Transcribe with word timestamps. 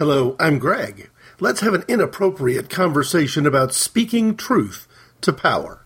Hello, 0.00 0.34
I'm 0.40 0.58
Greg. 0.58 1.08
Let's 1.38 1.60
have 1.60 1.72
an 1.72 1.84
inappropriate 1.86 2.68
conversation 2.68 3.46
about 3.46 3.72
speaking 3.72 4.36
truth 4.36 4.88
to 5.20 5.32
power. 5.32 5.83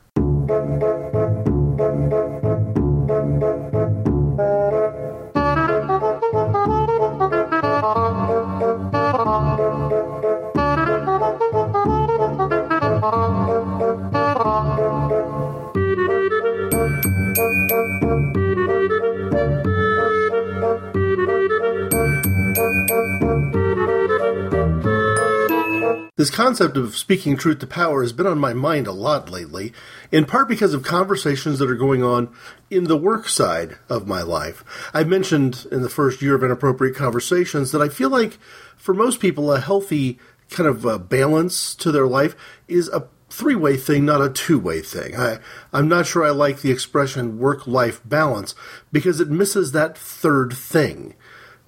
Concept 26.38 26.76
of 26.76 26.96
speaking 26.96 27.36
truth 27.36 27.58
to 27.58 27.66
power 27.66 28.00
has 28.00 28.12
been 28.12 28.24
on 28.24 28.38
my 28.38 28.54
mind 28.54 28.86
a 28.86 28.92
lot 28.92 29.28
lately, 29.28 29.72
in 30.12 30.24
part 30.24 30.46
because 30.46 30.72
of 30.72 30.84
conversations 30.84 31.58
that 31.58 31.68
are 31.68 31.74
going 31.74 32.00
on 32.00 32.32
in 32.70 32.84
the 32.84 32.96
work 32.96 33.28
side 33.28 33.76
of 33.88 34.06
my 34.06 34.22
life. 34.22 34.62
I 34.94 35.02
mentioned 35.02 35.66
in 35.72 35.82
the 35.82 35.88
first 35.88 36.22
year 36.22 36.36
of 36.36 36.44
Inappropriate 36.44 36.94
Conversations 36.94 37.72
that 37.72 37.82
I 37.82 37.88
feel 37.88 38.08
like 38.08 38.38
for 38.76 38.94
most 38.94 39.18
people, 39.18 39.52
a 39.52 39.58
healthy 39.58 40.20
kind 40.48 40.68
of 40.68 40.86
uh, 40.86 40.98
balance 40.98 41.74
to 41.74 41.90
their 41.90 42.06
life 42.06 42.36
is 42.68 42.88
a 42.90 43.08
three 43.28 43.56
way 43.56 43.76
thing, 43.76 44.04
not 44.04 44.22
a 44.22 44.30
two 44.30 44.60
way 44.60 44.80
thing. 44.80 45.16
I, 45.16 45.40
I'm 45.72 45.88
not 45.88 46.06
sure 46.06 46.24
I 46.24 46.30
like 46.30 46.60
the 46.60 46.70
expression 46.70 47.40
work 47.40 47.66
life 47.66 48.00
balance 48.04 48.54
because 48.92 49.20
it 49.20 49.28
misses 49.28 49.72
that 49.72 49.98
third 49.98 50.52
thing. 50.52 51.16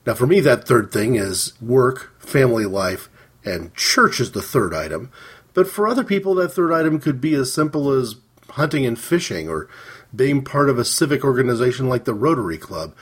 Now, 0.07 0.15
for 0.15 0.29
me, 0.29 0.39
that 0.39 0.69
third 0.69 0.93
thing 0.93 1.17
is 1.17 1.61
work, 1.61 2.13
family 2.21 2.67
life, 2.67 3.10
and 3.45 3.75
church 3.75 4.21
is 4.21 4.33
the 4.33 4.43
third 4.43 4.75
item. 4.75 5.11
But 5.55 5.69
for 5.69 5.89
other 5.89 6.05
people, 6.05 6.35
that 6.37 6.51
third 6.51 6.73
item 6.73 7.01
could 7.01 7.21
be 7.21 7.35
as 7.35 7.53
simple 7.53 7.91
as 7.91 8.17
hunting 8.51 8.87
and 8.87 8.99
fishing 8.99 9.49
or 9.49 9.69
being 10.15 10.43
part 10.43 10.69
of 10.69 10.79
a 10.79 10.85
civic 10.85 11.25
organization 11.25 11.89
like 11.89 12.05
the 12.05 12.15
Rotary 12.15 12.59
Club. 12.59 12.95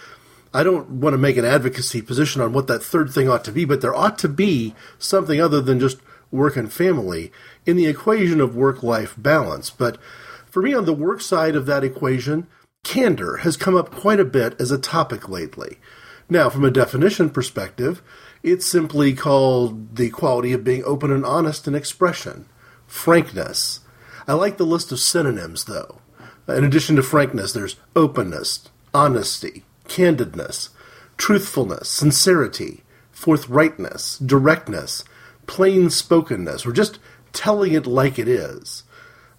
I 0.53 0.63
don't 0.63 0.89
want 0.89 1.15
to 1.15 1.19
make 1.19 1.37
an 1.37 1.45
advocacy 1.45 2.01
position 2.01 2.41
on 2.41 2.53
what 2.53 2.67
that 2.69 2.83
third 2.83 3.11
thing 3.11 3.29
ought 3.29 3.45
to 3.45 3.53
be, 3.53 3.65
but 3.65 3.81
there 3.81 3.95
ought 3.95 4.19
to 4.19 4.29
be 4.29 4.75
something 4.99 5.41
other 5.41 5.61
than 5.61 5.81
just 5.81 5.99
work 6.31 6.57
and 6.57 6.73
family 6.73 7.33
in 7.67 7.77
the 7.77 7.87
equation 7.87 8.41
of 8.41 8.57
work 8.57 8.83
life 8.83 9.15
balance. 9.17 9.71
But 9.71 9.99
for 10.47 10.63
me, 10.63 10.75
on 10.75 10.87
the 10.87 10.93
work 10.93 11.21
side 11.21 11.55
of 11.55 11.67
that 11.67 11.85
equation, 11.85 12.47
candor 12.83 13.39
has 13.39 13.57
come 13.57 13.77
up 13.77 13.91
quite 13.91 14.21
a 14.21 14.25
bit 14.25 14.59
as 14.61 14.71
a 14.71 14.79
topic 14.79 15.29
lately. 15.29 15.79
Now, 16.31 16.51
from 16.51 16.65
a 16.65 16.71
definition 16.71 17.31
perspective, 17.31 18.03
it's 18.43 18.67
simply 18.67 19.15
called 19.15 19.97
the 19.97 20.11
quality 20.11 20.53
of 20.53 20.65
being 20.65 20.85
open 20.85 21.13
and 21.13 21.25
honest 21.25 21.67
in 21.67 21.75
expression, 21.75 22.47
frankness. 22.87 23.81
I 24.27 24.35
like 24.35 24.57
the 24.57 24.67
list 24.67 24.93
of 24.93 25.01
synonyms, 25.01 25.65
though. 25.65 26.01
In 26.49 26.65
addition 26.65 26.97
to 26.97 27.03
frankness, 27.03 27.53
there's 27.53 27.77
openness, 27.95 28.69
honesty, 28.95 29.65
candidness, 29.87 30.71
truthfulness, 31.17 31.91
sincerity, 31.91 32.85
forthrightness, 33.13 34.25
directness, 34.25 35.05
plain 35.47 35.91
spokenness, 35.91 36.65
or 36.65 36.73
just 36.73 36.99
telling 37.33 37.73
it 37.73 37.87
like 37.87 38.19
it 38.19 38.29
is. 38.29 38.85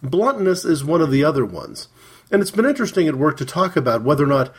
Bluntness 0.03 0.66
is 0.66 0.83
one 0.83 1.02
of 1.02 1.11
the 1.11 1.23
other 1.23 1.45
ones. 1.45 1.88
And 2.31 2.42
it's 2.42 2.52
been 2.52 2.66
interesting 2.66 3.08
at 3.08 3.16
work 3.16 3.38
to 3.38 3.45
talk 3.45 3.75
about 3.75 4.03
whether 4.03 4.23
or 4.23 4.27
not 4.27 4.53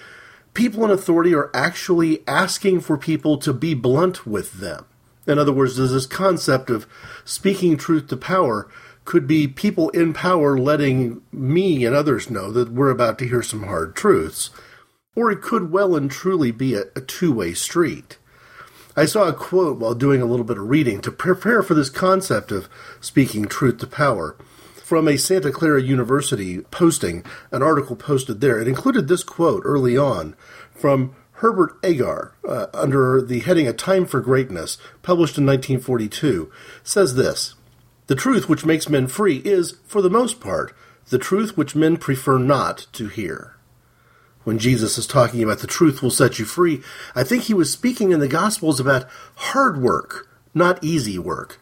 people 0.54 0.84
in 0.84 0.90
authority 0.90 1.34
are 1.34 1.50
actually 1.54 2.26
asking 2.26 2.80
for 2.80 2.96
people 2.96 3.38
to 3.38 3.52
be 3.52 3.74
blunt 3.74 4.26
with 4.26 4.54
them. 4.54 4.86
In 5.26 5.38
other 5.38 5.52
words, 5.52 5.76
there's 5.76 5.92
this 5.92 6.06
concept 6.06 6.70
of 6.70 6.86
speaking 7.24 7.76
truth 7.76 8.08
to 8.08 8.16
power 8.16 8.68
could 9.04 9.26
be 9.26 9.48
people 9.48 9.88
in 9.90 10.12
power 10.12 10.58
letting 10.58 11.22
me 11.32 11.84
and 11.84 11.96
others 11.96 12.30
know 12.30 12.50
that 12.52 12.72
we're 12.72 12.90
about 12.90 13.18
to 13.18 13.28
hear 13.28 13.42
some 13.42 13.64
hard 13.64 13.94
truths. 13.96 14.50
Or 15.16 15.30
it 15.30 15.42
could 15.42 15.72
well 15.72 15.96
and 15.96 16.10
truly 16.10 16.50
be 16.52 16.74
a, 16.74 16.82
a 16.94 17.00
two 17.00 17.32
way 17.32 17.54
street. 17.54 18.18
I 18.96 19.06
saw 19.06 19.28
a 19.28 19.32
quote 19.32 19.78
while 19.78 19.94
doing 19.94 20.20
a 20.20 20.26
little 20.26 20.44
bit 20.44 20.58
of 20.58 20.68
reading 20.68 21.00
to 21.02 21.12
prepare 21.12 21.62
for 21.62 21.74
this 21.74 21.90
concept 21.90 22.52
of 22.52 22.68
speaking 23.00 23.46
truth 23.46 23.78
to 23.78 23.86
power 23.86 24.36
from 24.90 25.06
a 25.06 25.16
Santa 25.16 25.52
Clara 25.52 25.80
University 25.80 26.62
posting, 26.62 27.24
an 27.52 27.62
article 27.62 27.94
posted 27.94 28.40
there. 28.40 28.60
It 28.60 28.66
included 28.66 29.06
this 29.06 29.22
quote 29.22 29.62
early 29.64 29.96
on 29.96 30.34
from 30.74 31.14
Herbert 31.34 31.78
Agar 31.84 32.34
uh, 32.44 32.66
under 32.74 33.22
the 33.22 33.38
heading 33.38 33.68
A 33.68 33.72
Time 33.72 34.04
for 34.04 34.20
Greatness, 34.20 34.78
published 35.02 35.38
in 35.38 35.46
1942, 35.46 36.50
says 36.82 37.14
this 37.14 37.54
The 38.08 38.16
truth 38.16 38.48
which 38.48 38.64
makes 38.64 38.88
men 38.88 39.06
free 39.06 39.36
is, 39.44 39.76
for 39.86 40.02
the 40.02 40.10
most 40.10 40.40
part, 40.40 40.74
the 41.10 41.18
truth 41.18 41.56
which 41.56 41.76
men 41.76 41.96
prefer 41.96 42.36
not 42.36 42.88
to 42.94 43.06
hear. 43.06 43.54
When 44.42 44.58
Jesus 44.58 44.98
is 44.98 45.06
talking 45.06 45.44
about 45.44 45.60
the 45.60 45.68
truth 45.68 46.02
will 46.02 46.10
set 46.10 46.40
you 46.40 46.44
free, 46.44 46.82
I 47.14 47.22
think 47.22 47.44
he 47.44 47.54
was 47.54 47.70
speaking 47.70 48.10
in 48.10 48.18
the 48.18 48.26
Gospels 48.26 48.80
about 48.80 49.08
hard 49.36 49.80
work, 49.80 50.28
not 50.52 50.82
easy 50.82 51.16
work. 51.16 51.60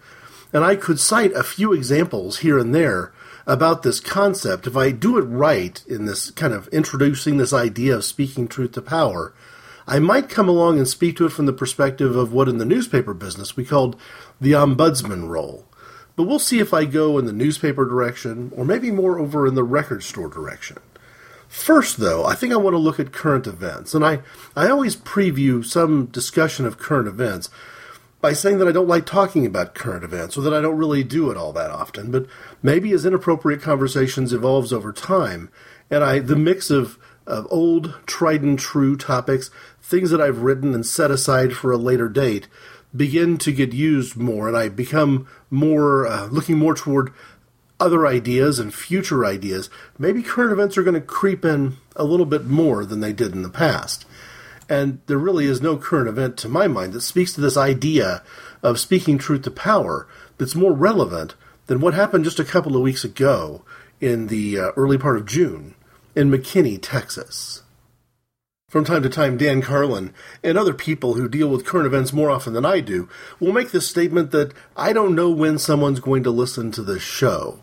And 0.50 0.64
I 0.64 0.76
could 0.76 0.98
cite 0.98 1.32
a 1.32 1.42
few 1.42 1.74
examples 1.74 2.38
here 2.38 2.58
and 2.58 2.74
there 2.74 3.12
about 3.48 3.82
this 3.82 3.98
concept, 3.98 4.66
if 4.66 4.76
I 4.76 4.90
do 4.90 5.16
it 5.16 5.22
right 5.22 5.82
in 5.88 6.04
this 6.04 6.30
kind 6.30 6.52
of 6.52 6.68
introducing 6.68 7.38
this 7.38 7.54
idea 7.54 7.96
of 7.96 8.04
speaking 8.04 8.46
truth 8.46 8.72
to 8.72 8.82
power, 8.82 9.32
I 9.86 9.98
might 10.00 10.28
come 10.28 10.50
along 10.50 10.76
and 10.76 10.86
speak 10.86 11.16
to 11.16 11.24
it 11.24 11.32
from 11.32 11.46
the 11.46 11.52
perspective 11.54 12.14
of 12.14 12.30
what 12.30 12.48
in 12.48 12.58
the 12.58 12.66
newspaper 12.66 13.14
business 13.14 13.56
we 13.56 13.64
called 13.64 13.98
the 14.38 14.52
ombudsman 14.52 15.28
role. 15.28 15.64
But 16.14 16.24
we'll 16.24 16.38
see 16.38 16.58
if 16.58 16.74
I 16.74 16.84
go 16.84 17.16
in 17.16 17.24
the 17.24 17.32
newspaper 17.32 17.86
direction 17.86 18.52
or 18.54 18.66
maybe 18.66 18.90
more 18.90 19.18
over 19.18 19.46
in 19.46 19.54
the 19.54 19.64
record 19.64 20.02
store 20.02 20.28
direction. 20.28 20.76
First, 21.48 21.96
though, 21.96 22.26
I 22.26 22.34
think 22.34 22.52
I 22.52 22.56
want 22.56 22.74
to 22.74 22.78
look 22.78 23.00
at 23.00 23.12
current 23.12 23.46
events, 23.46 23.94
and 23.94 24.04
I, 24.04 24.20
I 24.54 24.68
always 24.68 24.94
preview 24.94 25.64
some 25.64 26.06
discussion 26.06 26.66
of 26.66 26.76
current 26.76 27.08
events 27.08 27.48
by 28.20 28.32
saying 28.32 28.58
that 28.58 28.68
I 28.68 28.72
don't 28.72 28.88
like 28.88 29.06
talking 29.06 29.46
about 29.46 29.74
current 29.74 30.04
events 30.04 30.36
or 30.36 30.40
that 30.42 30.54
I 30.54 30.60
don't 30.60 30.76
really 30.76 31.04
do 31.04 31.30
it 31.30 31.36
all 31.36 31.52
that 31.52 31.70
often. 31.70 32.10
But 32.10 32.26
maybe 32.62 32.92
as 32.92 33.06
inappropriate 33.06 33.62
conversations 33.62 34.32
evolves 34.32 34.72
over 34.72 34.92
time, 34.92 35.50
and 35.90 36.02
I 36.02 36.18
the 36.18 36.36
mix 36.36 36.70
of 36.70 36.98
of 37.26 37.46
old, 37.50 37.94
tried 38.06 38.42
and 38.42 38.58
true 38.58 38.96
topics, 38.96 39.50
things 39.82 40.10
that 40.10 40.20
I've 40.20 40.42
written 40.42 40.74
and 40.74 40.84
set 40.84 41.10
aside 41.10 41.52
for 41.52 41.70
a 41.70 41.76
later 41.76 42.08
date, 42.08 42.48
begin 42.96 43.36
to 43.38 43.52
get 43.52 43.74
used 43.74 44.16
more, 44.16 44.48
and 44.48 44.56
I 44.56 44.70
become 44.70 45.28
more 45.50 46.06
uh, 46.06 46.26
looking 46.26 46.58
more 46.58 46.74
toward 46.74 47.12
other 47.78 48.06
ideas 48.06 48.58
and 48.58 48.74
future 48.74 49.24
ideas. 49.24 49.70
Maybe 49.98 50.22
current 50.22 50.52
events 50.52 50.76
are 50.76 50.82
going 50.82 50.94
to 50.94 51.00
creep 51.00 51.44
in 51.44 51.76
a 51.94 52.04
little 52.04 52.26
bit 52.26 52.46
more 52.46 52.84
than 52.84 53.00
they 53.00 53.12
did 53.12 53.32
in 53.32 53.42
the 53.42 53.50
past. 53.50 54.04
And 54.68 55.00
there 55.06 55.18
really 55.18 55.46
is 55.46 55.62
no 55.62 55.76
current 55.76 56.08
event, 56.08 56.36
to 56.38 56.48
my 56.48 56.68
mind, 56.68 56.92
that 56.92 57.00
speaks 57.00 57.32
to 57.32 57.40
this 57.40 57.56
idea 57.56 58.22
of 58.62 58.78
speaking 58.78 59.18
truth 59.18 59.42
to 59.42 59.50
power 59.50 60.06
that's 60.36 60.54
more 60.54 60.72
relevant 60.72 61.34
than 61.66 61.80
what 61.80 61.94
happened 61.94 62.24
just 62.24 62.38
a 62.38 62.44
couple 62.44 62.76
of 62.76 62.82
weeks 62.82 63.04
ago 63.04 63.62
in 64.00 64.26
the 64.26 64.58
uh, 64.58 64.70
early 64.76 64.98
part 64.98 65.16
of 65.16 65.26
June 65.26 65.74
in 66.14 66.30
McKinney, 66.30 66.78
Texas. 66.80 67.62
From 68.68 68.84
time 68.84 69.02
to 69.02 69.08
time, 69.08 69.38
Dan 69.38 69.62
Carlin 69.62 70.12
and 70.44 70.58
other 70.58 70.74
people 70.74 71.14
who 71.14 71.26
deal 71.26 71.48
with 71.48 71.64
current 71.64 71.86
events 71.86 72.12
more 72.12 72.30
often 72.30 72.52
than 72.52 72.66
I 72.66 72.80
do 72.80 73.08
will 73.40 73.52
make 73.52 73.70
this 73.70 73.88
statement 73.88 74.30
that 74.32 74.52
I 74.76 74.92
don't 74.92 75.14
know 75.14 75.30
when 75.30 75.58
someone's 75.58 76.00
going 76.00 76.22
to 76.24 76.30
listen 76.30 76.70
to 76.72 76.82
this 76.82 77.02
show. 77.02 77.60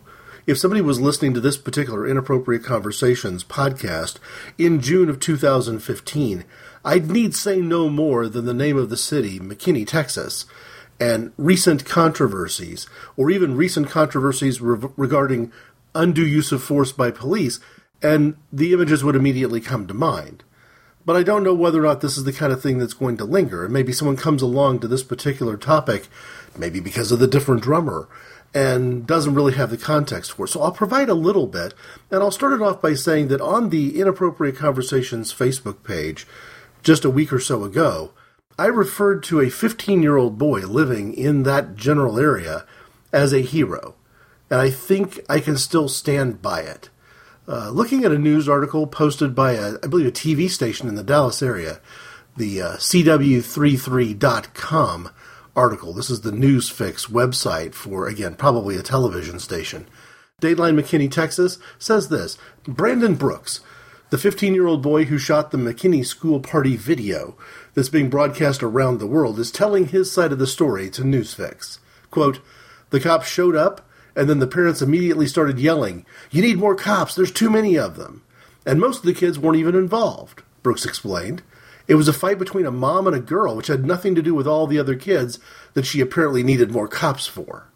If 0.48 0.58
somebody 0.58 0.80
was 0.80 1.00
listening 1.00 1.34
to 1.34 1.40
this 1.40 1.56
particular 1.56 2.08
Inappropriate 2.08 2.64
Conversations 2.64 3.44
podcast 3.44 4.18
in 4.58 4.80
June 4.80 5.08
of 5.08 5.20
2015, 5.20 6.44
I'd 6.86 7.10
need 7.10 7.34
say 7.34 7.60
no 7.60 7.88
more 7.90 8.28
than 8.28 8.44
the 8.44 8.54
name 8.54 8.76
of 8.78 8.90
the 8.90 8.96
city, 8.96 9.40
McKinney, 9.40 9.84
Texas, 9.84 10.46
and 11.00 11.32
recent 11.36 11.84
controversies, 11.84 12.86
or 13.16 13.28
even 13.28 13.56
recent 13.56 13.90
controversies 13.90 14.60
re- 14.60 14.88
regarding 14.96 15.50
undue 15.96 16.24
use 16.24 16.52
of 16.52 16.62
force 16.62 16.92
by 16.92 17.10
police, 17.10 17.58
and 18.02 18.36
the 18.52 18.72
images 18.72 19.02
would 19.02 19.16
immediately 19.16 19.60
come 19.60 19.88
to 19.88 19.94
mind. 19.94 20.44
But 21.04 21.16
I 21.16 21.24
don't 21.24 21.42
know 21.42 21.54
whether 21.54 21.80
or 21.80 21.86
not 21.86 22.02
this 22.02 22.16
is 22.16 22.22
the 22.22 22.32
kind 22.32 22.52
of 22.52 22.62
thing 22.62 22.78
that's 22.78 22.94
going 22.94 23.16
to 23.16 23.24
linger. 23.24 23.64
And 23.64 23.72
maybe 23.72 23.92
someone 23.92 24.16
comes 24.16 24.40
along 24.40 24.78
to 24.80 24.88
this 24.88 25.02
particular 25.02 25.56
topic, 25.56 26.06
maybe 26.56 26.78
because 26.78 27.10
of 27.10 27.18
the 27.18 27.26
different 27.26 27.62
drummer, 27.62 28.08
and 28.54 29.06
doesn't 29.06 29.34
really 29.34 29.54
have 29.54 29.70
the 29.70 29.76
context 29.76 30.32
for 30.32 30.44
it. 30.44 30.50
So 30.50 30.62
I'll 30.62 30.72
provide 30.72 31.08
a 31.08 31.14
little 31.14 31.48
bit, 31.48 31.74
and 32.12 32.22
I'll 32.22 32.30
start 32.30 32.52
it 32.52 32.62
off 32.62 32.80
by 32.80 32.94
saying 32.94 33.26
that 33.28 33.40
on 33.40 33.70
the 33.70 34.00
Inappropriate 34.00 34.56
Conversations 34.56 35.34
Facebook 35.34 35.82
page, 35.82 36.28
just 36.86 37.04
a 37.04 37.10
week 37.10 37.32
or 37.32 37.40
so 37.40 37.64
ago, 37.64 38.12
I 38.56 38.66
referred 38.66 39.24
to 39.24 39.40
a 39.40 39.50
15 39.50 40.04
year 40.04 40.16
old 40.16 40.38
boy 40.38 40.60
living 40.60 41.12
in 41.12 41.42
that 41.42 41.74
general 41.74 42.20
area 42.20 42.64
as 43.12 43.32
a 43.32 43.40
hero, 43.40 43.96
and 44.48 44.60
I 44.60 44.70
think 44.70 45.18
I 45.28 45.40
can 45.40 45.56
still 45.56 45.88
stand 45.88 46.40
by 46.40 46.60
it. 46.60 46.88
Uh, 47.48 47.70
looking 47.70 48.04
at 48.04 48.12
a 48.12 48.18
news 48.18 48.48
article 48.48 48.86
posted 48.86 49.34
by, 49.34 49.54
a, 49.54 49.72
I 49.82 49.88
believe, 49.88 50.06
a 50.06 50.12
TV 50.12 50.48
station 50.48 50.88
in 50.88 50.94
the 50.94 51.02
Dallas 51.02 51.42
area, 51.42 51.80
the 52.36 52.62
uh, 52.62 52.76
CW33.com 52.76 55.10
article. 55.56 55.92
This 55.92 56.10
is 56.10 56.20
the 56.20 56.30
Newsfix 56.30 57.10
website 57.10 57.74
for, 57.74 58.06
again, 58.06 58.36
probably 58.36 58.76
a 58.76 58.82
television 58.82 59.40
station. 59.40 59.88
Dateline 60.40 60.80
McKinney, 60.80 61.10
Texas 61.10 61.58
says 61.80 62.10
this 62.10 62.38
Brandon 62.64 63.16
Brooks, 63.16 63.58
the 64.10 64.18
15 64.18 64.54
year 64.54 64.66
old 64.66 64.82
boy 64.82 65.04
who 65.04 65.18
shot 65.18 65.50
the 65.50 65.58
McKinney 65.58 66.04
school 66.04 66.40
party 66.40 66.76
video 66.76 67.36
that's 67.74 67.88
being 67.88 68.08
broadcast 68.08 68.62
around 68.62 68.98
the 68.98 69.06
world, 69.06 69.38
is 69.38 69.50
telling 69.50 69.88
his 69.88 70.12
side 70.12 70.32
of 70.32 70.38
the 70.38 70.46
story 70.46 70.88
to 70.90 71.02
Newsfix. 71.02 71.78
Quote, 72.10 72.40
The 72.90 73.00
cops 73.00 73.28
showed 73.28 73.56
up, 73.56 73.88
and 74.14 74.30
then 74.30 74.38
the 74.38 74.46
parents 74.46 74.80
immediately 74.80 75.26
started 75.26 75.58
yelling, 75.58 76.06
You 76.30 76.42
need 76.42 76.58
more 76.58 76.76
cops, 76.76 77.14
there's 77.14 77.32
too 77.32 77.50
many 77.50 77.76
of 77.76 77.96
them. 77.96 78.22
And 78.64 78.80
most 78.80 78.98
of 78.98 79.04
the 79.04 79.14
kids 79.14 79.38
weren't 79.38 79.58
even 79.58 79.74
involved, 79.74 80.42
Brooks 80.62 80.86
explained. 80.86 81.42
It 81.88 81.94
was 81.94 82.08
a 82.08 82.12
fight 82.12 82.38
between 82.38 82.66
a 82.66 82.72
mom 82.72 83.06
and 83.06 83.14
a 83.14 83.20
girl, 83.20 83.54
which 83.54 83.68
had 83.68 83.84
nothing 83.84 84.14
to 84.16 84.22
do 84.22 84.34
with 84.34 84.46
all 84.46 84.66
the 84.66 84.78
other 84.78 84.96
kids 84.96 85.38
that 85.74 85.86
she 85.86 86.00
apparently 86.00 86.42
needed 86.42 86.72
more 86.72 86.88
cops 86.88 87.26
for. 87.26 87.70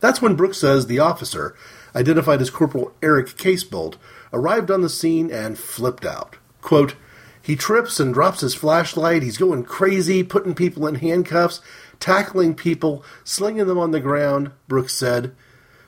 That's 0.00 0.22
when 0.22 0.36
Brooks 0.36 0.58
says 0.58 0.86
the 0.86 1.00
officer, 1.00 1.54
identified 1.94 2.40
as 2.40 2.50
Corporal 2.50 2.92
Eric 3.02 3.26
Casebolt, 3.36 3.96
arrived 4.32 4.70
on 4.70 4.82
the 4.82 4.88
scene 4.88 5.30
and 5.30 5.58
flipped 5.58 6.04
out. 6.04 6.36
Quote, 6.60 6.94
he 7.40 7.56
trips 7.56 7.98
and 7.98 8.12
drops 8.12 8.42
his 8.42 8.54
flashlight. 8.54 9.22
He's 9.22 9.38
going 9.38 9.64
crazy, 9.64 10.22
putting 10.22 10.54
people 10.54 10.86
in 10.86 10.96
handcuffs, 10.96 11.62
tackling 11.98 12.54
people, 12.54 13.02
slinging 13.24 13.66
them 13.66 13.78
on 13.78 13.90
the 13.90 14.00
ground, 14.00 14.50
Brooks 14.66 14.94
said. 14.94 15.34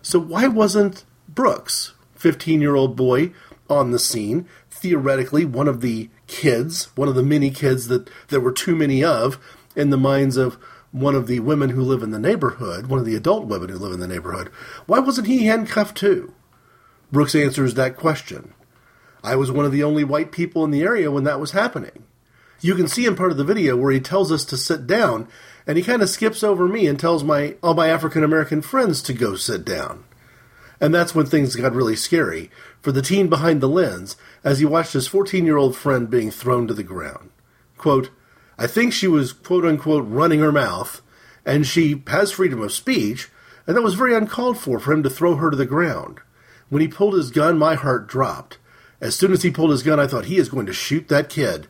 So 0.01 0.19
why 0.19 0.47
wasn't 0.47 1.05
Brooks, 1.29 1.93
15 2.15 2.63
year 2.63 2.77
old 2.77 2.97
boy, 2.97 3.33
on 3.69 3.91
the 3.91 3.99
scene, 3.99 4.49
theoretically 4.71 5.45
one 5.45 5.69
of 5.69 5.81
the 5.81 6.09
kids, 6.27 6.89
one 6.97 7.09
of 7.09 7.15
the 7.15 7.23
many 7.23 7.51
kids 7.51 7.89
that 7.89 8.09
there 8.29 8.41
were 8.41 8.53
too 8.53 8.75
many 8.75 9.05
of 9.05 9.39
in 9.77 9.91
the 9.91 9.99
minds 9.99 10.37
of 10.37 10.55
one 10.93 11.15
of 11.15 11.27
the 11.27 11.41
women 11.41 11.71
who 11.71 11.83
live 11.83 12.03
in 12.03 12.11
the 12.11 12.19
neighborhood, 12.19 12.87
one 12.87 12.99
of 12.99 13.05
the 13.05 13.15
adult 13.15 13.47
women 13.47 13.69
who 13.69 13.77
live 13.77 13.93
in 13.93 14.01
the 14.01 14.09
neighborhood. 14.09 14.49
Why 14.87 14.99
wasn't 14.99 15.29
he 15.29 15.45
handcuffed 15.45 15.97
too? 15.97 16.35
Brooks 17.13 17.35
answers 17.35 17.75
that 17.75 17.97
question. 17.97 18.55
I 19.23 19.37
was 19.37 19.51
one 19.51 19.65
of 19.65 19.73
the 19.73 19.83
only 19.83 20.05
white 20.05 20.33
people 20.33 20.65
in 20.65 20.71
the 20.71 20.83
area 20.83 21.11
when 21.11 21.25
that 21.25 21.41
was 21.41 21.51
happening. 21.51 22.05
You 22.61 22.75
can 22.75 22.89
see 22.89 23.07
in 23.07 23.17
part 23.17 23.31
of 23.31 23.37
the 23.37 23.45
video 23.45 23.77
where 23.77 23.93
he 23.93 24.01
tells 24.01 24.31
us 24.31 24.45
to 24.47 24.57
sit 24.57 24.87
down, 24.87 25.29
and 25.67 25.77
he 25.77 25.85
kind 25.85 26.03
of 26.03 26.11
skips 26.11 26.45
over 26.45 26.69
me 26.69 26.87
and 26.87 26.99
tells 26.99 27.25
my 27.25 27.57
all 27.63 27.75
my 27.75 27.89
African 27.89 28.23
American 28.23 28.63
friends 28.63 29.03
to 29.03 29.13
go 29.13 29.35
sit 29.35 29.65
down. 29.65 30.05
And 30.81 30.95
that's 30.95 31.15
when 31.15 31.27
things 31.27 31.57
got 31.57 31.75
really 31.75 31.97
scary 31.97 32.51
for 32.81 32.93
the 32.93 33.03
teen 33.03 33.29
behind 33.29 33.61
the 33.61 33.69
lens 33.69 34.17
as 34.43 34.59
he 34.59 34.65
watched 34.65 34.95
his 34.95 35.07
14 35.07 35.45
year 35.45 35.57
old 35.57 35.77
friend 35.77 36.09
being 36.09 36.31
thrown 36.31 36.67
to 36.67 36.75
the 36.75 36.83
ground. 36.83 37.31
Quote, 37.77 38.11
I 38.59 38.67
think 38.67 38.93
she 38.93 39.09
was 39.09 39.33
quote 39.33 39.65
unquote 39.65 40.05
running 40.07 40.41
her 40.41 40.53
mouth, 40.53 41.03
and 41.45 41.67
she 41.67 42.03
has 42.07 42.31
freedom 42.31 42.61
of 42.63 42.73
speech, 42.73 43.29
and 43.67 43.77
that 43.77 43.83
was 43.83 43.95
very 43.95 44.15
uncalled 44.15 44.59
for 44.59 44.79
for 44.79 44.93
him 44.93 45.03
to 45.03 45.11
throw 45.11 45.37
her 45.37 45.51
to 45.51 45.57
the 45.57 45.67
ground. 45.67 46.21
When 46.71 46.81
he 46.81 46.89
pulled 46.89 47.15
his 47.15 47.31
gun, 47.31 47.59
my 47.59 47.75
heart 47.75 48.07
dropped. 48.07 48.57
As 49.01 49.15
soon 49.15 49.33
as 49.33 49.43
he 49.43 49.51
pulled 49.51 49.71
his 49.71 49.83
gun, 49.83 50.01
I 50.01 50.07
thought 50.07 50.27
he 50.27 50.39
is 50.39 50.49
going 50.49 50.67
to 50.67 50.73
shoot 50.73 51.09
that 51.09 51.29
kid. 51.29 51.67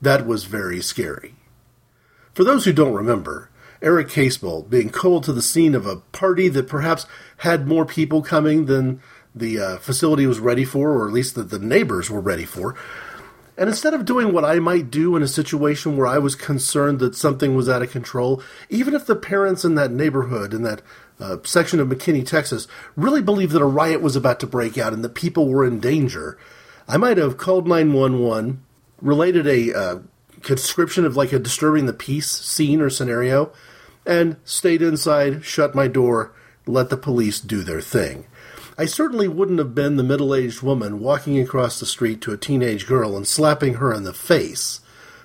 That 0.00 0.26
was 0.26 0.44
very 0.44 0.80
scary. 0.80 1.34
For 2.34 2.44
those 2.44 2.64
who 2.64 2.72
don't 2.72 2.94
remember, 2.94 3.50
Eric 3.80 4.08
Casebolt 4.08 4.70
being 4.70 4.90
called 4.90 5.24
to 5.24 5.32
the 5.32 5.42
scene 5.42 5.74
of 5.74 5.86
a 5.86 5.96
party 5.96 6.48
that 6.48 6.68
perhaps 6.68 7.06
had 7.38 7.66
more 7.66 7.84
people 7.84 8.22
coming 8.22 8.66
than 8.66 9.00
the 9.34 9.58
uh, 9.58 9.76
facility 9.78 10.26
was 10.26 10.38
ready 10.38 10.64
for, 10.64 10.90
or 10.90 11.06
at 11.06 11.14
least 11.14 11.34
that 11.34 11.50
the 11.50 11.58
neighbors 11.58 12.10
were 12.10 12.20
ready 12.20 12.44
for. 12.44 12.74
And 13.56 13.68
instead 13.68 13.92
of 13.94 14.04
doing 14.04 14.32
what 14.32 14.44
I 14.44 14.58
might 14.60 14.90
do 14.90 15.14
in 15.14 15.22
a 15.22 15.28
situation 15.28 15.96
where 15.96 16.06
I 16.06 16.18
was 16.18 16.34
concerned 16.34 17.00
that 17.00 17.14
something 17.14 17.54
was 17.54 17.68
out 17.68 17.82
of 17.82 17.90
control, 17.90 18.42
even 18.70 18.94
if 18.94 19.06
the 19.06 19.16
parents 19.16 19.64
in 19.64 19.74
that 19.74 19.92
neighborhood, 19.92 20.54
in 20.54 20.62
that 20.62 20.82
uh, 21.20 21.36
section 21.44 21.80
of 21.80 21.88
McKinney, 21.88 22.26
Texas, 22.26 22.66
really 22.96 23.22
believed 23.22 23.52
that 23.52 23.62
a 23.62 23.66
riot 23.66 24.00
was 24.00 24.16
about 24.16 24.40
to 24.40 24.46
break 24.46 24.76
out 24.78 24.92
and 24.92 25.04
that 25.04 25.14
people 25.14 25.48
were 25.48 25.64
in 25.64 25.80
danger, 25.80 26.38
I 26.88 26.96
might 26.96 27.18
have 27.18 27.38
called 27.38 27.66
911, 27.66 28.62
related 29.00 29.46
a 29.46 29.72
uh, 29.72 29.98
description 30.42 31.04
of 31.04 31.16
like 31.16 31.32
a 31.32 31.38
disturbing 31.38 31.86
the 31.86 31.92
peace 31.92 32.30
scene 32.30 32.80
or 32.80 32.90
scenario, 32.90 33.52
and 34.04 34.36
stayed 34.44 34.82
inside, 34.82 35.44
shut 35.44 35.74
my 35.74 35.86
door, 35.86 36.32
let 36.66 36.90
the 36.90 36.96
police 36.96 37.40
do 37.40 37.62
their 37.62 37.80
thing. 37.80 38.26
I 38.78 38.86
certainly 38.86 39.28
wouldn't 39.28 39.58
have 39.58 39.74
been 39.74 39.96
the 39.96 40.02
middle 40.02 40.34
aged 40.34 40.62
woman 40.62 41.00
walking 41.00 41.38
across 41.38 41.78
the 41.78 41.86
street 41.86 42.20
to 42.22 42.32
a 42.32 42.38
teenage 42.38 42.86
girl 42.86 43.16
and 43.16 43.26
slapping 43.26 43.74
her 43.74 43.92
in 43.92 44.04
the 44.04 44.14
face 44.14 44.80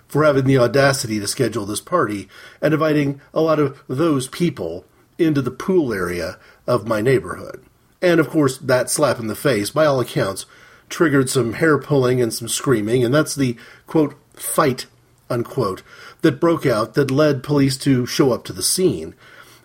for 0.07 0.23
having 0.23 0.45
the 0.45 0.57
audacity 0.57 1.19
to 1.19 1.27
schedule 1.27 1.65
this 1.65 1.81
party 1.81 2.27
and 2.61 2.73
inviting 2.73 3.21
a 3.33 3.41
lot 3.41 3.59
of 3.59 3.81
those 3.87 4.27
people 4.27 4.85
into 5.17 5.41
the 5.41 5.51
pool 5.51 5.93
area 5.93 6.37
of 6.65 6.87
my 6.87 7.01
neighborhood. 7.01 7.63
And 8.01 8.19
of 8.19 8.29
course, 8.29 8.57
that 8.57 8.89
slap 8.89 9.19
in 9.19 9.27
the 9.27 9.35
face, 9.35 9.71
by 9.71 9.85
all 9.85 9.99
accounts, 9.99 10.45
triggered 10.89 11.29
some 11.29 11.53
hair 11.53 11.77
pulling 11.77 12.21
and 12.21 12.33
some 12.33 12.47
screaming, 12.47 13.03
and 13.03 13.13
that's 13.13 13.35
the 13.35 13.57
quote, 13.87 14.15
fight, 14.33 14.85
unquote, 15.29 15.83
that 16.21 16.39
broke 16.39 16.65
out 16.65 16.93
that 16.93 17.11
led 17.11 17.43
police 17.43 17.77
to 17.77 18.05
show 18.05 18.31
up 18.31 18.43
to 18.45 18.53
the 18.53 18.63
scene. 18.63 19.15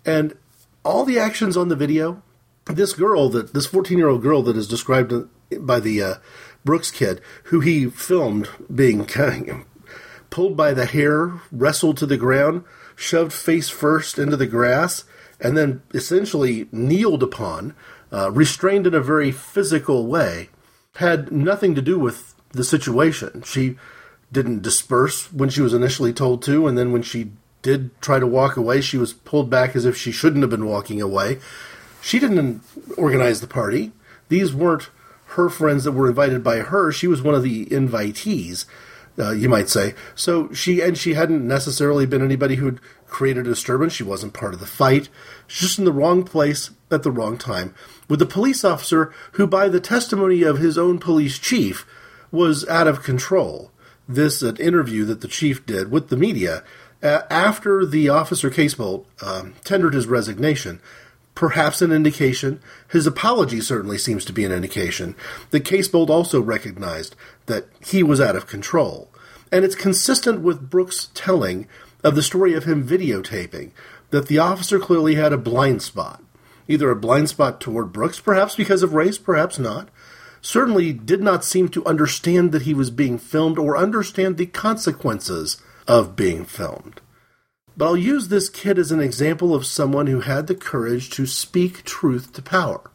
And 0.04 0.37
all 0.84 1.04
the 1.04 1.19
actions 1.19 1.56
on 1.56 1.69
the 1.69 1.76
video, 1.76 2.22
this 2.66 2.93
girl, 2.93 3.28
that 3.31 3.54
this 3.54 3.66
14 3.66 3.99
year 3.99 4.08
old 4.08 4.22
girl 4.22 4.43
that 4.43 4.56
is 4.56 4.66
described 4.66 5.12
by 5.60 5.81
the 5.81 6.02
uh, 6.02 6.14
Brooks 6.64 6.90
kid, 6.90 7.20
who 7.44 7.60
he 7.60 7.87
filmed 7.87 8.49
being 8.75 9.04
kind 9.06 9.49
of 9.49 9.64
pulled 10.31 10.56
by 10.56 10.72
the 10.72 10.87
hair, 10.87 11.40
wrestled 11.50 11.99
to 11.99 12.06
the 12.06 12.16
ground, 12.16 12.64
shoved 12.96 13.32
face 13.32 13.69
first 13.69 14.19
into 14.19 14.37
the 14.37 14.46
grass, 14.46 15.04
and 15.43 15.56
then 15.56 15.83
essentially 15.93 16.69
kneeled 16.73 17.23
upon, 17.23 17.75
uh, 18.11 18.31
restrained 18.31 18.87
in 18.87 18.94
a 18.94 19.00
very 19.00 19.31
physical 19.33 20.06
way 20.06 20.49
had 20.97 21.33
nothing 21.33 21.75
to 21.75 21.83
do 21.83 21.99
with 21.99 22.35
the 22.53 22.65
situation. 22.65 23.43
She 23.43 23.77
didn't 24.31 24.62
disperse 24.62 25.33
when 25.33 25.50
she 25.50 25.61
was 25.61 25.75
initially 25.75 26.12
told 26.12 26.43
to, 26.44 26.67
and 26.67 26.79
then 26.79 26.93
when 26.93 27.03
she 27.03 27.33
did 27.62 27.91
try 28.00 28.19
to 28.19 28.27
walk 28.27 28.56
away, 28.56 28.81
she 28.81 28.99
was 28.99 29.12
pulled 29.12 29.50
back 29.50 29.77
as 29.77 29.85
if 29.85 29.97
she 29.97 30.12
shouldn't 30.12 30.43
have 30.43 30.50
been 30.50 30.67
walking 30.67 31.00
away. 31.00 31.39
She 32.00 32.19
didn't 32.19 32.62
organize 32.97 33.41
the 33.41 33.47
party. 33.47 33.93
These 34.29 34.55
weren't 34.55 34.91
her 35.37 35.49
friends 35.49 35.85
that 35.85 35.93
were 35.93 36.09
invited 36.09 36.43
by 36.43 36.59
her. 36.59 36.93
She 36.93 37.06
was 37.06 37.23
one 37.23 37.35
of 37.35 37.43
the 37.43 37.67
invitees, 37.67 38.67
uh, 39.19 39.31
you 39.31 39.49
might 39.49 39.69
say. 39.69 39.95
So 40.15 40.53
she 40.53 40.81
and 40.81 40.99
she 40.99 41.15
hadn't 41.15 41.47
necessarily 41.47 42.06
been 42.06 42.23
anybody 42.23 42.56
who'd 42.56 42.81
created 43.06 43.47
a 43.47 43.50
disturbance. 43.50 43.93
She 43.93 44.03
wasn't 44.03 44.33
part 44.33 44.55
of 44.55 44.61
the 44.61 44.67
fight. 44.67 45.09
Just 45.52 45.78
in 45.78 45.84
the 45.84 45.93
wrong 45.93 46.25
place 46.25 46.71
at 46.90 47.02
the 47.02 47.11
wrong 47.11 47.37
time 47.37 47.75
with 48.09 48.23
a 48.23 48.26
police 48.26 48.64
officer 48.64 49.12
who, 49.32 49.47
by 49.47 49.68
the 49.68 49.80
testimony 49.80 50.42
of 50.42 50.59
his 50.59 50.78
own 50.78 50.99
police 50.99 51.38
chief, 51.38 51.87
was 52.30 52.66
out 52.68 52.88
of 52.88 53.02
control. 53.02 53.71
This 54.09 54.40
an 54.40 54.56
interview 54.56 55.04
that 55.04 55.21
the 55.21 55.28
chief 55.28 55.64
did 55.66 55.90
with 55.90 56.09
the 56.09 56.16
media 56.16 56.64
uh, 57.02 57.23
after 57.28 57.85
the 57.85 58.09
officer 58.09 58.50
Casebolt 58.50 59.04
um, 59.23 59.54
tendered 59.62 59.92
his 59.92 60.06
resignation. 60.06 60.80
Perhaps 61.35 61.82
an 61.82 61.92
indication, 61.92 62.61
his 62.88 63.06
apology 63.06 63.61
certainly 63.61 63.99
seems 63.99 64.25
to 64.25 64.32
be 64.32 64.44
an 64.44 64.52
indication, 64.52 65.14
that 65.50 65.64
Casebolt 65.64 66.09
also 66.09 66.40
recognized 66.40 67.14
that 67.44 67.66
he 67.85 68.02
was 68.02 68.21
out 68.21 68.37
of 68.37 68.47
control. 68.47 69.11
And 69.50 69.66
it's 69.66 69.75
consistent 69.75 70.40
with 70.40 70.71
Brooks' 70.71 71.11
telling 71.12 71.68
of 72.02 72.14
the 72.14 72.23
story 72.23 72.54
of 72.54 72.64
him 72.64 72.87
videotaping 72.87 73.71
that 74.12 74.28
the 74.28 74.38
officer 74.38 74.78
clearly 74.78 75.16
had 75.16 75.33
a 75.33 75.38
blind 75.38 75.83
spot 75.83 76.23
either 76.69 76.90
a 76.90 76.97
blind 76.97 77.28
spot 77.28 77.61
toward 77.61 77.92
Brooks, 77.92 78.21
perhaps 78.21 78.57
because 78.57 78.83
of 78.83 78.95
race, 78.95 79.19
perhaps 79.19 79.59
not, 79.59 79.88
certainly 80.40 80.92
did 80.92 81.23
not 81.23 81.45
seem 81.45 81.69
to 81.69 81.85
understand 81.85 82.52
that 82.52 82.62
he 82.62 82.75
was 82.75 82.90
being 82.90 83.19
filmed 83.19 83.59
or 83.59 83.76
understand 83.76 84.37
the 84.37 84.47
consequences 84.47 85.61
of 85.87 86.16
being 86.16 86.45
filmed. 86.45 87.00
But 87.76 87.87
I'll 87.87 87.97
use 87.97 88.28
this 88.28 88.49
kid 88.49 88.78
as 88.78 88.92
an 88.92 89.00
example 89.00 89.54
of 89.54 89.66
someone 89.66 90.07
who 90.07 90.21
had 90.21 90.47
the 90.47 90.54
courage 90.54 91.11
to 91.11 91.26
speak 91.26 91.85
truth 91.85 92.33
to 92.35 92.42
power. 92.42 92.90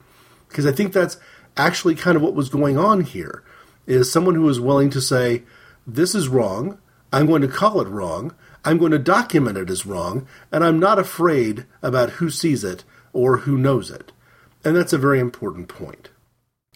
Because 0.48 0.66
I 0.66 0.72
think 0.72 0.94
that's 0.94 1.18
actually 1.56 1.96
kind 1.96 2.16
of 2.16 2.22
what 2.22 2.36
was 2.36 2.50
going 2.50 2.78
on 2.78 3.02
here 3.02 3.44
is 3.86 4.12
someone 4.12 4.36
who 4.36 4.42
was 4.42 4.60
willing 4.60 4.90
to 4.92 5.02
say, 5.02 5.44
This 5.86 6.14
is 6.14 6.28
wrong, 6.28 6.80
I'm 7.12 7.26
going 7.26 7.42
to 7.42 7.48
call 7.48 7.82
it 7.82 7.88
wrong, 7.88 8.36
I'm 8.68 8.80
going 8.80 8.92
to 8.92 9.00
document 9.00 9.58
it 9.58 9.70
as 9.70 9.86
wrong, 9.86 10.28
and 10.52 10.62
I'm 10.62 10.78
not 10.78 11.00
afraid 11.00 11.66
about 11.82 12.20
who 12.20 12.30
sees 12.30 12.66
it 12.66 12.84
or 13.14 13.38
who 13.38 13.58
knows 13.58 13.90
it. 13.90 14.12
And 14.62 14.76
that's 14.76 14.92
a 14.92 14.98
very 14.98 15.22
important 15.22 15.70
point. 15.70 16.10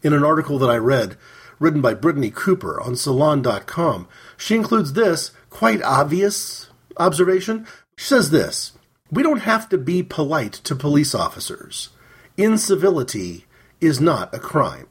In 0.01 0.13
an 0.13 0.23
article 0.23 0.57
that 0.59 0.69
I 0.69 0.77
read, 0.77 1.17
written 1.59 1.81
by 1.81 1.93
Brittany 1.93 2.31
Cooper 2.31 2.79
on 2.79 2.95
Salon.com, 2.95 4.07
she 4.37 4.55
includes 4.55 4.93
this 4.93 5.31
quite 5.49 5.81
obvious 5.81 6.69
observation. 6.95 7.67
She 7.97 8.05
says 8.05 8.31
this 8.31 8.71
We 9.11 9.21
don't 9.21 9.39
have 9.41 9.67
to 9.67 9.77
be 9.77 10.01
polite 10.01 10.53
to 10.53 10.77
police 10.77 11.13
officers. 11.13 11.89
Incivility 12.37 13.47
is 13.81 13.99
not 13.99 14.33
a 14.33 14.39
crime. 14.39 14.87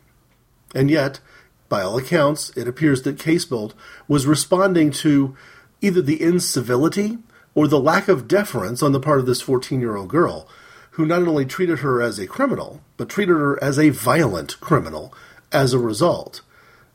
And 0.75 0.90
yet, 0.90 1.21
by 1.71 1.80
all 1.80 1.97
accounts, 1.97 2.50
it 2.59 2.69
appears 2.69 3.04
that 3.04 3.16
Casebolt 3.16 3.73
was 4.07 4.26
responding 4.26 4.90
to 4.90 5.35
either 5.80 6.02
the 6.02 6.22
incivility 6.22 7.18
or 7.54 7.66
the 7.66 7.80
lack 7.80 8.08
of 8.08 8.28
deference 8.28 8.82
on 8.82 8.92
the 8.92 9.00
part 9.00 9.18
of 9.18 9.26
this 9.26 9.40
14 9.40 9.80
year 9.80 9.96
old 9.96 10.08
girl, 10.08 10.49
who 10.92 11.06
not 11.06 11.22
only 11.22 11.44
treated 11.44 11.80
her 11.80 12.00
as 12.02 12.18
a 12.18 12.26
criminal, 12.26 12.80
but 12.96 13.08
treated 13.08 13.32
her 13.32 13.62
as 13.62 13.78
a 13.78 13.90
violent 13.90 14.60
criminal 14.60 15.14
as 15.52 15.72
a 15.72 15.78
result. 15.78 16.42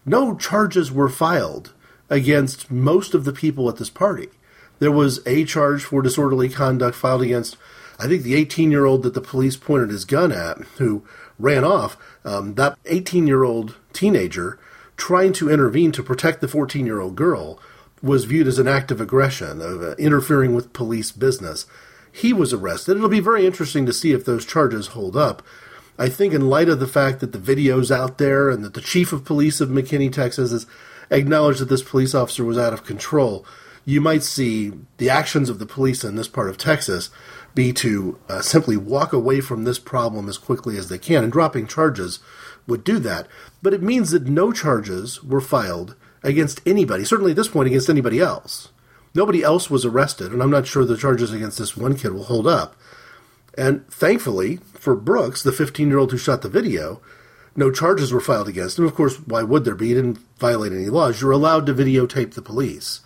No 0.05 0.35
charges 0.35 0.91
were 0.91 1.09
filed 1.09 1.73
against 2.09 2.69
most 2.69 3.13
of 3.13 3.25
the 3.25 3.33
people 3.33 3.67
at 3.69 3.77
this 3.77 3.89
party. 3.89 4.29
There 4.79 4.91
was 4.91 5.25
a 5.25 5.45
charge 5.45 5.83
for 5.83 6.01
disorderly 6.01 6.49
conduct 6.49 6.95
filed 6.95 7.21
against, 7.21 7.57
I 7.97 8.07
think, 8.07 8.23
the 8.23 8.35
18 8.35 8.71
year 8.71 8.85
old 8.85 9.03
that 9.03 9.13
the 9.13 9.21
police 9.21 9.57
pointed 9.57 9.89
his 9.89 10.05
gun 10.05 10.31
at, 10.31 10.57
who 10.77 11.03
ran 11.39 11.63
off. 11.63 11.97
Um, 12.23 12.55
that 12.55 12.77
18 12.85 13.27
year 13.27 13.43
old 13.43 13.75
teenager 13.93 14.59
trying 14.97 15.33
to 15.33 15.49
intervene 15.49 15.91
to 15.93 16.03
protect 16.03 16.41
the 16.41 16.47
14 16.47 16.85
year 16.85 17.01
old 17.01 17.15
girl 17.15 17.59
was 18.01 18.25
viewed 18.25 18.47
as 18.47 18.59
an 18.59 18.67
act 18.67 18.91
of 18.91 19.01
aggression, 19.01 19.61
of 19.61 19.81
uh, 19.81 19.95
interfering 19.95 20.53
with 20.53 20.73
police 20.73 21.11
business. 21.11 21.65
He 22.11 22.33
was 22.33 22.53
arrested. 22.53 22.97
It'll 22.97 23.09
be 23.09 23.19
very 23.19 23.45
interesting 23.45 23.85
to 23.85 23.93
see 23.93 24.11
if 24.11 24.25
those 24.25 24.45
charges 24.45 24.87
hold 24.87 25.17
up. 25.17 25.43
I 25.97 26.09
think, 26.09 26.33
in 26.33 26.49
light 26.49 26.69
of 26.69 26.79
the 26.79 26.87
fact 26.87 27.19
that 27.21 27.31
the 27.31 27.39
video's 27.39 27.91
out 27.91 28.17
there 28.17 28.49
and 28.49 28.63
that 28.63 28.73
the 28.73 28.81
chief 28.81 29.13
of 29.13 29.23
police 29.23 29.61
of 29.61 29.69
McKinney, 29.69 30.11
Texas, 30.11 30.51
has 30.51 30.67
acknowledged 31.09 31.59
that 31.59 31.69
this 31.69 31.83
police 31.83 32.13
officer 32.13 32.43
was 32.43 32.57
out 32.57 32.73
of 32.73 32.83
control, 32.83 33.45
you 33.85 34.01
might 34.01 34.23
see 34.23 34.73
the 34.97 35.09
actions 35.09 35.49
of 35.49 35.59
the 35.59 35.65
police 35.65 36.03
in 36.03 36.15
this 36.15 36.27
part 36.27 36.49
of 36.49 36.57
Texas 36.57 37.09
be 37.53 37.71
to 37.71 38.19
uh, 38.27 38.41
simply 38.41 38.75
walk 38.75 39.13
away 39.13 39.39
from 39.39 39.63
this 39.63 39.79
problem 39.79 40.27
as 40.27 40.37
quickly 40.37 40.77
as 40.77 40.89
they 40.89 40.97
can, 40.97 41.23
and 41.23 41.31
dropping 41.31 41.67
charges 41.67 42.19
would 42.67 42.83
do 42.83 42.99
that. 42.99 43.27
But 43.61 43.73
it 43.73 43.81
means 43.81 44.11
that 44.11 44.27
no 44.27 44.51
charges 44.51 45.23
were 45.23 45.39
filed 45.39 45.95
against 46.25 46.62
anybody, 46.65 47.05
certainly 47.05 47.32
at 47.32 47.38
this 47.38 47.48
point 47.48 47.67
against 47.67 47.89
anybody 47.89 48.20
else. 48.20 48.70
Nobody 49.13 49.44
else 49.44 49.70
was 49.70 49.86
arrested, 49.86 50.34
and 50.34 50.41
I'm 50.41 50.50
not 50.50 50.67
sure 50.67 50.84
the 50.84 50.98
charges 50.98 51.32
against 51.32 51.58
this 51.58 51.77
one 51.77 51.96
kid 51.96 52.12
will 52.12 52.25
hold 52.25 52.48
up. 52.48 52.75
And 53.58 53.88
thankfully, 53.88 54.58
for 54.74 54.96
Brooks, 54.96 55.41
the 55.41 55.53
15 55.53 55.88
year 55.88 55.98
old 55.98 56.12
who 56.12 56.17
shot 56.17 56.41
the 56.41 56.50
video, 56.50 57.00
no 57.55 57.72
charges 57.72 58.12
were 58.12 58.20
filed 58.20 58.50
against 58.50 58.77
him. 58.77 58.86
Of 58.86 58.96
course, 58.96 59.15
why 59.15 59.44
would 59.44 59.63
there 59.63 59.75
be? 59.75 59.89
He 59.89 59.94
didn't 59.94 60.20
violate 60.38 60.74
any 60.74 60.88
laws. 60.88 61.22
You're 61.22 61.32
allowed 61.32 61.65
to 61.67 61.74
videotape 61.74 62.34
the 62.34 62.41
police. 62.41 63.00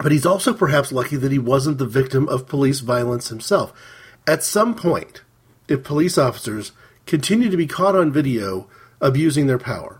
But 0.00 0.12
he's 0.12 0.26
also 0.26 0.54
perhaps 0.54 0.92
lucky 0.92 1.16
that 1.16 1.32
he 1.32 1.40
wasn't 1.40 1.78
the 1.78 1.86
victim 1.86 2.28
of 2.28 2.46
police 2.46 2.78
violence 2.78 3.28
himself. 3.28 3.72
At 4.28 4.44
some 4.44 4.76
point, 4.76 5.22
if 5.66 5.82
police 5.82 6.16
officers 6.16 6.70
continue 7.06 7.50
to 7.50 7.56
be 7.56 7.66
caught 7.66 7.96
on 7.96 8.12
video 8.12 8.68
abusing 9.00 9.48
their 9.48 9.58
power, 9.58 9.97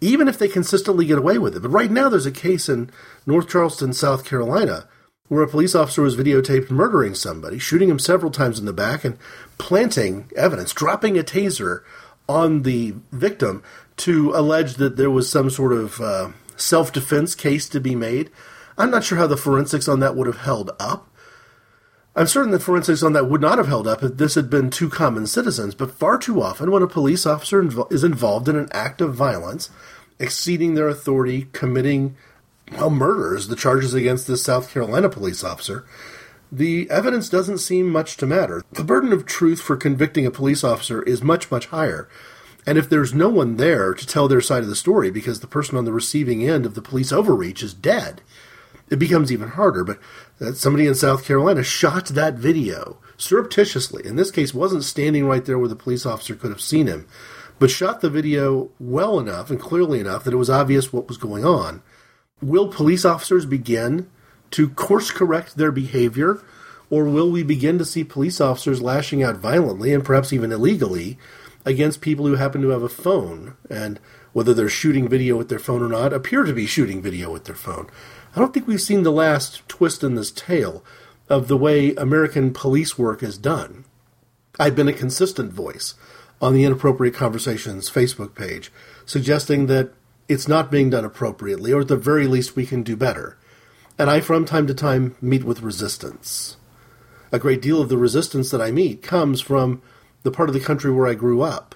even 0.00 0.28
if 0.28 0.38
they 0.38 0.48
consistently 0.48 1.06
get 1.06 1.18
away 1.18 1.38
with 1.38 1.56
it. 1.56 1.60
But 1.60 1.70
right 1.70 1.90
now, 1.90 2.08
there's 2.08 2.26
a 2.26 2.32
case 2.32 2.68
in 2.68 2.90
North 3.24 3.48
Charleston, 3.48 3.92
South 3.92 4.24
Carolina, 4.24 4.88
where 5.28 5.42
a 5.42 5.48
police 5.48 5.74
officer 5.74 6.02
was 6.02 6.16
videotaped 6.16 6.70
murdering 6.70 7.14
somebody, 7.14 7.58
shooting 7.58 7.88
him 7.88 7.98
several 7.98 8.30
times 8.30 8.58
in 8.58 8.66
the 8.66 8.72
back, 8.72 9.04
and 9.04 9.18
planting 9.58 10.30
evidence, 10.36 10.72
dropping 10.72 11.18
a 11.18 11.22
taser 11.22 11.82
on 12.28 12.62
the 12.62 12.94
victim 13.12 13.62
to 13.96 14.32
allege 14.34 14.74
that 14.74 14.96
there 14.96 15.10
was 15.10 15.30
some 15.30 15.48
sort 15.50 15.72
of 15.72 16.00
uh, 16.00 16.30
self 16.56 16.92
defense 16.92 17.34
case 17.34 17.68
to 17.68 17.80
be 17.80 17.94
made. 17.94 18.30
I'm 18.78 18.90
not 18.90 19.04
sure 19.04 19.18
how 19.18 19.26
the 19.26 19.36
forensics 19.36 19.88
on 19.88 20.00
that 20.00 20.16
would 20.16 20.26
have 20.26 20.38
held 20.38 20.70
up. 20.78 21.10
I'm 22.16 22.26
certain 22.26 22.50
that 22.52 22.62
forensics 22.62 23.02
on 23.02 23.12
that 23.12 23.28
would 23.28 23.42
not 23.42 23.58
have 23.58 23.68
held 23.68 23.86
up 23.86 24.02
if 24.02 24.16
this 24.16 24.36
had 24.36 24.48
been 24.48 24.70
two 24.70 24.88
common 24.88 25.26
citizens, 25.26 25.74
but 25.74 25.90
far 25.90 26.16
too 26.16 26.40
often 26.40 26.70
when 26.70 26.82
a 26.82 26.88
police 26.88 27.26
officer 27.26 27.62
is 27.90 28.02
involved 28.02 28.48
in 28.48 28.56
an 28.56 28.70
act 28.72 29.02
of 29.02 29.14
violence, 29.14 29.68
exceeding 30.18 30.74
their 30.74 30.88
authority, 30.88 31.48
committing 31.52 32.16
well, 32.72 32.90
murders, 32.90 33.48
the 33.48 33.54
charges 33.54 33.94
against 33.94 34.26
this 34.26 34.42
South 34.42 34.70
Carolina 34.70 35.08
police 35.08 35.44
officer, 35.44 35.84
the 36.50 36.88
evidence 36.90 37.28
doesn't 37.28 37.58
seem 37.58 37.88
much 37.88 38.16
to 38.16 38.26
matter. 38.26 38.64
The 38.72 38.82
burden 38.82 39.12
of 39.12 39.26
truth 39.26 39.60
for 39.60 39.76
convicting 39.76 40.26
a 40.26 40.30
police 40.30 40.64
officer 40.64 41.02
is 41.02 41.22
much, 41.22 41.50
much 41.50 41.66
higher. 41.66 42.08
And 42.66 42.78
if 42.78 42.88
there's 42.88 43.14
no 43.14 43.28
one 43.28 43.56
there 43.56 43.94
to 43.94 44.06
tell 44.06 44.26
their 44.26 44.40
side 44.40 44.62
of 44.62 44.68
the 44.68 44.74
story 44.74 45.10
because 45.10 45.40
the 45.40 45.46
person 45.46 45.76
on 45.76 45.84
the 45.84 45.92
receiving 45.92 46.48
end 46.48 46.66
of 46.66 46.74
the 46.74 46.82
police 46.82 47.12
overreach 47.12 47.62
is 47.62 47.74
dead, 47.74 48.22
it 48.90 48.98
becomes 48.98 49.30
even 49.30 49.50
harder. 49.50 49.84
But 49.84 49.98
uh, 50.40 50.52
somebody 50.52 50.86
in 50.86 50.94
South 50.94 51.24
Carolina 51.24 51.62
shot 51.62 52.06
that 52.06 52.34
video 52.34 52.98
surreptitiously. 53.16 54.06
In 54.06 54.16
this 54.16 54.30
case, 54.30 54.52
wasn't 54.52 54.84
standing 54.84 55.26
right 55.26 55.44
there 55.44 55.58
where 55.58 55.68
the 55.68 55.76
police 55.76 56.04
officer 56.04 56.34
could 56.34 56.50
have 56.50 56.60
seen 56.60 56.86
him, 56.86 57.06
but 57.58 57.70
shot 57.70 58.00
the 58.00 58.10
video 58.10 58.70
well 58.78 59.18
enough 59.18 59.50
and 59.50 59.60
clearly 59.60 60.00
enough 60.00 60.24
that 60.24 60.34
it 60.34 60.38
was 60.38 60.50
obvious 60.50 60.92
what 60.92 61.08
was 61.08 61.16
going 61.16 61.44
on. 61.44 61.82
Will 62.42 62.68
police 62.68 63.04
officers 63.04 63.46
begin 63.46 64.10
to 64.50 64.68
course 64.68 65.10
correct 65.10 65.56
their 65.56 65.72
behavior, 65.72 66.42
or 66.90 67.04
will 67.04 67.30
we 67.30 67.42
begin 67.42 67.78
to 67.78 67.84
see 67.84 68.04
police 68.04 68.40
officers 68.40 68.82
lashing 68.82 69.22
out 69.22 69.36
violently 69.36 69.92
and 69.92 70.04
perhaps 70.04 70.32
even 70.32 70.52
illegally 70.52 71.18
against 71.64 72.00
people 72.00 72.26
who 72.26 72.36
happen 72.36 72.62
to 72.62 72.68
have 72.68 72.82
a 72.82 72.88
phone 72.88 73.56
and 73.68 73.98
whether 74.32 74.54
they're 74.54 74.68
shooting 74.68 75.08
video 75.08 75.36
with 75.36 75.48
their 75.48 75.58
phone 75.58 75.82
or 75.82 75.88
not, 75.88 76.12
appear 76.12 76.44
to 76.44 76.52
be 76.52 76.66
shooting 76.66 77.02
video 77.02 77.32
with 77.32 77.44
their 77.44 77.54
phone? 77.54 77.88
I 78.36 78.40
don't 78.40 78.52
think 78.52 78.66
we've 78.66 78.82
seen 78.82 79.02
the 79.02 79.10
last 79.10 79.66
twist 79.66 80.04
in 80.04 80.14
this 80.14 80.30
tale 80.30 80.84
of 81.26 81.48
the 81.48 81.56
way 81.56 81.94
American 81.94 82.52
police 82.52 82.98
work 82.98 83.22
is 83.22 83.38
done. 83.38 83.86
I've 84.58 84.76
been 84.76 84.88
a 84.88 84.92
consistent 84.92 85.54
voice 85.54 85.94
on 86.42 86.52
the 86.52 86.64
Inappropriate 86.64 87.14
Conversations 87.14 87.88
Facebook 87.88 88.34
page, 88.34 88.70
suggesting 89.06 89.68
that 89.68 89.94
it's 90.28 90.46
not 90.46 90.70
being 90.70 90.90
done 90.90 91.04
appropriately, 91.04 91.72
or 91.72 91.80
at 91.80 91.88
the 91.88 91.96
very 91.96 92.26
least, 92.26 92.56
we 92.56 92.66
can 92.66 92.82
do 92.82 92.94
better. 92.94 93.38
And 93.98 94.10
I, 94.10 94.20
from 94.20 94.44
time 94.44 94.66
to 94.66 94.74
time, 94.74 95.16
meet 95.22 95.44
with 95.44 95.62
resistance. 95.62 96.58
A 97.32 97.38
great 97.38 97.62
deal 97.62 97.80
of 97.80 97.88
the 97.88 97.96
resistance 97.96 98.50
that 98.50 98.60
I 98.60 98.70
meet 98.70 99.02
comes 99.02 99.40
from 99.40 99.80
the 100.24 100.30
part 100.30 100.50
of 100.50 100.54
the 100.54 100.60
country 100.60 100.92
where 100.92 101.06
I 101.06 101.14
grew 101.14 101.40
up. 101.40 101.74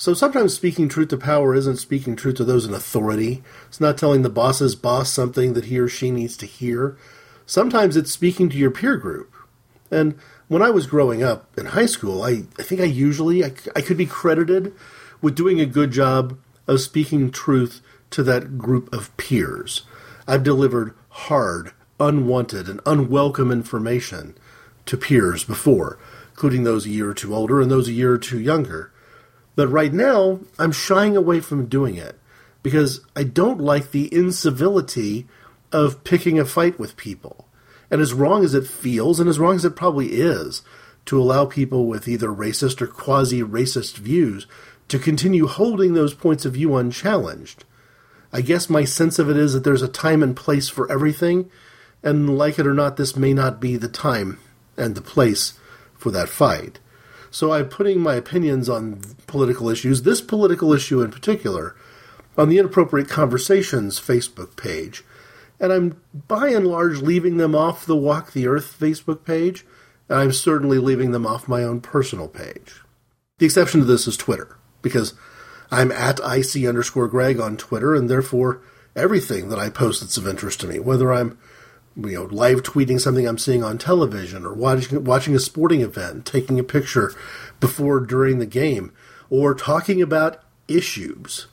So 0.00 0.14
sometimes 0.14 0.54
speaking 0.54 0.88
truth 0.88 1.08
to 1.08 1.18
power 1.18 1.54
isn't 1.54 1.76
speaking 1.76 2.16
truth 2.16 2.36
to 2.36 2.44
those 2.44 2.64
in 2.64 2.72
authority. 2.72 3.42
It's 3.68 3.82
not 3.82 3.98
telling 3.98 4.22
the 4.22 4.30
boss's 4.30 4.74
boss 4.74 5.12
something 5.12 5.52
that 5.52 5.66
he 5.66 5.78
or 5.78 5.88
she 5.88 6.10
needs 6.10 6.38
to 6.38 6.46
hear. 6.46 6.96
Sometimes 7.44 7.98
it's 7.98 8.10
speaking 8.10 8.48
to 8.48 8.56
your 8.56 8.70
peer 8.70 8.96
group. 8.96 9.30
And 9.90 10.14
when 10.48 10.62
I 10.62 10.70
was 10.70 10.86
growing 10.86 11.22
up 11.22 11.50
in 11.58 11.66
high 11.66 11.84
school, 11.84 12.22
I, 12.22 12.44
I 12.58 12.62
think 12.62 12.80
I 12.80 12.84
usually 12.84 13.44
I, 13.44 13.52
I 13.76 13.82
could 13.82 13.98
be 13.98 14.06
credited 14.06 14.72
with 15.20 15.36
doing 15.36 15.60
a 15.60 15.66
good 15.66 15.90
job 15.90 16.38
of 16.66 16.80
speaking 16.80 17.30
truth 17.30 17.82
to 18.12 18.22
that 18.22 18.56
group 18.56 18.90
of 18.94 19.14
peers. 19.18 19.82
I've 20.26 20.42
delivered 20.42 20.94
hard, 21.10 21.72
unwanted, 21.98 22.70
and 22.70 22.80
unwelcome 22.86 23.52
information 23.52 24.34
to 24.86 24.96
peers 24.96 25.44
before, 25.44 25.98
including 26.30 26.64
those 26.64 26.86
a 26.86 26.88
year 26.88 27.10
or 27.10 27.14
two 27.14 27.34
older 27.34 27.60
and 27.60 27.70
those 27.70 27.88
a 27.88 27.92
year 27.92 28.14
or 28.14 28.18
two 28.18 28.40
younger. 28.40 28.92
But 29.56 29.68
right 29.68 29.92
now, 29.92 30.40
I'm 30.58 30.72
shying 30.72 31.16
away 31.16 31.40
from 31.40 31.66
doing 31.66 31.96
it 31.96 32.18
because 32.62 33.00
I 33.16 33.24
don't 33.24 33.60
like 33.60 33.90
the 33.90 34.12
incivility 34.14 35.26
of 35.72 36.04
picking 36.04 36.38
a 36.38 36.44
fight 36.44 36.78
with 36.78 36.96
people. 36.96 37.46
And 37.90 38.00
as 38.00 38.12
wrong 38.12 38.44
as 38.44 38.54
it 38.54 38.66
feels, 38.66 39.18
and 39.18 39.28
as 39.28 39.38
wrong 39.38 39.56
as 39.56 39.64
it 39.64 39.76
probably 39.76 40.12
is, 40.12 40.62
to 41.06 41.20
allow 41.20 41.44
people 41.44 41.86
with 41.86 42.06
either 42.06 42.28
racist 42.28 42.80
or 42.80 42.86
quasi 42.86 43.42
racist 43.42 43.96
views 43.96 44.46
to 44.88 44.98
continue 44.98 45.46
holding 45.46 45.94
those 45.94 46.14
points 46.14 46.44
of 46.44 46.54
view 46.54 46.76
unchallenged. 46.76 47.64
I 48.32 48.42
guess 48.42 48.70
my 48.70 48.84
sense 48.84 49.18
of 49.18 49.28
it 49.28 49.36
is 49.36 49.54
that 49.54 49.64
there's 49.64 49.82
a 49.82 49.88
time 49.88 50.22
and 50.22 50.36
place 50.36 50.68
for 50.68 50.90
everything, 50.90 51.50
and 52.02 52.38
like 52.38 52.58
it 52.58 52.66
or 52.66 52.74
not, 52.74 52.96
this 52.96 53.16
may 53.16 53.32
not 53.32 53.60
be 53.60 53.76
the 53.76 53.88
time 53.88 54.38
and 54.76 54.94
the 54.94 55.00
place 55.00 55.54
for 55.96 56.10
that 56.10 56.28
fight. 56.28 56.78
So 57.30 57.52
I'm 57.52 57.68
putting 57.68 58.00
my 58.00 58.14
opinions 58.14 58.68
on 58.68 59.00
political 59.26 59.68
issues, 59.68 60.02
this 60.02 60.20
political 60.20 60.72
issue 60.72 61.00
in 61.00 61.10
particular, 61.10 61.76
on 62.36 62.48
the 62.48 62.58
Inappropriate 62.58 63.08
Conversations 63.08 64.00
Facebook 64.00 64.56
page. 64.56 65.04
And 65.60 65.72
I'm 65.72 66.00
by 66.26 66.48
and 66.48 66.66
large 66.66 66.98
leaving 66.98 67.36
them 67.36 67.54
off 67.54 67.86
the 67.86 67.96
Walk 67.96 68.32
the 68.32 68.46
Earth 68.46 68.76
Facebook 68.78 69.24
page, 69.24 69.64
and 70.08 70.18
I'm 70.18 70.32
certainly 70.32 70.78
leaving 70.78 71.12
them 71.12 71.26
off 71.26 71.48
my 71.48 71.62
own 71.62 71.80
personal 71.80 72.28
page. 72.28 72.80
The 73.38 73.46
exception 73.46 73.80
to 73.80 73.86
this 73.86 74.08
is 74.08 74.16
Twitter, 74.16 74.56
because 74.82 75.14
I'm 75.70 75.92
at 75.92 76.18
IC 76.18 76.66
underscore 76.66 77.08
Greg 77.08 77.38
on 77.38 77.56
Twitter, 77.56 77.94
and 77.94 78.08
therefore 78.08 78.62
everything 78.96 79.50
that 79.50 79.58
I 79.58 79.70
post 79.70 80.00
that's 80.00 80.16
of 80.16 80.26
interest 80.26 80.60
to 80.60 80.66
me, 80.66 80.78
whether 80.78 81.12
I'm 81.12 81.38
you 82.04 82.14
know, 82.14 82.24
live 82.24 82.62
tweeting 82.62 83.00
something 83.00 83.26
I'm 83.26 83.38
seeing 83.38 83.62
on 83.62 83.78
television 83.78 84.44
or 84.44 84.52
watching 84.52 85.04
watching 85.04 85.34
a 85.34 85.40
sporting 85.40 85.80
event, 85.80 86.26
taking 86.26 86.58
a 86.58 86.64
picture 86.64 87.14
before 87.60 88.00
during 88.00 88.38
the 88.38 88.46
game, 88.46 88.92
or 89.28 89.54
talking 89.54 90.00
about 90.00 90.42
issues. 90.68 91.46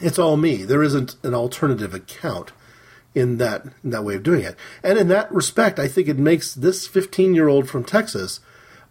It's 0.00 0.18
all 0.18 0.36
me. 0.36 0.64
There 0.64 0.82
isn't 0.82 1.16
an 1.22 1.34
alternative 1.34 1.94
account 1.94 2.52
in 3.14 3.38
that 3.38 3.64
in 3.82 3.90
that 3.90 4.04
way 4.04 4.16
of 4.16 4.22
doing 4.22 4.42
it. 4.42 4.56
And 4.82 4.98
in 4.98 5.08
that 5.08 5.32
respect, 5.32 5.78
I 5.78 5.88
think 5.88 6.08
it 6.08 6.18
makes 6.18 6.54
this 6.54 6.86
15-year-old 6.86 7.68
from 7.68 7.84
Texas 7.84 8.40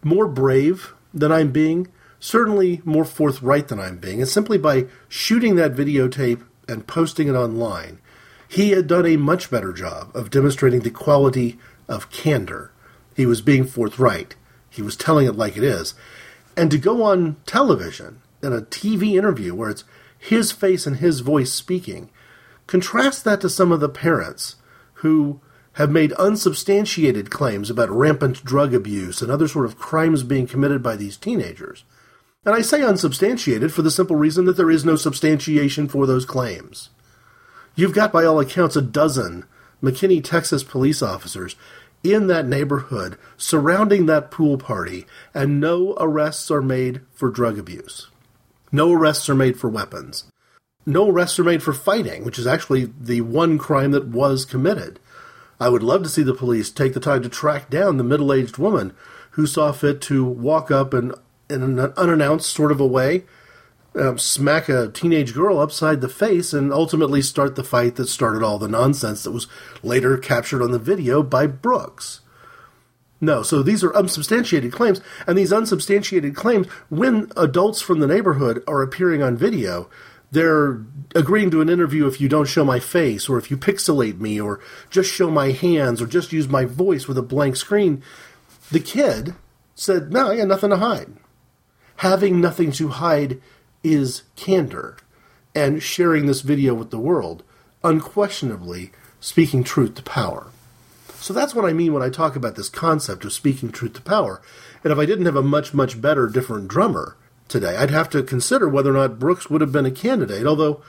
more 0.02 0.26
brave 0.26 0.92
than 1.14 1.30
I'm 1.30 1.52
being, 1.52 1.88
certainly 2.18 2.82
more 2.84 3.04
forthright 3.04 3.68
than 3.68 3.78
I'm 3.78 3.98
being. 3.98 4.20
And 4.20 4.28
simply 4.28 4.58
by 4.58 4.86
shooting 5.08 5.54
that 5.54 5.74
videotape 5.74 6.42
and 6.68 6.86
posting 6.86 7.28
it 7.28 7.34
online, 7.34 8.00
he 8.48 8.70
had 8.70 8.86
done 8.86 9.06
a 9.06 9.16
much 9.16 9.50
better 9.50 9.72
job 9.72 10.10
of 10.14 10.30
demonstrating 10.30 10.80
the 10.80 10.90
quality 10.90 11.58
of 11.88 12.10
candor 12.10 12.72
He 13.14 13.26
was 13.26 13.40
being 13.40 13.64
forthright. 13.64 14.36
He 14.68 14.82
was 14.82 14.96
telling 14.96 15.26
it 15.26 15.36
like 15.36 15.56
it 15.56 15.64
is. 15.64 15.94
And 16.56 16.70
to 16.70 16.78
go 16.78 17.02
on 17.02 17.36
television 17.46 18.20
in 18.42 18.52
a 18.52 18.60
TV 18.60 19.16
interview 19.16 19.54
where 19.54 19.70
it's 19.70 19.84
his 20.18 20.52
face 20.52 20.86
and 20.86 20.96
his 20.96 21.20
voice 21.20 21.52
speaking, 21.52 22.10
contrast 22.66 23.24
that 23.24 23.40
to 23.40 23.48
some 23.48 23.72
of 23.72 23.80
the 23.80 23.88
parents 23.88 24.56
who 24.94 25.40
have 25.74 25.90
made 25.90 26.12
unsubstantiated 26.12 27.30
claims 27.30 27.68
about 27.68 27.90
rampant 27.90 28.42
drug 28.44 28.72
abuse 28.72 29.20
and 29.20 29.30
other 29.30 29.46
sort 29.46 29.66
of 29.66 29.78
crimes 29.78 30.22
being 30.22 30.46
committed 30.46 30.82
by 30.82 30.96
these 30.96 31.16
teenagers. 31.16 31.84
And 32.44 32.54
I 32.54 32.62
say 32.62 32.82
unsubstantiated 32.82 33.72
for 33.72 33.82
the 33.82 33.90
simple 33.90 34.16
reason 34.16 34.46
that 34.46 34.56
there 34.56 34.70
is 34.70 34.84
no 34.84 34.96
substantiation 34.96 35.88
for 35.88 36.06
those 36.06 36.24
claims. 36.24 36.90
You've 37.76 37.94
got, 37.94 38.10
by 38.10 38.24
all 38.24 38.40
accounts, 38.40 38.74
a 38.74 38.82
dozen 38.82 39.44
McKinney, 39.82 40.24
Texas 40.24 40.64
police 40.64 41.02
officers 41.02 41.54
in 42.02 42.26
that 42.28 42.46
neighborhood 42.46 43.18
surrounding 43.36 44.06
that 44.06 44.30
pool 44.30 44.56
party, 44.56 45.06
and 45.34 45.60
no 45.60 45.94
arrests 45.98 46.50
are 46.50 46.62
made 46.62 47.02
for 47.12 47.30
drug 47.30 47.58
abuse. 47.58 48.08
No 48.72 48.92
arrests 48.92 49.28
are 49.28 49.34
made 49.34 49.58
for 49.58 49.68
weapons. 49.68 50.24
No 50.86 51.10
arrests 51.10 51.38
are 51.38 51.44
made 51.44 51.62
for 51.62 51.72
fighting, 51.72 52.24
which 52.24 52.38
is 52.38 52.46
actually 52.46 52.92
the 52.98 53.20
one 53.20 53.58
crime 53.58 53.90
that 53.90 54.08
was 54.08 54.44
committed. 54.44 54.98
I 55.60 55.68
would 55.68 55.82
love 55.82 56.02
to 56.04 56.08
see 56.08 56.22
the 56.22 56.34
police 56.34 56.70
take 56.70 56.94
the 56.94 57.00
time 57.00 57.22
to 57.22 57.28
track 57.28 57.68
down 57.70 57.96
the 57.96 58.04
middle 58.04 58.32
aged 58.32 58.56
woman 58.56 58.94
who 59.32 59.46
saw 59.46 59.72
fit 59.72 60.00
to 60.02 60.24
walk 60.24 60.70
up 60.70 60.94
and, 60.94 61.14
in 61.50 61.62
an 61.62 61.78
unannounced 61.96 62.50
sort 62.50 62.72
of 62.72 62.80
a 62.80 62.86
way, 62.86 63.24
um, 63.96 64.18
smack 64.18 64.68
a 64.68 64.88
teenage 64.88 65.34
girl 65.34 65.58
upside 65.58 66.00
the 66.00 66.08
face 66.08 66.52
and 66.52 66.72
ultimately 66.72 67.22
start 67.22 67.56
the 67.56 67.64
fight 67.64 67.96
that 67.96 68.08
started 68.08 68.42
all 68.42 68.58
the 68.58 68.68
nonsense 68.68 69.24
that 69.24 69.32
was 69.32 69.46
later 69.82 70.18
captured 70.18 70.62
on 70.62 70.70
the 70.70 70.78
video 70.78 71.22
by 71.22 71.46
Brooks. 71.46 72.20
No, 73.20 73.42
so 73.42 73.62
these 73.62 73.82
are 73.82 73.96
unsubstantiated 73.96 74.72
claims, 74.72 75.00
and 75.26 75.38
these 75.38 75.52
unsubstantiated 75.52 76.36
claims, 76.36 76.66
when 76.90 77.32
adults 77.36 77.80
from 77.80 78.00
the 78.00 78.06
neighborhood 78.06 78.62
are 78.68 78.82
appearing 78.82 79.22
on 79.22 79.38
video, 79.38 79.88
they're 80.30 80.82
agreeing 81.14 81.50
to 81.52 81.62
an 81.62 81.70
interview 81.70 82.06
if 82.06 82.20
you 82.20 82.28
don't 82.28 82.48
show 82.48 82.64
my 82.64 82.78
face, 82.78 83.28
or 83.28 83.38
if 83.38 83.50
you 83.50 83.56
pixelate 83.56 84.20
me, 84.20 84.38
or 84.38 84.60
just 84.90 85.10
show 85.10 85.30
my 85.30 85.52
hands, 85.52 86.02
or 86.02 86.06
just 86.06 86.32
use 86.32 86.48
my 86.48 86.66
voice 86.66 87.08
with 87.08 87.16
a 87.16 87.22
blank 87.22 87.56
screen. 87.56 88.02
The 88.70 88.80
kid 88.80 89.34
said, 89.74 90.12
No, 90.12 90.30
I 90.30 90.36
got 90.36 90.48
nothing 90.48 90.70
to 90.70 90.76
hide. 90.76 91.14
Having 91.96 92.40
nothing 92.42 92.72
to 92.72 92.88
hide 92.88 93.40
is 93.92 94.22
candor, 94.36 94.96
and 95.54 95.82
sharing 95.82 96.26
this 96.26 96.42
video 96.42 96.74
with 96.74 96.90
the 96.90 96.98
world, 96.98 97.42
unquestionably 97.82 98.92
speaking 99.20 99.64
truth 99.64 99.94
to 99.94 100.02
power. 100.02 100.48
So 101.14 101.32
that's 101.32 101.54
what 101.54 101.64
I 101.64 101.72
mean 101.72 101.92
when 101.92 102.02
I 102.02 102.10
talk 102.10 102.36
about 102.36 102.56
this 102.56 102.68
concept 102.68 103.24
of 103.24 103.32
speaking 103.32 103.70
truth 103.70 103.94
to 103.94 104.02
power. 104.02 104.40
And 104.84 104.92
if 104.92 104.98
I 104.98 105.06
didn't 105.06 105.26
have 105.26 105.36
a 105.36 105.42
much, 105.42 105.72
much 105.74 106.00
better, 106.00 106.28
different 106.28 106.68
drummer, 106.68 107.16
today. 107.48 107.76
I'd 107.76 107.90
have 107.90 108.10
to 108.10 108.22
consider 108.22 108.68
whether 108.68 108.90
or 108.90 108.94
not 108.94 109.18
Brooks 109.18 109.48
would 109.48 109.60
have 109.60 109.72
been 109.72 109.86
a 109.86 109.90
candidate, 109.90 110.46
although 110.46 110.82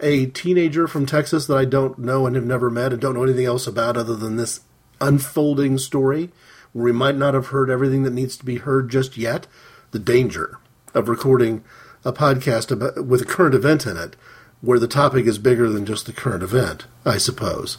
a 0.00 0.26
teenager 0.26 0.86
from 0.86 1.06
Texas 1.06 1.46
that 1.46 1.56
I 1.56 1.64
don't 1.64 1.98
know 1.98 2.26
and 2.26 2.36
have 2.36 2.44
never 2.44 2.70
met 2.70 2.92
and 2.92 3.00
don't 3.00 3.14
know 3.14 3.24
anything 3.24 3.46
else 3.46 3.66
about 3.66 3.96
other 3.96 4.16
than 4.16 4.36
this 4.36 4.60
unfolding 5.00 5.78
story, 5.78 6.30
where 6.72 6.84
we 6.84 6.92
might 6.92 7.16
not 7.16 7.34
have 7.34 7.48
heard 7.48 7.70
everything 7.70 8.02
that 8.02 8.12
needs 8.12 8.36
to 8.36 8.44
be 8.44 8.56
heard 8.56 8.90
just 8.90 9.16
yet, 9.16 9.46
the 9.90 9.98
danger 9.98 10.58
of 10.92 11.08
recording 11.08 11.64
a 12.04 12.12
podcast 12.12 12.70
about, 12.70 13.06
with 13.06 13.22
a 13.22 13.26
current 13.26 13.54
event 13.54 13.86
in 13.86 13.96
it, 13.96 14.16
where 14.60 14.78
the 14.78 14.88
topic 14.88 15.26
is 15.26 15.38
bigger 15.38 15.68
than 15.68 15.86
just 15.86 16.06
the 16.06 16.12
current 16.12 16.42
event, 16.42 16.86
I 17.04 17.18
suppose. 17.18 17.78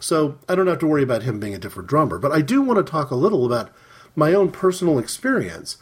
So 0.00 0.38
I 0.48 0.54
don't 0.54 0.66
have 0.66 0.80
to 0.80 0.86
worry 0.86 1.02
about 1.02 1.22
him 1.22 1.38
being 1.38 1.54
a 1.54 1.58
different 1.58 1.88
drummer, 1.88 2.18
but 2.18 2.32
I 2.32 2.40
do 2.40 2.62
want 2.62 2.84
to 2.84 2.90
talk 2.90 3.10
a 3.10 3.16
little 3.16 3.46
about 3.46 3.70
my 4.16 4.34
own 4.34 4.50
personal 4.50 4.98
experience 4.98 5.78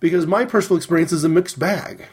because 0.00 0.26
my 0.26 0.44
personal 0.44 0.76
experience 0.76 1.12
is 1.12 1.24
a 1.24 1.28
mixed 1.28 1.58
bag. 1.58 2.06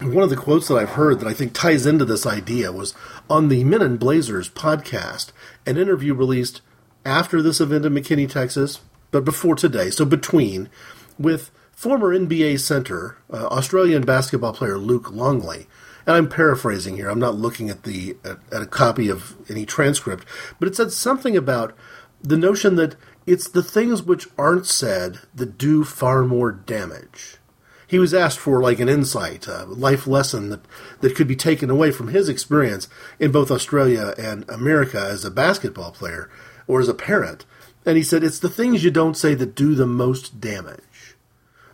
One 0.00 0.24
of 0.24 0.30
the 0.30 0.36
quotes 0.36 0.68
that 0.68 0.76
I've 0.76 0.90
heard 0.90 1.20
that 1.20 1.28
I 1.28 1.34
think 1.34 1.52
ties 1.52 1.84
into 1.84 2.06
this 2.06 2.24
idea 2.24 2.72
was 2.72 2.94
on 3.28 3.48
the 3.48 3.64
Men 3.64 3.82
in 3.82 3.96
Blazers 3.98 4.48
podcast, 4.48 5.32
an 5.66 5.76
interview 5.76 6.14
released 6.14 6.62
after 7.04 7.42
this 7.42 7.60
event 7.60 7.84
in 7.84 7.92
McKinney, 7.92 8.28
Texas, 8.28 8.80
but 9.10 9.24
before 9.24 9.54
today, 9.54 9.90
so 9.90 10.04
between, 10.04 10.70
with 11.18 11.50
former 11.80 12.14
NBA 12.14 12.60
center, 12.60 13.16
uh, 13.32 13.46
Australian 13.46 14.02
basketball 14.02 14.52
player 14.52 14.76
Luke 14.76 15.10
Longley. 15.10 15.66
And 16.04 16.14
I'm 16.14 16.28
paraphrasing 16.28 16.96
here. 16.96 17.08
I'm 17.08 17.18
not 17.18 17.36
looking 17.36 17.70
at 17.70 17.84
the 17.84 18.18
at, 18.22 18.36
at 18.52 18.60
a 18.60 18.66
copy 18.66 19.08
of 19.08 19.34
any 19.48 19.64
transcript, 19.64 20.26
but 20.58 20.68
it 20.68 20.76
said 20.76 20.92
something 20.92 21.38
about 21.38 21.74
the 22.22 22.36
notion 22.36 22.76
that 22.76 22.96
it's 23.26 23.48
the 23.48 23.62
things 23.62 24.02
which 24.02 24.28
aren't 24.36 24.66
said 24.66 25.20
that 25.34 25.56
do 25.56 25.82
far 25.82 26.22
more 26.22 26.52
damage. 26.52 27.38
He 27.86 27.98
was 27.98 28.12
asked 28.12 28.38
for 28.38 28.60
like 28.60 28.78
an 28.78 28.90
insight, 28.90 29.48
a 29.48 29.64
life 29.64 30.06
lesson 30.06 30.50
that, 30.50 30.60
that 31.00 31.16
could 31.16 31.28
be 31.28 31.34
taken 31.34 31.70
away 31.70 31.92
from 31.92 32.08
his 32.08 32.28
experience 32.28 32.88
in 33.18 33.32
both 33.32 33.50
Australia 33.50 34.12
and 34.18 34.46
America 34.50 35.00
as 35.00 35.24
a 35.24 35.30
basketball 35.30 35.92
player 35.92 36.28
or 36.68 36.82
as 36.82 36.88
a 36.88 36.94
parent. 36.94 37.46
And 37.86 37.96
he 37.96 38.02
said, 38.02 38.22
It's 38.22 38.38
the 38.38 38.50
things 38.50 38.84
you 38.84 38.90
don't 38.90 39.16
say 39.16 39.34
that 39.34 39.54
do 39.54 39.74
the 39.74 39.86
most 39.86 40.42
damage. 40.42 40.89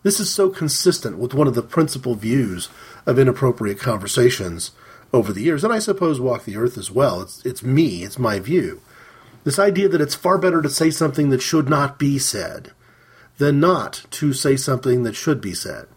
This 0.07 0.21
is 0.21 0.33
so 0.33 0.51
consistent 0.51 1.19
with 1.19 1.35
one 1.35 1.49
of 1.49 1.57
the 1.57 1.65
principal 1.65 2.15
views 2.15 2.69
of 3.07 3.19
inappropriate 3.19 3.81
conversations 3.81 4.71
over 5.13 5.33
the 5.33 5.43
years, 5.43 5.65
and 5.65 5.73
I 5.73 5.81
suppose 5.81 6.21
Walk 6.21 6.45
the 6.45 6.57
Earth 6.57 6.79
as 6.79 6.93
well. 6.93 7.23
It's, 7.23 7.45
it's 7.45 7.65
me, 7.65 8.05
it's 8.05 8.17
my 8.17 8.39
view. 8.39 8.81
This 9.43 9.59
idea 9.59 9.89
that 9.89 10.01
it's 10.01 10.15
far 10.15 10.39
better 10.39 10.63
to 10.63 10.69
say 10.69 10.93
something 10.93 11.31
that 11.31 11.43
should 11.43 11.69
not 11.69 11.99
be 11.99 12.21
said 12.21 12.71
than 13.39 13.59
not 13.59 14.07
to 14.13 14.33
say 14.33 14.55
something 14.55 15.03
that 15.03 15.17
should 15.17 15.41
be 15.41 15.55
said. 15.55 15.89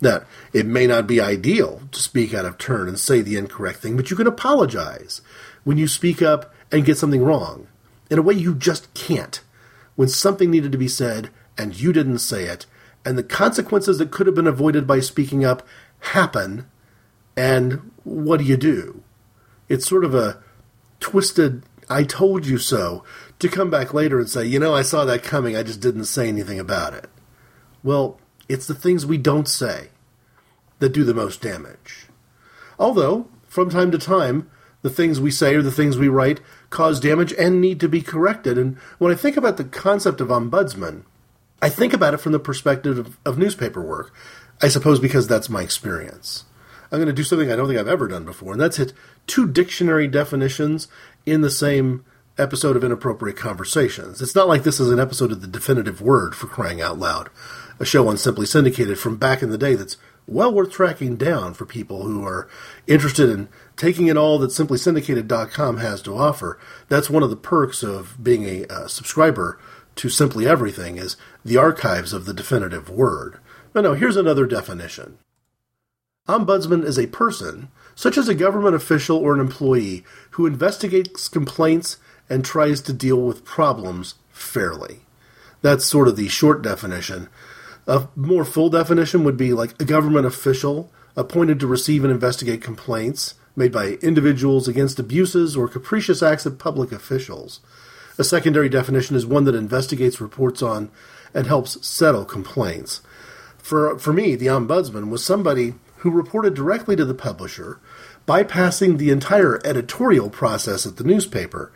That 0.00 0.26
it 0.52 0.66
may 0.66 0.88
not 0.88 1.06
be 1.06 1.20
ideal 1.20 1.82
to 1.92 2.02
speak 2.02 2.34
out 2.34 2.44
of 2.44 2.58
turn 2.58 2.88
and 2.88 2.98
say 2.98 3.22
the 3.22 3.36
incorrect 3.36 3.78
thing, 3.78 3.96
but 3.96 4.10
you 4.10 4.16
can 4.16 4.26
apologize 4.26 5.20
when 5.62 5.78
you 5.78 5.86
speak 5.86 6.22
up 6.22 6.52
and 6.72 6.84
get 6.84 6.98
something 6.98 7.22
wrong. 7.22 7.68
In 8.10 8.18
a 8.18 8.22
way 8.22 8.34
you 8.34 8.52
just 8.52 8.92
can't. 8.94 9.40
When 9.94 10.08
something 10.08 10.50
needed 10.50 10.72
to 10.72 10.78
be 10.78 10.88
said 10.88 11.30
and 11.56 11.80
you 11.80 11.92
didn't 11.92 12.18
say 12.18 12.46
it, 12.46 12.66
and 13.04 13.18
the 13.18 13.22
consequences 13.22 13.98
that 13.98 14.10
could 14.10 14.26
have 14.26 14.36
been 14.36 14.46
avoided 14.46 14.86
by 14.86 15.00
speaking 15.00 15.44
up 15.44 15.66
happen, 16.00 16.66
and 17.36 17.90
what 18.04 18.38
do 18.38 18.44
you 18.44 18.56
do? 18.56 19.02
It's 19.68 19.88
sort 19.88 20.04
of 20.04 20.14
a 20.14 20.42
twisted 21.00 21.64
I 21.88 22.04
told 22.04 22.46
you 22.46 22.58
so, 22.58 23.04
to 23.38 23.48
come 23.48 23.68
back 23.70 23.92
later 23.92 24.18
and 24.18 24.28
say, 24.28 24.46
you 24.46 24.58
know, 24.58 24.74
I 24.74 24.82
saw 24.82 25.04
that 25.04 25.22
coming, 25.22 25.56
I 25.56 25.62
just 25.62 25.80
didn't 25.80 26.04
say 26.04 26.28
anything 26.28 26.58
about 26.58 26.94
it. 26.94 27.10
Well, 27.82 28.18
it's 28.48 28.66
the 28.66 28.74
things 28.74 29.04
we 29.04 29.18
don't 29.18 29.48
say 29.48 29.88
that 30.78 30.92
do 30.92 31.04
the 31.04 31.14
most 31.14 31.42
damage. 31.42 32.06
Although, 32.78 33.28
from 33.46 33.68
time 33.68 33.90
to 33.90 33.98
time, 33.98 34.50
the 34.82 34.90
things 34.90 35.20
we 35.20 35.30
say 35.30 35.54
or 35.54 35.62
the 35.62 35.70
things 35.70 35.96
we 35.96 36.08
write 36.08 36.40
cause 36.70 36.98
damage 36.98 37.32
and 37.34 37.60
need 37.60 37.78
to 37.80 37.88
be 37.88 38.00
corrected. 38.00 38.58
And 38.58 38.76
when 38.98 39.12
I 39.12 39.16
think 39.16 39.36
about 39.36 39.56
the 39.56 39.64
concept 39.64 40.20
of 40.20 40.28
ombudsman, 40.28 41.04
I 41.62 41.68
think 41.68 41.92
about 41.92 42.12
it 42.12 42.18
from 42.18 42.32
the 42.32 42.40
perspective 42.40 42.98
of, 42.98 43.18
of 43.24 43.38
newspaper 43.38 43.80
work, 43.80 44.12
I 44.60 44.68
suppose 44.68 44.98
because 44.98 45.28
that's 45.28 45.48
my 45.48 45.62
experience. 45.62 46.44
I'm 46.90 46.98
going 46.98 47.06
to 47.06 47.12
do 47.12 47.22
something 47.22 47.50
I 47.50 47.56
don't 47.56 47.68
think 47.68 47.78
I've 47.78 47.88
ever 47.88 48.08
done 48.08 48.24
before, 48.24 48.52
and 48.52 48.60
that's 48.60 48.76
hit 48.76 48.92
two 49.26 49.46
dictionary 49.46 50.08
definitions 50.08 50.88
in 51.24 51.40
the 51.40 51.50
same 51.50 52.04
episode 52.36 52.76
of 52.76 52.84
Inappropriate 52.84 53.36
Conversations. 53.36 54.20
It's 54.20 54.34
not 54.34 54.48
like 54.48 54.64
this 54.64 54.80
is 54.80 54.90
an 54.90 54.98
episode 54.98 55.32
of 55.32 55.40
The 55.40 55.46
Definitive 55.46 56.02
Word 56.02 56.34
for 56.34 56.48
crying 56.48 56.82
out 56.82 56.98
loud, 56.98 57.30
a 57.78 57.84
show 57.84 58.08
on 58.08 58.18
Simply 58.18 58.44
Syndicated 58.44 58.98
from 58.98 59.16
back 59.16 59.42
in 59.42 59.50
the 59.50 59.56
day 59.56 59.74
that's 59.74 59.96
well 60.26 60.52
worth 60.52 60.70
tracking 60.70 61.16
down 61.16 61.54
for 61.54 61.64
people 61.64 62.02
who 62.04 62.24
are 62.24 62.48
interested 62.86 63.30
in 63.30 63.48
taking 63.76 64.08
in 64.08 64.16
all 64.16 64.38
that 64.38 64.50
simplysyndicated.com 64.50 65.78
has 65.78 66.02
to 66.02 66.16
offer. 66.16 66.58
That's 66.88 67.10
one 67.10 67.22
of 67.22 67.30
the 67.30 67.36
perks 67.36 67.82
of 67.82 68.22
being 68.22 68.44
a 68.44 68.66
uh, 68.66 68.86
subscriber 68.86 69.58
to 69.96 70.08
Simply 70.08 70.46
Everything 70.46 70.96
is 70.96 71.16
the 71.44 71.56
archives 71.56 72.12
of 72.12 72.24
the 72.24 72.34
definitive 72.34 72.88
word. 72.88 73.38
But 73.72 73.82
no, 73.82 73.94
here's 73.94 74.16
another 74.16 74.46
definition. 74.46 75.18
Ombudsman 76.28 76.84
is 76.84 76.98
a 76.98 77.08
person, 77.08 77.68
such 77.94 78.16
as 78.16 78.28
a 78.28 78.34
government 78.34 78.76
official 78.76 79.16
or 79.16 79.34
an 79.34 79.40
employee, 79.40 80.04
who 80.32 80.46
investigates 80.46 81.28
complaints 81.28 81.96
and 82.30 82.44
tries 82.44 82.80
to 82.82 82.92
deal 82.92 83.20
with 83.20 83.44
problems 83.44 84.14
fairly. 84.30 85.00
That's 85.62 85.84
sort 85.84 86.08
of 86.08 86.16
the 86.16 86.28
short 86.28 86.62
definition. 86.62 87.28
A 87.86 88.08
more 88.14 88.44
full 88.44 88.70
definition 88.70 89.24
would 89.24 89.36
be 89.36 89.52
like 89.52 89.80
a 89.80 89.84
government 89.84 90.26
official 90.26 90.92
appointed 91.16 91.58
to 91.60 91.66
receive 91.66 92.04
and 92.04 92.12
investigate 92.12 92.62
complaints 92.62 93.34
made 93.54 93.72
by 93.72 93.98
individuals 94.02 94.68
against 94.68 94.98
abuses 94.98 95.56
or 95.56 95.68
capricious 95.68 96.22
acts 96.22 96.46
of 96.46 96.58
public 96.58 96.92
officials. 96.92 97.60
A 98.22 98.24
secondary 98.24 98.68
definition 98.68 99.16
is 99.16 99.26
one 99.26 99.46
that 99.46 99.56
investigates, 99.56 100.20
reports 100.20 100.62
on, 100.62 100.92
and 101.34 101.44
helps 101.48 101.84
settle 101.84 102.24
complaints. 102.24 103.00
For, 103.58 103.98
for 103.98 104.12
me, 104.12 104.36
the 104.36 104.46
ombudsman 104.46 105.10
was 105.10 105.24
somebody 105.24 105.74
who 105.96 106.10
reported 106.12 106.54
directly 106.54 106.94
to 106.94 107.04
the 107.04 107.14
publisher, 107.14 107.80
bypassing 108.24 108.98
the 108.98 109.10
entire 109.10 109.60
editorial 109.64 110.30
process 110.30 110.86
at 110.86 110.98
the 110.98 111.04
newspaper, 111.04 111.72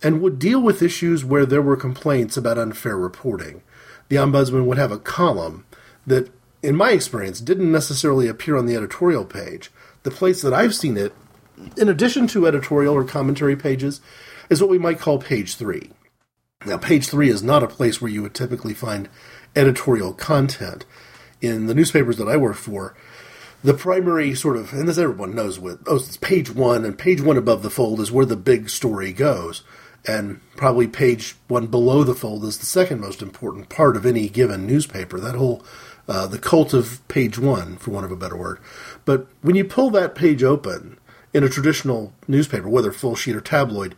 and 0.00 0.22
would 0.22 0.38
deal 0.38 0.62
with 0.62 0.82
issues 0.82 1.24
where 1.24 1.44
there 1.44 1.60
were 1.60 1.76
complaints 1.76 2.36
about 2.36 2.58
unfair 2.58 2.96
reporting. 2.96 3.60
The 4.08 4.18
ombudsman 4.18 4.66
would 4.66 4.78
have 4.78 4.92
a 4.92 5.00
column 5.00 5.66
that, 6.06 6.30
in 6.62 6.76
my 6.76 6.92
experience, 6.92 7.40
didn't 7.40 7.72
necessarily 7.72 8.28
appear 8.28 8.56
on 8.56 8.66
the 8.66 8.76
editorial 8.76 9.24
page. 9.24 9.72
The 10.04 10.12
place 10.12 10.42
that 10.42 10.54
I've 10.54 10.76
seen 10.76 10.96
it, 10.96 11.12
in 11.76 11.88
addition 11.88 12.26
to 12.28 12.46
editorial 12.46 12.94
or 12.94 13.04
commentary 13.04 13.56
pages, 13.56 14.00
is 14.50 14.60
what 14.60 14.70
we 14.70 14.78
might 14.78 15.00
call 15.00 15.18
page 15.18 15.56
three. 15.56 15.90
Now, 16.66 16.76
page 16.76 17.06
three 17.06 17.28
is 17.28 17.42
not 17.42 17.62
a 17.62 17.68
place 17.68 18.00
where 18.00 18.10
you 18.10 18.22
would 18.22 18.34
typically 18.34 18.74
find 18.74 19.08
editorial 19.54 20.12
content. 20.12 20.84
In 21.40 21.66
the 21.66 21.74
newspapers 21.74 22.16
that 22.16 22.28
I 22.28 22.36
work 22.36 22.56
for, 22.56 22.96
the 23.62 23.74
primary 23.74 24.34
sort 24.34 24.56
of, 24.56 24.72
and 24.72 24.88
this 24.88 24.98
everyone 24.98 25.34
knows, 25.34 25.58
with 25.58 25.82
oh, 25.86 25.96
it's 25.96 26.16
page 26.16 26.50
one, 26.50 26.84
and 26.84 26.98
page 26.98 27.20
one 27.20 27.36
above 27.36 27.62
the 27.62 27.70
fold 27.70 28.00
is 28.00 28.10
where 28.10 28.26
the 28.26 28.36
big 28.36 28.70
story 28.70 29.12
goes, 29.12 29.62
and 30.06 30.40
probably 30.56 30.88
page 30.88 31.36
one 31.46 31.66
below 31.66 32.02
the 32.04 32.14
fold 32.14 32.44
is 32.44 32.58
the 32.58 32.66
second 32.66 33.00
most 33.00 33.22
important 33.22 33.68
part 33.68 33.96
of 33.96 34.04
any 34.04 34.28
given 34.28 34.66
newspaper. 34.66 35.20
That 35.20 35.36
whole, 35.36 35.64
uh, 36.08 36.26
the 36.26 36.38
cult 36.38 36.72
of 36.72 37.06
page 37.08 37.38
one, 37.38 37.76
for 37.76 37.90
want 37.92 38.06
of 38.06 38.12
a 38.12 38.16
better 38.16 38.36
word. 38.36 38.58
But 39.04 39.28
when 39.42 39.56
you 39.56 39.64
pull 39.64 39.90
that 39.90 40.14
page 40.14 40.42
open 40.42 40.97
in 41.32 41.44
a 41.44 41.48
traditional 41.48 42.12
newspaper, 42.26 42.68
whether 42.68 42.92
full 42.92 43.14
sheet 43.14 43.36
or 43.36 43.40
tabloid, 43.40 43.94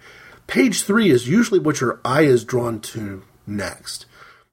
page 0.47 0.83
three 0.83 1.11
is 1.11 1.29
usually 1.29 1.61
what 1.61 1.81
your 1.81 2.01
eye 2.05 2.23
is 2.23 2.45
drawn 2.45 2.81
to 2.81 3.23
next. 3.47 4.07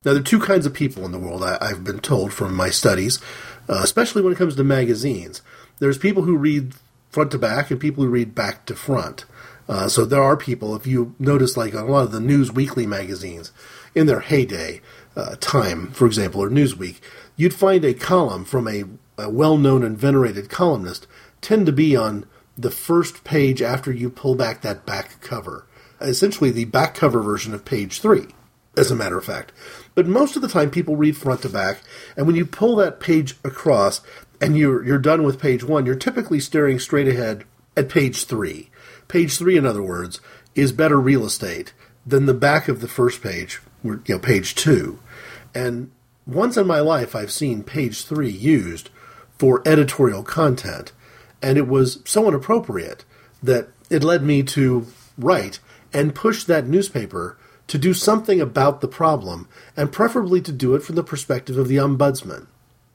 Now, 0.05 0.13
there 0.13 0.21
are 0.21 0.25
two 0.25 0.39
kinds 0.39 0.65
of 0.65 0.73
people 0.73 1.05
in 1.05 1.11
the 1.11 1.19
world, 1.19 1.43
I, 1.43 1.67
have 1.67 1.83
been 1.83 1.99
told 1.99 2.33
from 2.33 2.55
my 2.55 2.69
studies, 2.69 3.19
uh, 3.67 3.81
especially 3.83 4.21
when 4.21 4.31
it 4.31 4.37
comes 4.37 4.55
to 4.55 4.63
magazines. 4.63 5.41
There's 5.79 5.97
people 5.97 6.23
who 6.23 6.37
read 6.37 6.73
front 7.09 7.31
to 7.31 7.39
back 7.39 7.71
and 7.71 7.79
people 7.79 8.03
who 8.03 8.09
read 8.09 8.35
back 8.35 8.65
to 8.67 8.75
front. 8.75 9.25
Uh, 9.67 9.87
so 9.87 10.05
there 10.05 10.23
are 10.23 10.37
people, 10.37 10.75
if 10.75 10.87
you 10.87 11.15
notice, 11.19 11.57
like 11.57 11.75
on 11.75 11.83
a 11.83 11.91
lot 11.91 12.03
of 12.03 12.11
the 12.11 12.19
News 12.19 12.51
Weekly 12.51 12.85
magazines 12.85 13.51
in 13.95 14.05
their 14.05 14.21
heyday, 14.21 14.81
uh, 15.17 15.35
Time, 15.39 15.87
for 15.91 16.05
example, 16.05 16.41
or 16.43 16.49
Newsweek, 16.49 16.97
you'd 17.35 17.53
find 17.53 17.83
a 17.83 17.93
column 17.93 18.45
from 18.45 18.67
a, 18.67 18.83
a 19.17 19.29
well 19.29 19.57
known 19.57 19.83
and 19.83 19.97
venerated 19.97 20.49
columnist 20.49 21.07
tend 21.41 21.65
to 21.65 21.71
be 21.71 21.95
on 21.95 22.25
the 22.57 22.71
first 22.71 23.23
page 23.23 23.61
after 23.61 23.91
you 23.91 24.09
pull 24.09 24.35
back 24.35 24.61
that 24.61 24.85
back 24.85 25.21
cover. 25.21 25.65
Essentially, 26.01 26.51
the 26.51 26.65
back 26.65 26.95
cover 26.95 27.21
version 27.21 27.53
of 27.53 27.65
page 27.65 28.01
three, 28.01 28.27
as 28.75 28.91
a 28.91 28.95
matter 28.95 29.17
of 29.17 29.25
fact. 29.25 29.51
But 29.95 30.07
most 30.07 30.35
of 30.35 30.41
the 30.41 30.47
time, 30.47 30.69
people 30.71 30.95
read 30.95 31.17
front 31.17 31.41
to 31.41 31.49
back, 31.49 31.81
and 32.15 32.27
when 32.27 32.35
you 32.35 32.45
pull 32.45 32.75
that 32.77 32.99
page 32.99 33.35
across 33.43 34.01
and 34.39 34.57
you're 34.57 34.83
you're 34.83 34.99
done 34.99 35.23
with 35.23 35.39
page 35.39 35.63
one, 35.63 35.85
you're 35.85 35.95
typically 35.95 36.39
staring 36.39 36.79
straight 36.79 37.07
ahead 37.07 37.45
at 37.75 37.89
page 37.89 38.25
three. 38.25 38.69
Page 39.07 39.37
three, 39.37 39.57
in 39.57 39.65
other 39.65 39.83
words, 39.83 40.19
is 40.55 40.71
better 40.71 40.99
real 40.99 41.25
estate 41.25 41.73
than 42.05 42.25
the 42.25 42.33
back 42.33 42.67
of 42.67 42.81
the 42.81 42.87
first 42.87 43.21
page, 43.21 43.61
you 43.83 44.01
know, 44.07 44.19
page 44.19 44.55
two. 44.55 44.99
And 45.53 45.91
once 46.25 46.57
in 46.57 46.67
my 46.67 46.79
life, 46.79 47.15
I've 47.15 47.31
seen 47.31 47.63
page 47.63 48.05
three 48.05 48.29
used 48.29 48.89
for 49.37 49.61
editorial 49.65 50.23
content, 50.23 50.91
and 51.41 51.57
it 51.57 51.67
was 51.67 51.99
so 52.05 52.27
inappropriate 52.27 53.05
that 53.43 53.69
it 53.89 54.03
led 54.03 54.23
me 54.23 54.43
to 54.43 54.87
write 55.17 55.59
and 55.93 56.15
push 56.15 56.43
that 56.43 56.67
newspaper 56.67 57.37
to 57.67 57.77
do 57.77 57.93
something 57.93 58.39
about 58.39 58.79
the 58.79 58.87
problem, 58.87 59.47
and 59.75 59.91
preferably 59.91 60.39
to 60.41 60.51
do 60.51 60.73
it 60.73 60.83
from 60.83 60.95
the 60.95 61.03
perspective 61.03 61.57
of 61.57 61.67
the 61.67 61.75
ombudsman. 61.75 62.47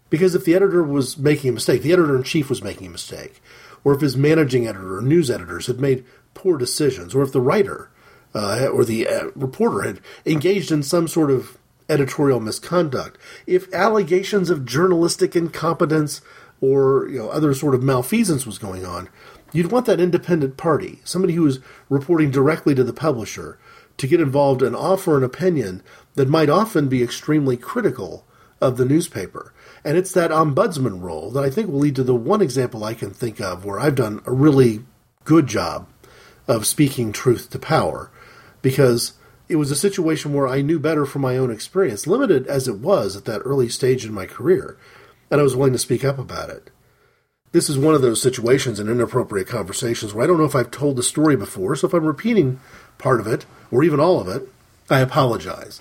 Because 0.08 0.34
if 0.34 0.44
the 0.44 0.54
editor 0.54 0.82
was 0.82 1.18
making 1.18 1.50
a 1.50 1.52
mistake, 1.52 1.82
the 1.82 1.92
editor 1.92 2.16
in 2.16 2.22
chief 2.22 2.48
was 2.48 2.62
making 2.62 2.86
a 2.86 2.90
mistake, 2.90 3.42
or 3.84 3.94
if 3.94 4.00
his 4.00 4.16
managing 4.16 4.66
editor 4.66 4.96
or 4.96 5.02
news 5.02 5.30
editors 5.30 5.66
had 5.66 5.80
made 5.80 6.04
poor 6.34 6.56
decisions, 6.56 7.14
or 7.14 7.22
if 7.22 7.32
the 7.32 7.40
writer 7.40 7.90
uh, 8.34 8.66
or 8.72 8.84
the 8.84 9.06
uh, 9.06 9.26
reporter 9.34 9.82
had 9.82 10.00
engaged 10.24 10.72
in 10.72 10.82
some 10.82 11.06
sort 11.06 11.30
of 11.30 11.58
editorial 11.88 12.40
misconduct, 12.40 13.18
if 13.46 13.72
allegations 13.74 14.48
of 14.48 14.64
journalistic 14.64 15.36
incompetence 15.36 16.22
or 16.62 17.08
you 17.08 17.18
know 17.18 17.28
other 17.28 17.52
sort 17.52 17.74
of 17.74 17.82
malfeasance 17.82 18.46
was 18.46 18.56
going 18.56 18.86
on, 18.86 19.10
you'd 19.52 19.70
want 19.70 19.84
that 19.84 20.00
independent 20.00 20.56
party, 20.56 21.00
somebody 21.04 21.34
who 21.34 21.42
was 21.42 21.60
reporting 21.90 22.30
directly 22.30 22.74
to 22.74 22.84
the 22.84 22.94
publisher, 22.94 23.58
to 23.98 24.06
get 24.06 24.20
involved 24.20 24.62
and 24.62 24.74
offer 24.74 25.18
an 25.18 25.24
opinion 25.24 25.82
that 26.14 26.28
might 26.28 26.48
often 26.48 26.88
be 26.88 27.02
extremely 27.02 27.58
critical 27.58 28.24
of 28.60 28.76
the 28.76 28.84
newspaper. 28.84 29.52
And 29.84 29.98
it's 29.98 30.12
that 30.12 30.30
ombudsman 30.30 31.02
role 31.02 31.30
that 31.32 31.42
I 31.42 31.50
think 31.50 31.68
will 31.68 31.80
lead 31.80 31.96
to 31.96 32.04
the 32.04 32.14
one 32.14 32.40
example 32.40 32.84
I 32.84 32.94
can 32.94 33.10
think 33.10 33.40
of 33.40 33.64
where 33.64 33.80
I've 33.80 33.96
done 33.96 34.22
a 34.24 34.32
really 34.32 34.84
good 35.24 35.48
job 35.48 35.88
of 36.46 36.66
speaking 36.66 37.12
truth 37.12 37.50
to 37.50 37.58
power 37.58 38.10
because 38.62 39.14
it 39.48 39.56
was 39.56 39.70
a 39.72 39.76
situation 39.76 40.32
where 40.32 40.46
I 40.46 40.62
knew 40.62 40.78
better 40.78 41.04
from 41.04 41.22
my 41.22 41.36
own 41.36 41.50
experience, 41.50 42.06
limited 42.06 42.46
as 42.46 42.68
it 42.68 42.78
was 42.78 43.16
at 43.16 43.24
that 43.24 43.42
early 43.44 43.68
stage 43.68 44.04
in 44.04 44.12
my 44.12 44.26
career, 44.26 44.78
and 45.32 45.40
I 45.40 45.44
was 45.44 45.56
willing 45.56 45.72
to 45.72 45.78
speak 45.78 46.04
up 46.04 46.18
about 46.18 46.50
it. 46.50 46.70
This 47.52 47.70
is 47.70 47.78
one 47.78 47.94
of 47.94 48.02
those 48.02 48.20
situations 48.20 48.78
in 48.78 48.88
inappropriate 48.88 49.48
conversations 49.48 50.12
where 50.12 50.24
I 50.24 50.26
don't 50.26 50.36
know 50.36 50.44
if 50.44 50.54
I've 50.54 50.70
told 50.70 50.96
the 50.96 51.02
story 51.02 51.36
before, 51.36 51.74
so 51.74 51.86
if 51.86 51.94
I'm 51.94 52.04
repeating 52.04 52.60
part 52.98 53.18
of 53.18 53.26
it, 53.26 53.46
or 53.70 53.82
even 53.82 53.98
all 53.98 54.20
of 54.20 54.28
it, 54.28 54.46
I 54.90 55.00
apologize. 55.00 55.80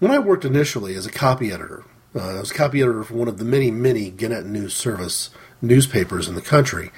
When 0.00 0.10
I 0.10 0.18
worked 0.18 0.44
initially 0.44 0.96
as 0.96 1.06
a 1.06 1.12
copy 1.12 1.52
editor, 1.52 1.84
uh, 2.14 2.36
I 2.36 2.40
was 2.40 2.50
a 2.50 2.54
copy 2.54 2.82
editor 2.82 3.04
for 3.04 3.14
one 3.14 3.28
of 3.28 3.38
the 3.38 3.44
many, 3.44 3.70
many 3.70 4.10
Gannett 4.10 4.46
News 4.46 4.74
Service 4.74 5.30
newspapers 5.62 6.26
in 6.26 6.34
the 6.34 6.40
country. 6.40 6.90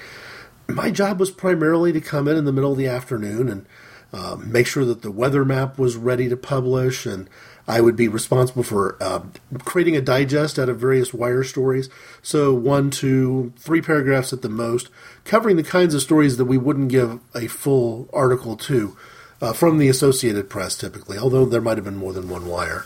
My 0.67 0.89
job 0.89 1.19
was 1.19 1.29
primarily 1.29 1.93
to 1.93 2.01
come 2.01 2.27
in 2.27 2.35
in 2.35 2.45
the 2.45 2.51
middle 2.51 2.71
of 2.71 2.79
the 2.79 2.87
afternoon 2.87 3.47
and 3.47 3.65
uh, 4.11 4.37
make 4.37 4.65
sure 4.65 4.85
that 4.85 5.03
the 5.03 5.11
weather 5.11 5.45
map 5.45 5.77
was 5.77 5.97
ready 5.97 6.29
to 6.29 6.37
publish, 6.37 7.05
and 7.05 7.29
I 7.67 7.81
would 7.81 7.95
be 7.95 8.07
responsible 8.07 8.63
for 8.63 8.95
uh, 9.01 9.21
creating 9.59 9.95
a 9.95 10.01
digest 10.01 10.59
out 10.59 10.69
of 10.69 10.79
various 10.79 11.13
wire 11.13 11.43
stories. 11.43 11.89
So, 12.21 12.53
one, 12.53 12.91
two, 12.91 13.53
three 13.57 13.81
paragraphs 13.81 14.33
at 14.33 14.43
the 14.43 14.49
most, 14.49 14.89
covering 15.23 15.55
the 15.55 15.63
kinds 15.63 15.95
of 15.95 16.01
stories 16.01 16.37
that 16.37 16.45
we 16.45 16.57
wouldn't 16.57 16.89
give 16.89 17.19
a 17.33 17.47
full 17.47 18.07
article 18.13 18.55
to 18.57 18.95
uh, 19.41 19.53
from 19.53 19.77
the 19.77 19.89
Associated 19.89 20.49
Press 20.49 20.77
typically, 20.77 21.17
although 21.17 21.45
there 21.45 21.61
might 21.61 21.77
have 21.77 21.85
been 21.85 21.97
more 21.97 22.13
than 22.13 22.29
one 22.29 22.47
wire. 22.47 22.85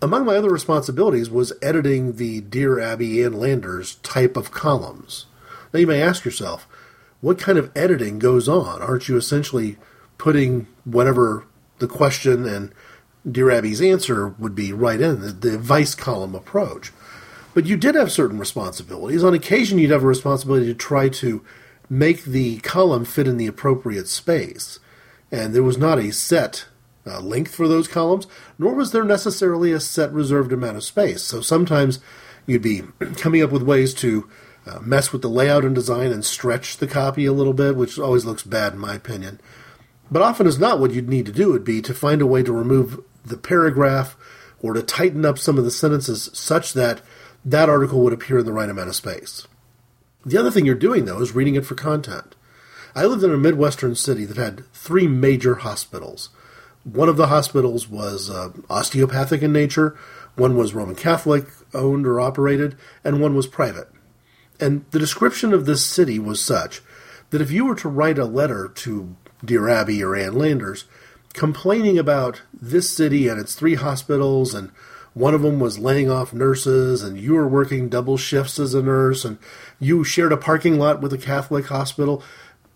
Among 0.00 0.24
my 0.24 0.36
other 0.36 0.50
responsibilities 0.50 1.30
was 1.30 1.52
editing 1.62 2.16
the 2.16 2.40
Dear 2.40 2.80
Abby 2.80 3.22
Ann 3.22 3.34
Landers 3.34 3.96
type 3.96 4.36
of 4.36 4.50
columns. 4.50 5.26
Now 5.72 5.80
you 5.80 5.86
may 5.86 6.02
ask 6.02 6.24
yourself, 6.24 6.66
what 7.20 7.38
kind 7.38 7.56
of 7.56 7.70
editing 7.76 8.18
goes 8.18 8.48
on? 8.48 8.82
Aren't 8.82 9.08
you 9.08 9.16
essentially 9.16 9.76
putting 10.18 10.66
whatever 10.84 11.46
the 11.78 11.86
question 11.86 12.46
and 12.46 12.72
Dear 13.30 13.50
Abby's 13.50 13.80
answer 13.80 14.28
would 14.38 14.54
be 14.54 14.72
right 14.72 15.00
in 15.00 15.20
the, 15.20 15.28
the 15.28 15.54
advice 15.54 15.94
column 15.94 16.34
approach? 16.34 16.92
But 17.54 17.66
you 17.66 17.76
did 17.76 17.94
have 17.94 18.10
certain 18.10 18.38
responsibilities. 18.38 19.22
On 19.22 19.34
occasion, 19.34 19.78
you'd 19.78 19.90
have 19.90 20.02
a 20.02 20.06
responsibility 20.06 20.66
to 20.66 20.74
try 20.74 21.08
to 21.10 21.44
make 21.88 22.24
the 22.24 22.58
column 22.60 23.04
fit 23.04 23.28
in 23.28 23.36
the 23.36 23.46
appropriate 23.46 24.08
space 24.08 24.78
and 25.32 25.54
there 25.54 25.62
was 25.62 25.78
not 25.78 25.98
a 25.98 26.12
set 26.12 26.66
uh, 27.06 27.18
length 27.20 27.54
for 27.54 27.66
those 27.66 27.88
columns, 27.88 28.26
nor 28.58 28.74
was 28.74 28.92
there 28.92 29.02
necessarily 29.02 29.72
a 29.72 29.80
set 29.80 30.12
reserved 30.12 30.52
amount 30.52 30.76
of 30.76 30.84
space. 30.84 31.22
So 31.22 31.40
sometimes 31.40 31.98
you'd 32.46 32.62
be 32.62 32.82
coming 33.16 33.42
up 33.42 33.50
with 33.50 33.62
ways 33.62 33.94
to 33.94 34.28
uh, 34.66 34.78
mess 34.80 35.10
with 35.10 35.22
the 35.22 35.28
layout 35.28 35.64
and 35.64 35.74
design 35.74 36.12
and 36.12 36.24
stretch 36.24 36.76
the 36.76 36.86
copy 36.86 37.24
a 37.24 37.32
little 37.32 37.54
bit, 37.54 37.74
which 37.74 37.98
always 37.98 38.26
looks 38.26 38.44
bad 38.44 38.74
in 38.74 38.78
my 38.78 38.94
opinion. 38.94 39.40
But 40.10 40.22
often 40.22 40.46
as 40.46 40.58
not, 40.58 40.78
what 40.78 40.92
you'd 40.92 41.08
need 41.08 41.26
to 41.26 41.32
do 41.32 41.50
would 41.50 41.64
be 41.64 41.80
to 41.80 41.94
find 41.94 42.20
a 42.20 42.26
way 42.26 42.42
to 42.42 42.52
remove 42.52 43.02
the 43.24 43.36
paragraph 43.36 44.16
or 44.60 44.72
to 44.74 44.82
tighten 44.82 45.24
up 45.24 45.38
some 45.38 45.58
of 45.58 45.64
the 45.64 45.70
sentences 45.70 46.30
such 46.32 46.72
that 46.72 47.00
that 47.44 47.68
article 47.68 48.00
would 48.00 48.12
appear 48.12 48.38
in 48.38 48.46
the 48.46 48.52
right 48.52 48.70
amount 48.70 48.88
of 48.88 48.94
space. 48.94 49.46
The 50.24 50.38
other 50.38 50.50
thing 50.50 50.64
you're 50.64 50.74
doing, 50.76 51.04
though, 51.04 51.20
is 51.20 51.34
reading 51.34 51.56
it 51.56 51.66
for 51.66 51.74
content. 51.74 52.36
I 52.94 53.06
lived 53.06 53.24
in 53.24 53.32
a 53.32 53.38
Midwestern 53.38 53.94
city 53.96 54.24
that 54.24 54.36
had 54.36 54.70
three 54.72 55.08
major 55.08 55.56
hospitals. 55.56 56.30
One 56.84 57.08
of 57.08 57.16
the 57.16 57.28
hospitals 57.28 57.88
was 57.88 58.30
uh, 58.30 58.50
osteopathic 58.68 59.42
in 59.42 59.52
nature, 59.52 59.96
one 60.36 60.56
was 60.56 60.74
Roman 60.74 60.94
Catholic 60.94 61.46
owned 61.74 62.06
or 62.06 62.20
operated, 62.20 62.76
and 63.04 63.20
one 63.20 63.34
was 63.34 63.46
private. 63.46 63.88
And 64.60 64.84
the 64.90 64.98
description 64.98 65.52
of 65.52 65.66
this 65.66 65.84
city 65.84 66.18
was 66.18 66.40
such 66.40 66.82
that 67.30 67.40
if 67.40 67.50
you 67.50 67.64
were 67.64 67.74
to 67.76 67.88
write 67.88 68.18
a 68.18 68.24
letter 68.24 68.68
to 68.68 69.16
Dear 69.44 69.68
Abby 69.68 70.02
or 70.02 70.14
Ann 70.14 70.34
Landers 70.34 70.84
complaining 71.32 71.98
about 71.98 72.42
this 72.52 72.90
city 72.90 73.28
and 73.28 73.40
its 73.40 73.54
three 73.54 73.74
hospitals 73.74 74.54
and 74.54 74.70
one 75.14 75.34
of 75.34 75.42
them 75.42 75.60
was 75.60 75.78
laying 75.78 76.10
off 76.10 76.32
nurses 76.32 77.02
and 77.02 77.18
you 77.18 77.34
were 77.34 77.48
working 77.48 77.88
double 77.88 78.16
shifts 78.16 78.58
as 78.58 78.72
a 78.74 78.82
nurse 78.82 79.24
and 79.24 79.38
you 79.78 80.04
shared 80.04 80.32
a 80.32 80.36
parking 80.36 80.78
lot 80.78 81.00
with 81.00 81.12
a 81.12 81.18
Catholic 81.18 81.66
hospital 81.66 82.22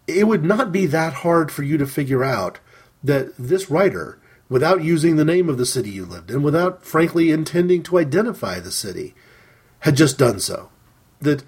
it 0.07 0.27
would 0.27 0.45
not 0.45 0.73
be 0.73 0.87
that 0.87 1.15
hard 1.15 1.51
for 1.51 1.63
you 1.63 1.77
to 1.79 1.87
figure 1.87 2.23
out 2.23 2.61
that 3.03 3.37
this 3.37 3.71
writer, 3.71 4.19
without 4.49 4.83
using 4.83 5.17
the 5.17 5.25
name 5.25 5.49
of 5.49 5.59
the 5.59 5.67
city 5.67 5.91
you 5.91 6.05
lived 6.05 6.31
in, 6.31 6.43
without 6.43 6.85
frankly 6.85 7.31
intending 7.31 7.83
to 7.83 7.99
identify 7.99 8.61
the 8.61 8.71
city, 8.71 9.15
had 9.81 9.97
just 9.97 10.19
done 10.19 10.41
so. 10.41 10.71
That 11.21 11.45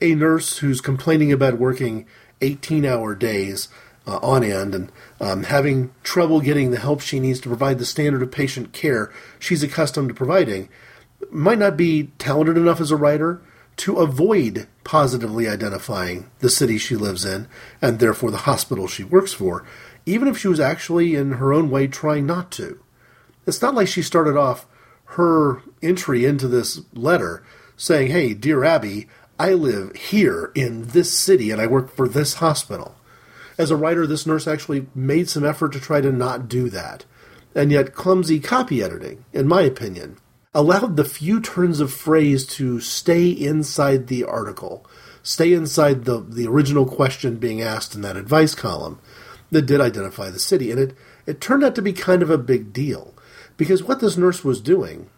a 0.00 0.14
nurse 0.14 0.58
who's 0.58 0.80
complaining 0.80 1.32
about 1.32 1.58
working 1.58 2.06
18 2.40 2.84
hour 2.84 3.14
days 3.14 3.68
uh, 4.06 4.18
on 4.22 4.42
end 4.44 4.74
and 4.74 4.92
um, 5.20 5.44
having 5.44 5.92
trouble 6.02 6.40
getting 6.40 6.70
the 6.70 6.78
help 6.78 7.00
she 7.00 7.20
needs 7.20 7.40
to 7.40 7.48
provide 7.48 7.78
the 7.78 7.84
standard 7.84 8.22
of 8.22 8.30
patient 8.30 8.72
care 8.72 9.12
she's 9.38 9.62
accustomed 9.62 10.08
to 10.08 10.14
providing, 10.14 10.68
might 11.30 11.58
not 11.58 11.76
be 11.76 12.10
talented 12.18 12.56
enough 12.56 12.80
as 12.80 12.90
a 12.90 12.96
writer 12.96 13.40
to 13.76 13.98
avoid 13.98 14.66
positively 14.84 15.48
identifying 15.48 16.30
the 16.40 16.50
city 16.50 16.78
she 16.78 16.96
lives 16.96 17.24
in 17.24 17.48
and 17.80 17.98
therefore 17.98 18.30
the 18.30 18.38
hospital 18.38 18.86
she 18.86 19.04
works 19.04 19.32
for, 19.32 19.64
even 20.04 20.28
if 20.28 20.36
she 20.36 20.48
was 20.48 20.60
actually 20.60 21.14
in 21.14 21.32
her 21.32 21.52
own 21.52 21.70
way 21.70 21.86
trying 21.86 22.26
not 22.26 22.50
to. 22.50 22.80
It's 23.46 23.62
not 23.62 23.74
like 23.74 23.88
she 23.88 24.02
started 24.02 24.36
off 24.36 24.66
her 25.04 25.62
entry 25.82 26.24
into 26.24 26.48
this 26.48 26.80
letter 26.92 27.42
saying, 27.76 28.10
Hey, 28.10 28.34
dear 28.34 28.64
Abby, 28.64 29.08
I 29.38 29.54
live 29.54 29.94
here 29.96 30.52
in 30.54 30.88
this 30.88 31.12
city 31.16 31.50
and 31.50 31.60
I 31.60 31.66
work 31.66 31.90
for 31.94 32.08
this 32.08 32.34
hospital. 32.34 32.94
As 33.62 33.70
a 33.70 33.76
writer, 33.76 34.08
this 34.08 34.26
nurse 34.26 34.48
actually 34.48 34.88
made 34.92 35.28
some 35.28 35.44
effort 35.44 35.72
to 35.72 35.78
try 35.78 36.00
to 36.00 36.10
not 36.10 36.48
do 36.48 36.68
that. 36.70 37.04
And 37.54 37.70
yet, 37.70 37.94
clumsy 37.94 38.40
copy 38.40 38.82
editing, 38.82 39.24
in 39.32 39.46
my 39.46 39.62
opinion, 39.62 40.16
allowed 40.52 40.96
the 40.96 41.04
few 41.04 41.40
turns 41.40 41.78
of 41.78 41.92
phrase 41.92 42.44
to 42.44 42.80
stay 42.80 43.28
inside 43.28 44.08
the 44.08 44.24
article, 44.24 44.84
stay 45.22 45.52
inside 45.52 46.06
the, 46.06 46.18
the 46.18 46.48
original 46.48 46.86
question 46.86 47.36
being 47.36 47.62
asked 47.62 47.94
in 47.94 48.00
that 48.00 48.16
advice 48.16 48.56
column 48.56 48.98
that 49.52 49.66
did 49.66 49.80
identify 49.80 50.28
the 50.28 50.40
city. 50.40 50.72
And 50.72 50.80
it, 50.80 50.96
it 51.24 51.40
turned 51.40 51.62
out 51.62 51.76
to 51.76 51.82
be 51.82 51.92
kind 51.92 52.20
of 52.20 52.30
a 52.30 52.38
big 52.38 52.72
deal 52.72 53.14
because 53.56 53.84
what 53.84 54.00
this 54.00 54.16
nurse 54.16 54.42
was 54.42 54.60
doing 54.60 55.08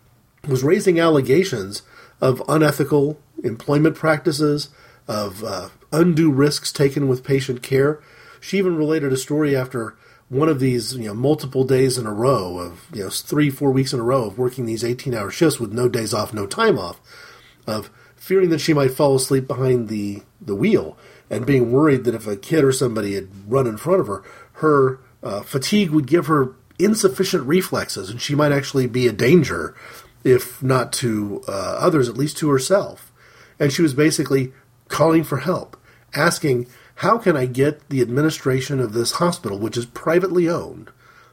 was 0.47 0.63
raising 0.63 1.01
allegations 1.01 1.81
of 2.21 2.43
unethical 2.47 3.19
employment 3.43 3.97
practices, 3.97 4.69
of 5.09 5.43
uh, 5.43 5.71
undue 5.93 6.31
risks 6.31 6.71
taken 6.71 7.09
with 7.09 7.25
patient 7.25 7.63
care. 7.63 8.03
She 8.45 8.59
even 8.59 8.77
related 8.77 9.11
a 9.11 9.17
story 9.17 9.57
after 9.57 9.97
one 10.29 10.51
of 10.51 10.61
these, 10.61 10.95
you 10.95 11.07
know, 11.07 11.15
multiple 11.15 11.65
days 11.65 11.97
in 11.97 12.05
a 12.05 12.13
row 12.13 12.59
of, 12.59 12.87
you 12.93 13.05
know, 13.05 13.09
three, 13.09 13.49
four 13.49 13.71
weeks 13.71 13.95
in 13.95 14.01
a 14.01 14.03
row 14.03 14.25
of 14.25 14.37
working 14.37 14.67
these 14.67 14.85
18 14.85 15.15
hour 15.15 15.31
shifts 15.31 15.59
with 15.59 15.73
no 15.73 15.89
days 15.89 16.13
off, 16.13 16.35
no 16.35 16.47
time 16.47 16.79
off, 16.79 17.01
of 17.67 17.89
fearing 18.17 18.51
that 18.51 18.61
she 18.61 18.75
might 18.75 18.91
fall 18.91 19.17
asleep 19.17 19.47
behind 19.47 19.89
the, 19.89 20.23
the 20.43 20.55
wheel 20.55 20.99
and 21.31 21.47
being 21.47 21.73
worried 21.73 22.05
that 22.05 22.15
if 22.15 22.27
a 22.27 22.37
kid 22.37 22.65
or 22.65 22.71
somebody 22.73 23.15
had 23.15 23.29
run 23.51 23.67
in 23.67 23.79
front 23.79 24.01
of 24.01 24.09
her, 24.09 24.23
her 24.55 25.01
uh, 25.23 25.41
fatigue 25.41 25.89
would 25.89 26.07
give 26.07 26.27
her 26.27 26.55
insufficient 26.79 27.47
reflexes 27.47 28.11
and 28.11 28.21
she 28.21 28.35
might 28.35 28.53
actually 28.53 28.87
be 28.87 29.07
a 29.07 29.13
danger 29.13 29.75
if 30.23 30.63
not 30.63 30.93
to 30.93 31.43
uh, 31.49 31.79
others, 31.81 32.11
at 32.11 32.19
least 32.19 32.37
to 32.37 32.51
herself. 32.51 33.11
And 33.59 33.73
she 33.73 33.81
was 33.81 33.95
basically 33.95 34.53
calling 34.89 35.25
for 35.25 35.39
help, 35.39 35.79
asking, 36.15 36.67
How 36.97 37.19
can 37.19 37.37
I 37.37 37.47
get 37.47 37.89
the 37.89 38.01
administration 38.01 38.81
of 38.81 38.93
this 38.93 39.13
hospital, 39.13 39.59
which 39.59 39.77
is 39.77 39.87
privately 39.87 40.49
owned, 40.49 40.91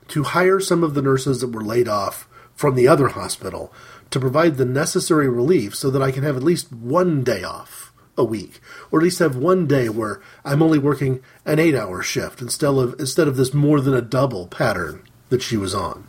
to 0.10 0.24
hire 0.24 0.60
some 0.60 0.84
of 0.84 0.94
the 0.94 1.02
nurses 1.02 1.42
that 1.42 1.52
were 1.52 1.64
laid 1.64 1.88
off 1.88 2.28
from 2.56 2.76
the 2.76 2.88
other 2.88 3.10
hospital 3.10 3.74
to 4.10 4.20
provide 4.20 4.58
the 4.58 4.66
necessary 4.66 5.30
relief 5.30 5.76
so 5.76 5.90
that 5.90 6.02
I 6.02 6.12
can 6.12 6.24
have 6.24 6.36
at 6.36 6.44
least 6.44 6.72
one 6.72 7.24
day 7.24 7.44
off 7.44 7.94
a 8.18 8.24
week, 8.24 8.60
or 8.92 9.00
at 9.00 9.04
least 9.04 9.20
have 9.20 9.36
one 9.36 9.68
day 9.68 9.88
where 9.88 10.22
I'm 10.44 10.62
only 10.62 10.80
working 10.80 11.22
an 11.46 11.60
eight 11.60 11.76
hour 11.76 12.02
shift 12.04 12.42
instead 12.42 12.74
of, 12.74 13.00
instead 13.00 13.28
of 13.28 13.38
this 13.38 13.54
more 13.54 13.80
than 13.80 13.94
a 13.94 14.02
double 14.02 14.48
pattern 14.48 15.04
that 15.30 15.42
she 15.42 15.58
was 15.58 15.74
on. 15.74 16.08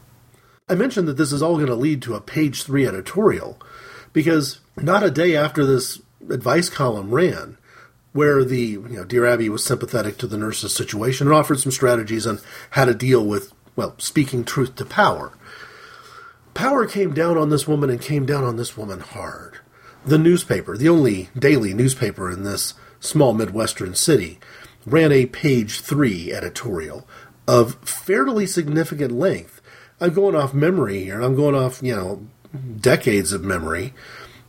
I 0.68 0.74
mentioned 0.74 1.06
that 1.08 1.16
this 1.16 1.32
is 1.32 1.42
all 1.42 1.56
going 1.56 1.66
to 1.66 1.74
lead 1.74 2.02
to 2.02 2.14
a 2.14 2.20
page 2.20 2.64
three 2.64 2.86
editorial 2.86 3.60
because 4.12 4.60
not 4.76 5.02
a 5.02 5.10
day 5.10 5.36
after 5.36 5.64
this 5.64 6.00
advice 6.28 6.68
column 6.68 7.14
ran, 7.14 7.56
where 8.12 8.44
the 8.44 8.60
you 8.60 8.88
know 8.88 9.04
dear 9.04 9.26
Abby 9.26 9.48
was 9.48 9.64
sympathetic 9.64 10.18
to 10.18 10.26
the 10.26 10.36
nurse's 10.36 10.74
situation 10.74 11.26
and 11.26 11.34
offered 11.34 11.60
some 11.60 11.72
strategies 11.72 12.26
on 12.26 12.40
how 12.70 12.84
to 12.84 12.94
deal 12.94 13.24
with 13.24 13.52
well 13.76 13.94
speaking 13.98 14.44
truth 14.44 14.76
to 14.76 14.84
power. 14.84 15.32
Power 16.54 16.86
came 16.86 17.14
down 17.14 17.38
on 17.38 17.48
this 17.48 17.66
woman 17.66 17.88
and 17.88 18.00
came 18.00 18.26
down 18.26 18.44
on 18.44 18.56
this 18.56 18.76
woman 18.76 19.00
hard. 19.00 19.58
The 20.04 20.18
newspaper, 20.18 20.76
the 20.76 20.88
only 20.88 21.30
daily 21.38 21.72
newspaper 21.72 22.30
in 22.30 22.42
this 22.42 22.74
small 23.00 23.32
Midwestern 23.32 23.94
city, 23.94 24.38
ran 24.84 25.12
a 25.12 25.26
page 25.26 25.80
three 25.80 26.32
editorial 26.32 27.06
of 27.48 27.76
fairly 27.76 28.46
significant 28.46 29.12
length 29.12 29.62
I'm 30.02 30.12
going 30.12 30.34
off 30.34 30.52
memory 30.52 31.04
here. 31.04 31.14
And 31.14 31.24
I'm 31.24 31.36
going 31.36 31.54
off, 31.54 31.80
you 31.80 31.94
know, 31.94 32.26
decades 32.80 33.32
of 33.32 33.44
memory. 33.44 33.94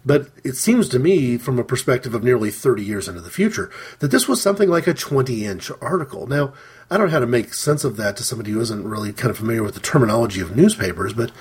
But 0.06 0.30
it 0.44 0.56
seems 0.56 0.90
to 0.90 1.00
me, 1.00 1.38
from 1.38 1.60
a 1.60 1.64
perspective 1.64 2.14
of 2.14 2.24
nearly 2.24 2.52
30 2.52 2.84
years 2.84 3.08
into 3.08 3.22
the 3.22 3.30
future, 3.30 3.72
that 4.00 4.12
this 4.12 4.28
was 4.28 4.42
something 4.42 4.70
like 4.70 4.86
a 4.86 4.94
20 4.94 5.46
inch 5.46 5.72
article. 5.82 6.28
Now, 6.28 6.54
I 6.92 6.98
don't 6.98 7.08
know 7.08 7.14
how 7.14 7.20
to 7.20 7.28
make 7.28 7.54
sense 7.54 7.84
of 7.84 7.96
that 7.98 8.18
to 8.18 8.24
somebody 8.24 8.52
who 8.52 8.60
isn't 8.60 8.88
really 8.88 9.14
kind 9.14 9.32
of 9.32 9.38
familiar 9.38 9.64
with 9.64 9.76
the 9.76 9.80
terminology 9.80 10.42
of 10.42 10.56
newspapers, 10.56 11.14
but 11.14 11.32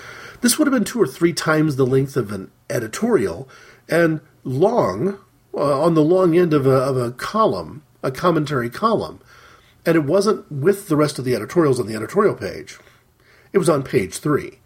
this 0.41 0.59
would 0.59 0.67
have 0.67 0.75
been 0.75 0.85
two 0.85 1.01
or 1.01 1.07
three 1.07 1.33
times 1.33 1.77
the 1.77 1.87
length 1.87 2.17
of 2.17 2.31
an 2.31 2.51
editorial 2.71 3.49
and 3.89 4.21
long, 4.45 5.19
uh, 5.55 5.81
on 5.81 5.95
the 5.95 6.03
long 6.03 6.37
end 6.37 6.55
of 6.55 6.67
a, 6.67 6.71
of 6.71 6.97
a 6.97 7.11
column, 7.13 7.83
a 8.03 8.11
commentary 8.11 8.71
column. 8.71 9.21
And 9.85 9.97
it 9.97 10.05
wasn't 10.05 10.51
with 10.51 10.89
the 10.89 10.97
rest 10.97 11.19
of 11.19 11.25
the 11.25 11.35
editorials 11.35 11.81
on 11.81 11.89
the 11.89 11.97
editorial 11.97 12.37
page. 12.37 12.79
It 13.53 13.59
was 13.59 13.69
on 13.69 13.83
page 13.83 14.19
three. 14.19 14.61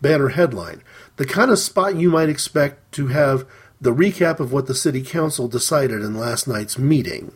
Banner 0.00 0.28
headline 0.30 0.82
The 1.16 1.26
kind 1.26 1.50
of 1.50 1.58
spot 1.58 1.96
you 1.96 2.10
might 2.10 2.28
expect 2.28 2.92
to 2.92 3.08
have 3.08 3.46
the 3.80 3.94
recap 3.94 4.40
of 4.40 4.52
what 4.52 4.66
the 4.66 4.74
city 4.74 5.02
council 5.02 5.48
decided 5.48 6.02
in 6.02 6.14
last 6.14 6.46
night's 6.46 6.78
meeting. 6.78 7.32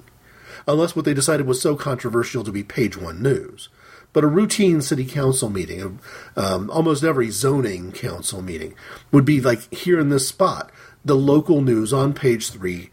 Unless 0.66 0.94
what 0.94 1.04
they 1.04 1.14
decided 1.14 1.46
was 1.46 1.60
so 1.60 1.76
controversial 1.76 2.44
to 2.44 2.52
be 2.52 2.62
page 2.62 2.96
one 2.96 3.22
news. 3.22 3.68
But 4.12 4.24
a 4.24 4.28
routine 4.28 4.80
city 4.80 5.04
council 5.04 5.50
meeting, 5.50 5.98
um, 6.36 6.70
almost 6.70 7.02
every 7.02 7.30
zoning 7.30 7.92
council 7.92 8.42
meeting, 8.42 8.74
would 9.10 9.24
be 9.24 9.40
like 9.40 9.72
here 9.74 9.98
in 9.98 10.08
this 10.08 10.28
spot, 10.28 10.70
the 11.04 11.16
local 11.16 11.60
news 11.60 11.92
on 11.92 12.14
page 12.14 12.50
three, 12.50 12.90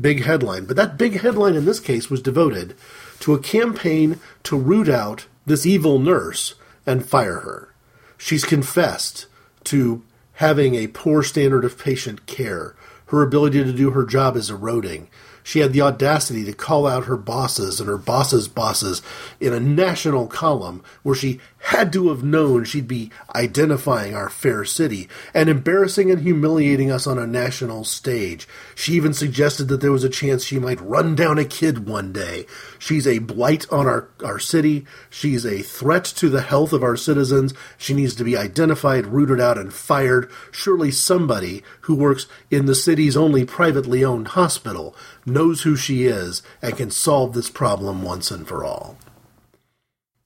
big 0.00 0.24
headline. 0.24 0.64
But 0.64 0.76
that 0.76 0.98
big 0.98 1.20
headline 1.20 1.54
in 1.54 1.64
this 1.64 1.80
case 1.80 2.10
was 2.10 2.20
devoted 2.20 2.74
to 3.20 3.34
a 3.34 3.38
campaign 3.38 4.18
to 4.44 4.58
root 4.58 4.88
out 4.88 5.26
this 5.46 5.64
evil 5.64 5.98
nurse 5.98 6.54
and 6.86 7.06
fire 7.06 7.40
her. 7.40 7.73
She's 8.16 8.44
confessed 8.44 9.26
to 9.64 10.02
having 10.34 10.74
a 10.74 10.88
poor 10.88 11.22
standard 11.22 11.64
of 11.64 11.78
patient 11.78 12.26
care. 12.26 12.74
Her 13.06 13.22
ability 13.22 13.62
to 13.62 13.72
do 13.72 13.90
her 13.90 14.04
job 14.04 14.36
is 14.36 14.50
eroding. 14.50 15.08
She 15.42 15.60
had 15.60 15.72
the 15.72 15.82
audacity 15.82 16.42
to 16.44 16.54
call 16.54 16.86
out 16.86 17.04
her 17.04 17.18
bosses 17.18 17.78
and 17.78 17.88
her 17.88 17.98
bosses' 17.98 18.48
bosses 18.48 19.02
in 19.40 19.52
a 19.52 19.60
national 19.60 20.26
column 20.26 20.82
where 21.02 21.14
she 21.14 21.38
had 21.64 21.90
to 21.94 22.10
have 22.10 22.22
known 22.22 22.62
she'd 22.62 22.86
be 22.86 23.10
identifying 23.34 24.14
our 24.14 24.28
fair 24.28 24.66
city 24.66 25.08
and 25.32 25.48
embarrassing 25.48 26.10
and 26.10 26.20
humiliating 26.20 26.90
us 26.90 27.06
on 27.06 27.18
a 27.18 27.26
national 27.26 27.84
stage. 27.84 28.46
She 28.74 28.92
even 28.92 29.14
suggested 29.14 29.68
that 29.68 29.80
there 29.80 29.90
was 29.90 30.04
a 30.04 30.10
chance 30.10 30.44
she 30.44 30.58
might 30.58 30.80
run 30.82 31.14
down 31.14 31.38
a 31.38 31.44
kid 31.44 31.88
one 31.88 32.12
day. 32.12 32.44
She's 32.78 33.06
a 33.06 33.18
blight 33.18 33.66
on 33.72 33.86
our, 33.86 34.10
our 34.22 34.38
city. 34.38 34.84
She's 35.08 35.46
a 35.46 35.62
threat 35.62 36.04
to 36.16 36.28
the 36.28 36.42
health 36.42 36.74
of 36.74 36.82
our 36.82 36.98
citizens. 36.98 37.54
She 37.78 37.94
needs 37.94 38.14
to 38.16 38.24
be 38.24 38.36
identified, 38.36 39.06
rooted 39.06 39.40
out, 39.40 39.56
and 39.56 39.72
fired. 39.72 40.30
Surely 40.50 40.90
somebody 40.90 41.62
who 41.82 41.94
works 41.94 42.26
in 42.50 42.66
the 42.66 42.74
city's 42.74 43.16
only 43.16 43.46
privately 43.46 44.04
owned 44.04 44.28
hospital 44.28 44.94
knows 45.24 45.62
who 45.62 45.76
she 45.76 46.04
is 46.04 46.42
and 46.60 46.76
can 46.76 46.90
solve 46.90 47.32
this 47.32 47.48
problem 47.48 48.02
once 48.02 48.30
and 48.30 48.46
for 48.46 48.64
all. 48.64 48.98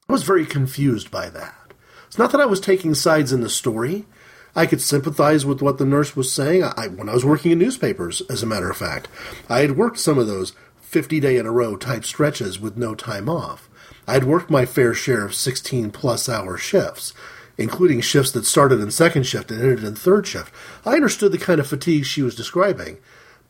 I 0.09 0.11
was 0.11 0.23
very 0.23 0.47
confused 0.47 1.11
by 1.11 1.29
that. 1.29 1.71
It's 2.07 2.17
not 2.17 2.31
that 2.31 2.41
I 2.41 2.47
was 2.47 2.59
taking 2.59 2.95
sides 2.95 3.31
in 3.31 3.41
the 3.41 3.49
story. 3.49 4.07
I 4.55 4.65
could 4.65 4.81
sympathize 4.81 5.45
with 5.45 5.61
what 5.61 5.77
the 5.77 5.85
nurse 5.85 6.15
was 6.15 6.33
saying. 6.33 6.63
I, 6.63 6.87
when 6.87 7.07
I 7.07 7.13
was 7.13 7.23
working 7.23 7.51
in 7.51 7.59
newspapers, 7.59 8.21
as 8.21 8.41
a 8.41 8.47
matter 8.47 8.71
of 8.71 8.77
fact, 8.77 9.07
I 9.47 9.59
had 9.59 9.77
worked 9.77 9.99
some 9.99 10.17
of 10.17 10.25
those 10.25 10.53
50 10.81 11.19
day 11.19 11.37
in 11.37 11.45
a 11.45 11.51
row 11.51 11.75
type 11.75 12.05
stretches 12.05 12.59
with 12.59 12.75
no 12.75 12.95
time 12.95 13.29
off. 13.29 13.69
I 14.07 14.13
had 14.13 14.23
worked 14.23 14.49
my 14.49 14.65
fair 14.65 14.95
share 14.95 15.23
of 15.23 15.35
16 15.35 15.91
plus 15.91 16.27
hour 16.27 16.57
shifts, 16.57 17.13
including 17.59 18.01
shifts 18.01 18.31
that 18.31 18.47
started 18.47 18.81
in 18.81 18.89
second 18.89 19.27
shift 19.27 19.51
and 19.51 19.61
ended 19.61 19.83
in 19.83 19.93
third 19.93 20.25
shift. 20.25 20.51
I 20.87 20.95
understood 20.95 21.31
the 21.31 21.37
kind 21.37 21.59
of 21.59 21.67
fatigue 21.67 22.05
she 22.05 22.23
was 22.23 22.33
describing, 22.33 22.97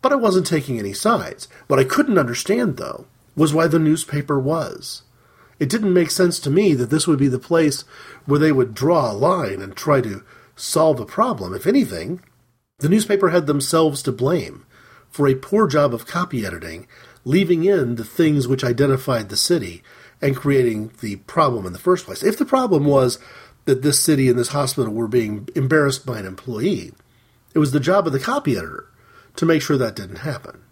but 0.02 0.12
I 0.12 0.16
wasn't 0.16 0.46
taking 0.46 0.78
any 0.78 0.92
sides. 0.92 1.48
What 1.68 1.80
I 1.80 1.86
couldn't 1.86 2.18
understand, 2.18 2.76
though, 2.76 3.06
was 3.34 3.54
why 3.54 3.68
the 3.68 3.80
newspaper 3.80 4.38
was. 4.38 5.04
It 5.60 5.70
didn't 5.70 5.94
make 5.94 6.10
sense 6.10 6.40
to 6.40 6.50
me 6.50 6.74
that 6.74 6.90
this 6.90 7.06
would 7.06 7.20
be 7.20 7.28
the 7.28 7.38
place 7.38 7.84
where 8.26 8.40
they 8.40 8.52
would 8.52 8.74
draw 8.74 9.12
a 9.12 9.14
line 9.14 9.62
and 9.62 9.76
try 9.76 10.02
to 10.02 10.24
solve 10.56 11.00
a 11.00 11.06
problem. 11.06 11.54
If 11.54 11.68
anything, 11.68 12.22
the 12.80 12.90
newspaper 12.90 13.30
had 13.30 13.46
themselves 13.46 14.02
to 14.04 14.12
blame 14.12 14.66
for 15.10 15.28
a 15.28 15.36
poor 15.36 15.68
job 15.68 15.94
of 15.94 16.06
copy 16.06 16.46
editing, 16.46 16.88
leaving 17.26 17.66
in 17.66 17.96
the 17.96 18.06
things 18.06 18.48
which 18.48 18.64
identified 18.64 19.30
the 19.30 19.38
city 19.38 19.84
and 20.22 20.36
creating 20.36 20.92
the 21.02 21.18
problem 21.18 21.66
in 21.66 21.74
the 21.74 21.80
first 21.80 22.06
place. 22.06 22.24
If 22.24 22.38
the 22.38 22.46
problem 22.46 22.86
was 22.86 23.20
that 23.66 23.82
this 23.82 24.00
city 24.00 24.30
and 24.30 24.40
this 24.40 24.50
hospital 24.50 24.94
were 24.94 25.08
being 25.08 25.50
embarrassed 25.56 26.06
by 26.06 26.20
an 26.20 26.26
employee, 26.26 26.94
it 27.54 27.60
was 27.60 27.72
the 27.72 27.80
job 27.80 28.08
of 28.08 28.14
the 28.14 28.20
copy 28.20 28.56
editor 28.56 28.88
to 29.36 29.46
make 29.46 29.62
sure 29.62 29.78
that 29.78 29.96
didn't 29.96 30.18
happen. 30.18 30.64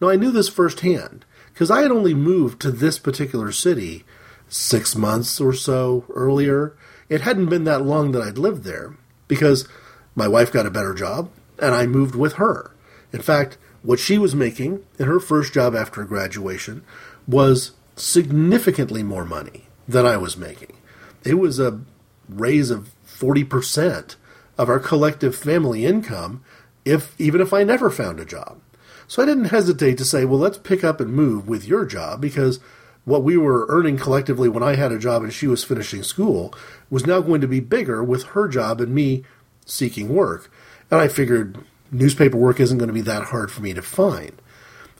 Now, 0.00 0.08
I 0.08 0.16
knew 0.16 0.30
this 0.30 0.48
firsthand 0.48 1.24
because 1.52 1.70
I 1.70 1.82
had 1.82 1.90
only 1.90 2.14
moved 2.14 2.60
to 2.60 2.70
this 2.70 2.98
particular 2.98 3.50
city 3.52 4.04
six 4.48 4.94
months 4.94 5.40
or 5.40 5.52
so 5.52 6.04
earlier. 6.14 6.76
It 7.08 7.22
hadn't 7.22 7.46
been 7.46 7.64
that 7.64 7.84
long 7.84 8.12
that 8.12 8.22
I'd 8.22 8.38
lived 8.38 8.64
there 8.64 8.96
because 9.28 9.68
my 10.14 10.28
wife 10.28 10.52
got 10.52 10.66
a 10.66 10.70
better 10.70 10.94
job 10.94 11.30
and 11.58 11.74
I 11.74 11.86
moved 11.86 12.14
with 12.14 12.34
her. 12.34 12.72
In 13.12 13.22
fact, 13.22 13.58
what 13.82 13.98
she 13.98 14.18
was 14.18 14.34
making 14.34 14.84
in 14.98 15.06
her 15.06 15.20
first 15.20 15.54
job 15.54 15.74
after 15.74 16.04
graduation 16.04 16.82
was 17.26 17.72
significantly 17.94 19.02
more 19.02 19.24
money 19.24 19.68
than 19.88 20.04
I 20.04 20.16
was 20.16 20.36
making. 20.36 20.76
It 21.24 21.34
was 21.34 21.58
a 21.58 21.80
raise 22.28 22.70
of 22.70 22.90
40% 23.06 24.16
of 24.58 24.68
our 24.68 24.78
collective 24.78 25.36
family 25.36 25.84
income 25.84 26.42
if 26.84 27.18
even 27.20 27.40
if 27.40 27.52
I 27.52 27.64
never 27.64 27.90
found 27.90 28.20
a 28.20 28.24
job. 28.24 28.60
So 29.08 29.22
I 29.22 29.26
didn't 29.26 29.46
hesitate 29.46 29.98
to 29.98 30.04
say, 30.04 30.24
well, 30.24 30.38
let's 30.38 30.58
pick 30.58 30.82
up 30.82 31.00
and 31.00 31.12
move 31.12 31.48
with 31.48 31.64
your 31.64 31.84
job 31.84 32.20
because 32.20 32.58
what 33.06 33.22
we 33.22 33.36
were 33.36 33.66
earning 33.68 33.96
collectively 33.96 34.48
when 34.48 34.64
I 34.64 34.74
had 34.74 34.92
a 34.92 34.98
job 34.98 35.22
and 35.22 35.32
she 35.32 35.46
was 35.46 35.64
finishing 35.64 36.02
school 36.02 36.52
was 36.90 37.06
now 37.06 37.20
going 37.20 37.40
to 37.40 37.48
be 37.48 37.60
bigger 37.60 38.02
with 38.02 38.24
her 38.24 38.48
job 38.48 38.80
and 38.80 38.92
me 38.92 39.24
seeking 39.64 40.08
work. 40.08 40.50
And 40.90 41.00
I 41.00 41.06
figured 41.08 41.56
newspaper 41.92 42.36
work 42.36 42.58
isn't 42.58 42.78
going 42.78 42.88
to 42.88 42.94
be 42.94 43.00
that 43.02 43.28
hard 43.28 43.50
for 43.52 43.62
me 43.62 43.72
to 43.74 43.80
find. 43.80 44.32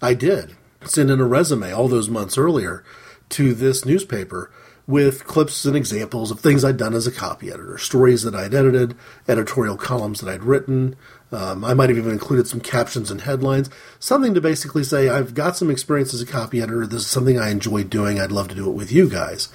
I 0.00 0.14
did 0.14 0.56
send 0.84 1.10
in 1.10 1.20
a 1.20 1.26
resume 1.26 1.72
all 1.72 1.88
those 1.88 2.08
months 2.08 2.38
earlier 2.38 2.84
to 3.30 3.54
this 3.54 3.84
newspaper 3.84 4.52
with 4.86 5.24
clips 5.24 5.64
and 5.64 5.76
examples 5.76 6.30
of 6.30 6.38
things 6.38 6.64
I'd 6.64 6.76
done 6.76 6.94
as 6.94 7.08
a 7.08 7.12
copy 7.12 7.50
editor, 7.50 7.76
stories 7.76 8.22
that 8.22 8.36
I'd 8.36 8.54
edited, 8.54 8.96
editorial 9.26 9.76
columns 9.76 10.20
that 10.20 10.32
I'd 10.32 10.44
written. 10.44 10.94
Um, 11.32 11.64
I 11.64 11.74
might 11.74 11.88
have 11.88 11.98
even 11.98 12.12
included 12.12 12.46
some 12.46 12.60
captions 12.60 13.10
and 13.10 13.22
headlines, 13.22 13.68
something 13.98 14.32
to 14.34 14.40
basically 14.40 14.84
say, 14.84 15.08
I've 15.08 15.34
got 15.34 15.56
some 15.56 15.70
experience 15.70 16.14
as 16.14 16.22
a 16.22 16.26
copy 16.26 16.62
editor. 16.62 16.86
This 16.86 17.02
is 17.02 17.08
something 17.08 17.38
I 17.38 17.50
enjoy 17.50 17.82
doing. 17.84 18.20
I'd 18.20 18.30
love 18.30 18.48
to 18.48 18.54
do 18.54 18.68
it 18.70 18.74
with 18.74 18.92
you 18.92 19.08
guys. 19.08 19.48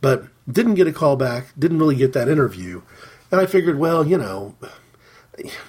But 0.00 0.26
didn't 0.50 0.74
get 0.74 0.86
a 0.86 0.92
call 0.92 1.16
back, 1.16 1.46
didn't 1.58 1.80
really 1.80 1.96
get 1.96 2.12
that 2.12 2.28
interview. 2.28 2.82
And 3.32 3.40
I 3.40 3.46
figured, 3.46 3.78
well, 3.78 4.06
you 4.06 4.16
know, 4.16 4.54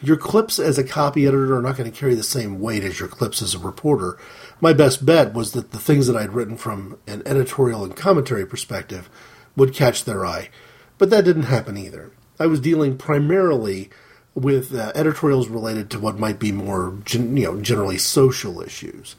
your 0.02 0.18
clips 0.18 0.60
as 0.60 0.78
a 0.78 0.84
copy 0.84 1.26
editor 1.26 1.58
are 1.58 1.62
not 1.62 1.78
going 1.78 1.92
to 1.92 1.98
carry 1.98 2.16
the 2.16 2.24
same 2.24 2.60
weight 2.60 2.84
as 2.84 3.00
your 3.00 3.10
clips 3.10 3.42
as 3.42 3.54
a 3.54 3.60
reporter. 3.60 4.18
My 4.62 4.74
best 4.74 5.06
bet 5.06 5.34
was 5.34 5.52
that 5.54 5.72
the 5.72 5.80
things 5.80 6.08
that 6.08 6.16
I'd 6.16 6.34
written 6.34 6.58
from 6.58 6.98
an 7.08 7.24
editorial 7.26 7.84
and 7.84 7.96
commentary 7.96 8.46
perspective 8.46 9.10
would 9.56 9.74
catch 9.74 10.06
their 10.06 10.26
eye. 10.26 10.50
But 10.98 11.10
that 11.10 11.26
didn't 11.26 11.44
happen 11.44 11.78
either. 11.78 12.12
I 12.40 12.46
was 12.46 12.60
dealing 12.60 12.98
primarily 12.98 13.90
with 14.40 14.74
uh, 14.74 14.92
editorials 14.96 15.48
related 15.48 15.90
to 15.92 16.00
what 16.00 16.20
might 16.20 16.40
be 16.40 16.52
more, 16.52 16.98
gen- 17.06 17.36
you 17.36 17.44
know, 17.46 17.62
generally 17.62 17.98
social 17.98 18.62
issues. 18.62 19.16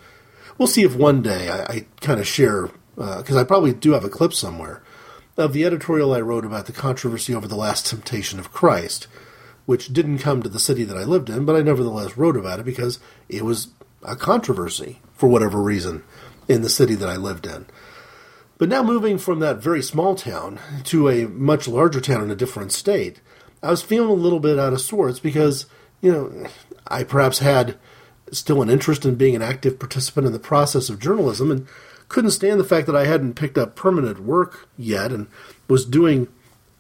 We'll 0.59 0.68
see 0.68 0.83
if 0.83 0.96
one 0.96 1.22
day 1.22 1.48
I, 1.48 1.62
I 1.62 1.87
kind 2.00 2.20
of 2.20 2.26
share, 2.26 2.70
because 2.94 3.37
uh, 3.37 3.40
I 3.40 3.44
probably 3.44 3.72
do 3.72 3.92
have 3.92 4.04
a 4.04 4.11
clip 4.11 4.33
somewhere, 4.33 4.83
of 5.37 5.52
the 5.52 5.64
editorial 5.64 6.12
I 6.12 6.20
wrote 6.20 6.44
about 6.44 6.66
the 6.66 6.72
controversy 6.72 7.35
over 7.35 7.48
the 7.48 7.56
last 7.56 7.87
temptation 7.87 8.38
of 8.38 8.52
Christ 8.52 9.06
which 9.70 9.92
didn't 9.92 10.18
come 10.18 10.42
to 10.42 10.48
the 10.48 10.59
city 10.59 10.83
that 10.83 10.96
I 10.96 11.04
lived 11.04 11.30
in, 11.30 11.44
but 11.44 11.54
I 11.54 11.62
nevertheless 11.62 12.16
wrote 12.16 12.37
about 12.37 12.59
it 12.59 12.64
because 12.64 12.98
it 13.28 13.44
was 13.44 13.68
a 14.02 14.16
controversy 14.16 15.00
for 15.14 15.28
whatever 15.28 15.62
reason 15.62 16.02
in 16.48 16.62
the 16.62 16.68
city 16.68 16.96
that 16.96 17.09
I 17.09 17.14
lived 17.14 17.46
in. 17.46 17.66
But 18.59 18.68
now 18.68 18.83
moving 18.83 19.16
from 19.16 19.38
that 19.38 19.62
very 19.62 19.80
small 19.80 20.16
town 20.16 20.59
to 20.87 21.09
a 21.09 21.28
much 21.28 21.68
larger 21.68 22.00
town 22.00 22.20
in 22.20 22.33
a 22.33 22.35
different 22.35 22.72
state, 22.72 23.20
I 23.62 23.70
was 23.70 23.83
feeling 23.83 24.11
a 24.11 24.14
little 24.14 24.40
bit 24.40 24.59
out 24.59 24.73
of 24.73 24.81
sorts 24.81 25.20
because, 25.20 25.66
you 26.01 26.12
know, 26.12 26.46
I 26.87 27.05
perhaps 27.05 27.40
had 27.40 27.77
still 28.33 28.62
an 28.62 28.70
interest 28.70 29.05
in 29.05 29.16
being 29.16 29.37
an 29.37 29.42
active 29.42 29.79
participant 29.79 30.27
in 30.27 30.33
the 30.33 30.38
process 30.38 30.88
of 30.88 31.01
journalism 31.01 31.51
and 31.51 31.66
couldn't 32.09 32.31
stand 32.31 32.59
the 32.59 32.64
fact 32.64 32.87
that 32.87 32.96
I 32.96 33.07
hadn't 33.07 33.35
picked 33.35 33.59
up 33.59 33.77
permanent 33.77 34.20
work 34.20 34.68
yet 34.77 35.12
and 35.12 35.27
was 35.68 35.85
doing 35.85 36.29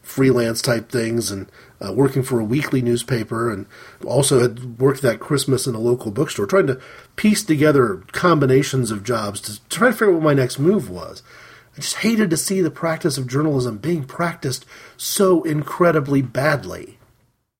freelance 0.02 0.60
type 0.60 0.90
things 0.90 1.30
and 1.30 1.50
uh, 1.80 1.92
working 1.92 2.22
for 2.22 2.40
a 2.40 2.44
weekly 2.44 2.82
newspaper 2.82 3.50
and 3.50 3.66
also 4.04 4.40
had 4.40 4.80
worked 4.80 5.02
that 5.02 5.20
Christmas 5.20 5.66
in 5.66 5.74
a 5.74 5.80
local 5.80 6.10
bookstore, 6.10 6.46
trying 6.46 6.66
to 6.66 6.80
piece 7.16 7.44
together 7.44 8.02
combinations 8.12 8.90
of 8.90 9.04
jobs 9.04 9.40
to 9.40 9.60
try 9.68 9.88
to 9.88 9.92
figure 9.92 10.08
out 10.08 10.14
what 10.14 10.22
my 10.22 10.34
next 10.34 10.58
move 10.58 10.90
was. 10.90 11.22
I 11.76 11.80
just 11.80 11.96
hated 11.96 12.30
to 12.30 12.36
see 12.36 12.60
the 12.60 12.70
practice 12.70 13.16
of 13.16 13.26
journalism 13.26 13.78
being 13.78 14.04
practiced 14.04 14.66
so 14.96 15.42
incredibly 15.42 16.22
badly 16.22 16.98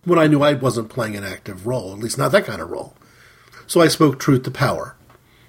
when 0.04 0.18
I 0.18 0.26
knew 0.26 0.42
I 0.42 0.54
wasn't 0.54 0.90
playing 0.90 1.16
an 1.16 1.24
active 1.24 1.66
role, 1.66 1.92
at 1.92 1.98
least 1.98 2.18
not 2.18 2.32
that 2.32 2.46
kind 2.46 2.60
of 2.60 2.70
role. 2.70 2.94
So 3.66 3.80
I 3.80 3.88
spoke 3.88 4.18
truth 4.18 4.42
to 4.44 4.50
power. 4.50 4.96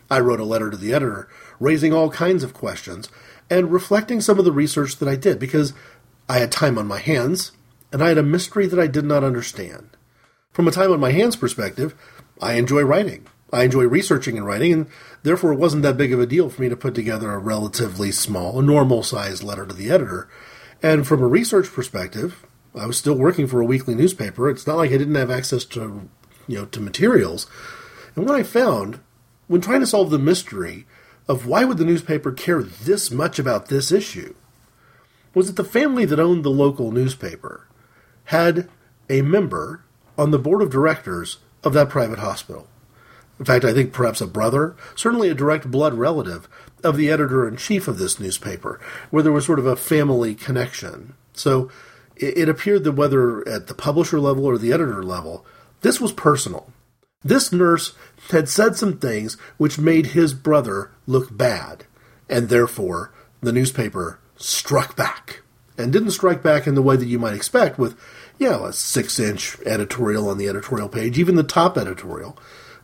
I 0.09 0.19
wrote 0.19 0.39
a 0.39 0.45
letter 0.45 0.69
to 0.69 0.77
the 0.77 0.93
editor, 0.93 1.27
raising 1.59 1.93
all 1.93 2.09
kinds 2.09 2.43
of 2.43 2.53
questions 2.53 3.09
and 3.49 3.71
reflecting 3.71 4.21
some 4.21 4.39
of 4.39 4.45
the 4.45 4.51
research 4.51 4.97
that 4.97 5.09
I 5.09 5.15
did 5.15 5.39
because 5.39 5.73
I 6.29 6.39
had 6.39 6.51
time 6.51 6.77
on 6.77 6.87
my 6.87 6.99
hands, 6.99 7.51
and 7.91 8.01
I 8.01 8.09
had 8.09 8.17
a 8.17 8.23
mystery 8.23 8.67
that 8.67 8.79
I 8.79 8.87
did 8.87 9.05
not 9.05 9.23
understand. 9.23 9.89
From 10.51 10.67
a 10.67 10.71
time 10.71 10.91
on 10.91 10.99
my 10.99 11.11
hands 11.11 11.35
perspective, 11.35 11.95
I 12.41 12.53
enjoy 12.53 12.83
writing. 12.83 13.27
I 13.51 13.63
enjoy 13.63 13.83
researching 13.83 14.37
and 14.37 14.45
writing, 14.45 14.73
and 14.73 14.87
therefore 15.23 15.51
it 15.51 15.59
wasn't 15.59 15.83
that 15.83 15.97
big 15.97 16.13
of 16.13 16.19
a 16.19 16.25
deal 16.25 16.49
for 16.49 16.61
me 16.61 16.69
to 16.69 16.75
put 16.75 16.95
together 16.95 17.31
a 17.31 17.37
relatively 17.37 18.11
small, 18.11 18.59
a 18.59 18.63
normal 18.63 19.03
sized 19.03 19.43
letter 19.43 19.65
to 19.65 19.73
the 19.73 19.91
editor. 19.91 20.29
And 20.81 21.05
from 21.05 21.21
a 21.21 21.27
research 21.27 21.71
perspective, 21.71 22.45
I 22.73 22.85
was 22.85 22.97
still 22.97 23.15
working 23.15 23.47
for 23.47 23.59
a 23.59 23.65
weekly 23.65 23.95
newspaper. 23.95 24.49
It's 24.49 24.65
not 24.65 24.77
like 24.77 24.91
I 24.91 24.97
didn't 24.97 25.15
have 25.15 25.29
access 25.29 25.65
to, 25.65 26.09
you 26.47 26.57
know, 26.57 26.65
to 26.65 26.79
materials. 26.79 27.47
And 28.15 28.25
what 28.25 28.35
I 28.35 28.43
found 28.43 28.99
when 29.47 29.61
trying 29.61 29.81
to 29.81 29.87
solve 29.87 30.09
the 30.09 30.19
mystery 30.19 30.85
of 31.27 31.45
why 31.45 31.65
would 31.65 31.77
the 31.77 31.85
newspaper 31.85 32.31
care 32.31 32.63
this 32.63 33.11
much 33.11 33.37
about 33.37 33.67
this 33.67 33.91
issue 33.91 34.33
was 35.33 35.47
that 35.47 35.61
the 35.61 35.69
family 35.69 36.05
that 36.05 36.19
owned 36.19 36.43
the 36.43 36.49
local 36.49 36.91
newspaper 36.91 37.67
had 38.25 38.69
a 39.09 39.21
member 39.21 39.83
on 40.17 40.31
the 40.31 40.39
board 40.39 40.61
of 40.61 40.69
directors 40.69 41.39
of 41.63 41.73
that 41.73 41.89
private 41.89 42.19
hospital. 42.19 42.67
In 43.41 43.45
fact, 43.45 43.65
I 43.65 43.73
think 43.73 43.91
perhaps 43.91 44.21
a 44.21 44.27
brother, 44.27 44.75
certainly 44.95 45.27
a 45.27 45.33
direct 45.33 45.71
blood 45.71 45.95
relative 45.95 46.47
of 46.83 46.95
the 46.95 47.09
editor 47.09 47.47
in 47.47 47.57
chief 47.57 47.87
of 47.87 47.97
this 47.97 48.19
newspaper, 48.19 48.79
where 49.09 49.23
there 49.23 49.31
was 49.31 49.47
sort 49.47 49.57
of 49.57 49.65
a 49.65 49.75
family 49.75 50.35
connection. 50.35 51.15
So 51.33 51.71
it, 52.15 52.37
it 52.37 52.49
appeared 52.49 52.83
that 52.83 52.91
whether 52.91 53.47
at 53.49 53.65
the 53.65 53.73
publisher 53.73 54.19
level 54.19 54.45
or 54.45 54.59
the 54.59 54.71
editor 54.71 55.01
level, 55.01 55.43
this 55.81 55.99
was 55.99 56.11
personal. 56.11 56.71
This 57.23 57.51
nurse 57.51 57.95
had 58.29 58.47
said 58.47 58.75
some 58.75 58.99
things 58.99 59.37
which 59.57 59.79
made 59.79 60.07
his 60.07 60.35
brother 60.35 60.91
look 61.07 61.35
bad, 61.35 61.85
and 62.29 62.47
therefore 62.47 63.11
the 63.41 63.51
newspaper 63.51 64.19
struck 64.37 64.95
back. 64.95 65.41
And 65.79 65.91
didn't 65.91 66.11
strike 66.11 66.43
back 66.43 66.67
in 66.67 66.75
the 66.75 66.83
way 66.83 66.95
that 66.95 67.07
you 67.07 67.17
might 67.17 67.33
expect 67.33 67.79
with, 67.79 67.99
you 68.37 68.51
know, 68.51 68.65
a 68.65 68.73
six 68.73 69.19
inch 69.19 69.57
editorial 69.65 70.29
on 70.29 70.37
the 70.37 70.47
editorial 70.47 70.89
page, 70.89 71.17
even 71.17 71.33
the 71.33 71.41
top 71.41 71.75
editorial. 71.75 72.37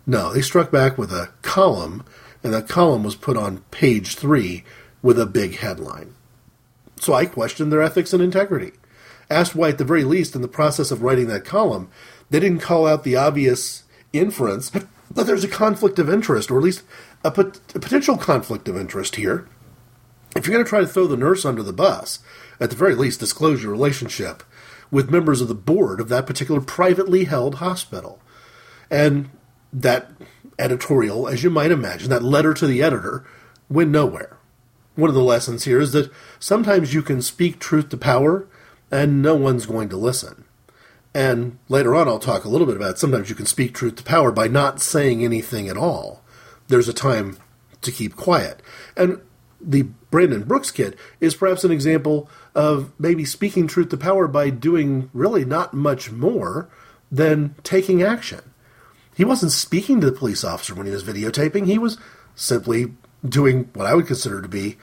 No, 0.07 0.33
they 0.33 0.41
struck 0.41 0.71
back 0.71 0.97
with 0.97 1.11
a 1.11 1.29
column, 1.43 2.03
and 2.43 2.53
that 2.53 2.67
column 2.67 3.03
was 3.03 3.15
put 3.15 3.37
on 3.37 3.59
page 3.69 4.15
three 4.15 4.63
with 5.03 5.19
a 5.19 5.27
big 5.27 5.57
headline. 5.57 6.15
So 6.99 7.13
I 7.13 7.27
questioned 7.27 7.71
their 7.71 7.83
ethics 7.83 8.13
and 8.13 8.23
integrity. 8.23 8.71
Asked 9.29 9.55
why, 9.55 9.69
at 9.69 9.77
the 9.77 9.85
very 9.85 10.03
least, 10.03 10.35
in 10.35 10.41
the 10.41 10.47
process 10.47 10.89
of 10.89 11.03
writing 11.03 11.27
that 11.27 11.45
column, 11.45 11.89
they 12.29 12.39
didn't 12.39 12.61
call 12.61 12.87
out 12.87 13.03
the 13.03 13.15
obvious 13.15 13.83
inference 14.13 14.69
that 14.71 14.87
there's 15.11 15.43
a 15.43 15.49
conflict 15.49 15.99
of 15.99 16.09
interest, 16.09 16.49
or 16.49 16.57
at 16.57 16.63
least 16.63 16.83
a, 17.23 17.29
pot- 17.29 17.59
a 17.75 17.79
potential 17.79 18.17
conflict 18.17 18.67
of 18.67 18.77
interest 18.77 19.17
here 19.17 19.47
if 20.37 20.45
you're 20.45 20.53
going 20.53 20.65
to 20.65 20.69
try 20.69 20.81
to 20.81 20.87
throw 20.87 21.07
the 21.07 21.17
nurse 21.17 21.45
under 21.45 21.63
the 21.63 21.73
bus, 21.73 22.19
at 22.59 22.69
the 22.69 22.75
very 22.75 22.95
least, 22.95 23.19
disclose 23.19 23.63
your 23.63 23.71
relationship 23.71 24.43
with 24.91 25.09
members 25.09 25.41
of 25.41 25.47
the 25.47 25.55
board 25.55 25.99
of 25.99 26.09
that 26.09 26.27
particular 26.27 26.61
privately 26.61 27.25
held 27.25 27.55
hospital. 27.55 28.21
And 28.89 29.29
that 29.73 30.11
editorial, 30.59 31.27
as 31.27 31.43
you 31.43 31.49
might 31.49 31.71
imagine, 31.71 32.09
that 32.09 32.23
letter 32.23 32.53
to 32.53 32.67
the 32.67 32.81
editor, 32.81 33.25
went 33.69 33.91
nowhere. 33.91 34.37
One 34.95 35.09
of 35.09 35.15
the 35.15 35.21
lessons 35.21 35.65
here 35.65 35.79
is 35.79 35.91
that 35.91 36.11
sometimes 36.39 36.93
you 36.93 37.01
can 37.01 37.21
speak 37.21 37.59
truth 37.59 37.89
to 37.89 37.97
power 37.97 38.47
and 38.89 39.21
no 39.21 39.35
one's 39.35 39.65
going 39.65 39.89
to 39.89 39.97
listen. 39.97 40.45
And 41.13 41.57
later 41.69 41.95
on, 41.95 42.07
I'll 42.07 42.19
talk 42.19 42.45
a 42.45 42.49
little 42.49 42.67
bit 42.67 42.75
about 42.75 42.99
sometimes 42.99 43.29
you 43.29 43.35
can 43.35 43.45
speak 43.45 43.73
truth 43.73 43.95
to 43.97 44.03
power 44.03 44.31
by 44.31 44.47
not 44.47 44.81
saying 44.81 45.23
anything 45.23 45.67
at 45.67 45.77
all. 45.77 46.23
There's 46.67 46.87
a 46.87 46.93
time 46.93 47.37
to 47.81 47.91
keep 47.91 48.15
quiet. 48.15 48.61
And 48.95 49.21
the 49.59 49.83
Brandon 50.11 50.43
Brooks 50.43 50.71
kid 50.71 50.95
is 51.19 51.35
perhaps 51.35 51.63
an 51.63 51.71
example 51.71 52.29
of 52.55 52.91
maybe 52.99 53.25
speaking 53.25 53.67
truth 53.67 53.89
to 53.89 53.97
power 53.97 54.27
by 54.27 54.49
doing 54.49 55.09
really 55.13 55.45
not 55.45 55.73
much 55.73 56.11
more 56.11 56.69
than 57.11 57.55
taking 57.63 58.01
action. 58.01 58.41
He 59.17 59.25
wasn't 59.25 59.51
speaking 59.51 59.99
to 59.99 60.05
the 60.05 60.15
police 60.15 60.43
officer 60.43 60.75
when 60.75 60.85
he 60.85 60.91
was 60.91 61.03
videotaping, 61.03 61.65
he 61.65 61.79
was 61.79 61.97
simply 62.35 62.93
doing 63.27 63.67
what 63.73 63.87
I 63.87 63.95
would 63.95 64.05
consider 64.05 64.43
to 64.43 64.47
be 64.47 64.77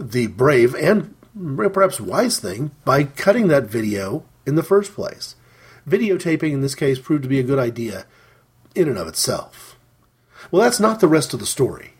the 0.00 0.26
brave 0.26 0.74
and 0.74 1.14
perhaps 1.56 2.00
wise 2.00 2.40
thing 2.40 2.72
by 2.84 3.04
cutting 3.04 3.46
that 3.46 3.70
video 3.70 4.24
in 4.44 4.56
the 4.56 4.64
first 4.64 4.92
place. 4.92 5.36
Videotaping 5.88 6.52
in 6.52 6.62
this 6.62 6.74
case 6.74 6.98
proved 6.98 7.22
to 7.22 7.28
be 7.28 7.38
a 7.38 7.44
good 7.44 7.60
idea 7.60 8.06
in 8.74 8.88
and 8.88 8.98
of 8.98 9.06
itself. 9.06 9.76
Well, 10.50 10.62
that's 10.62 10.80
not 10.80 10.98
the 10.98 11.06
rest 11.06 11.32
of 11.32 11.38
the 11.38 11.46
story. 11.46 11.92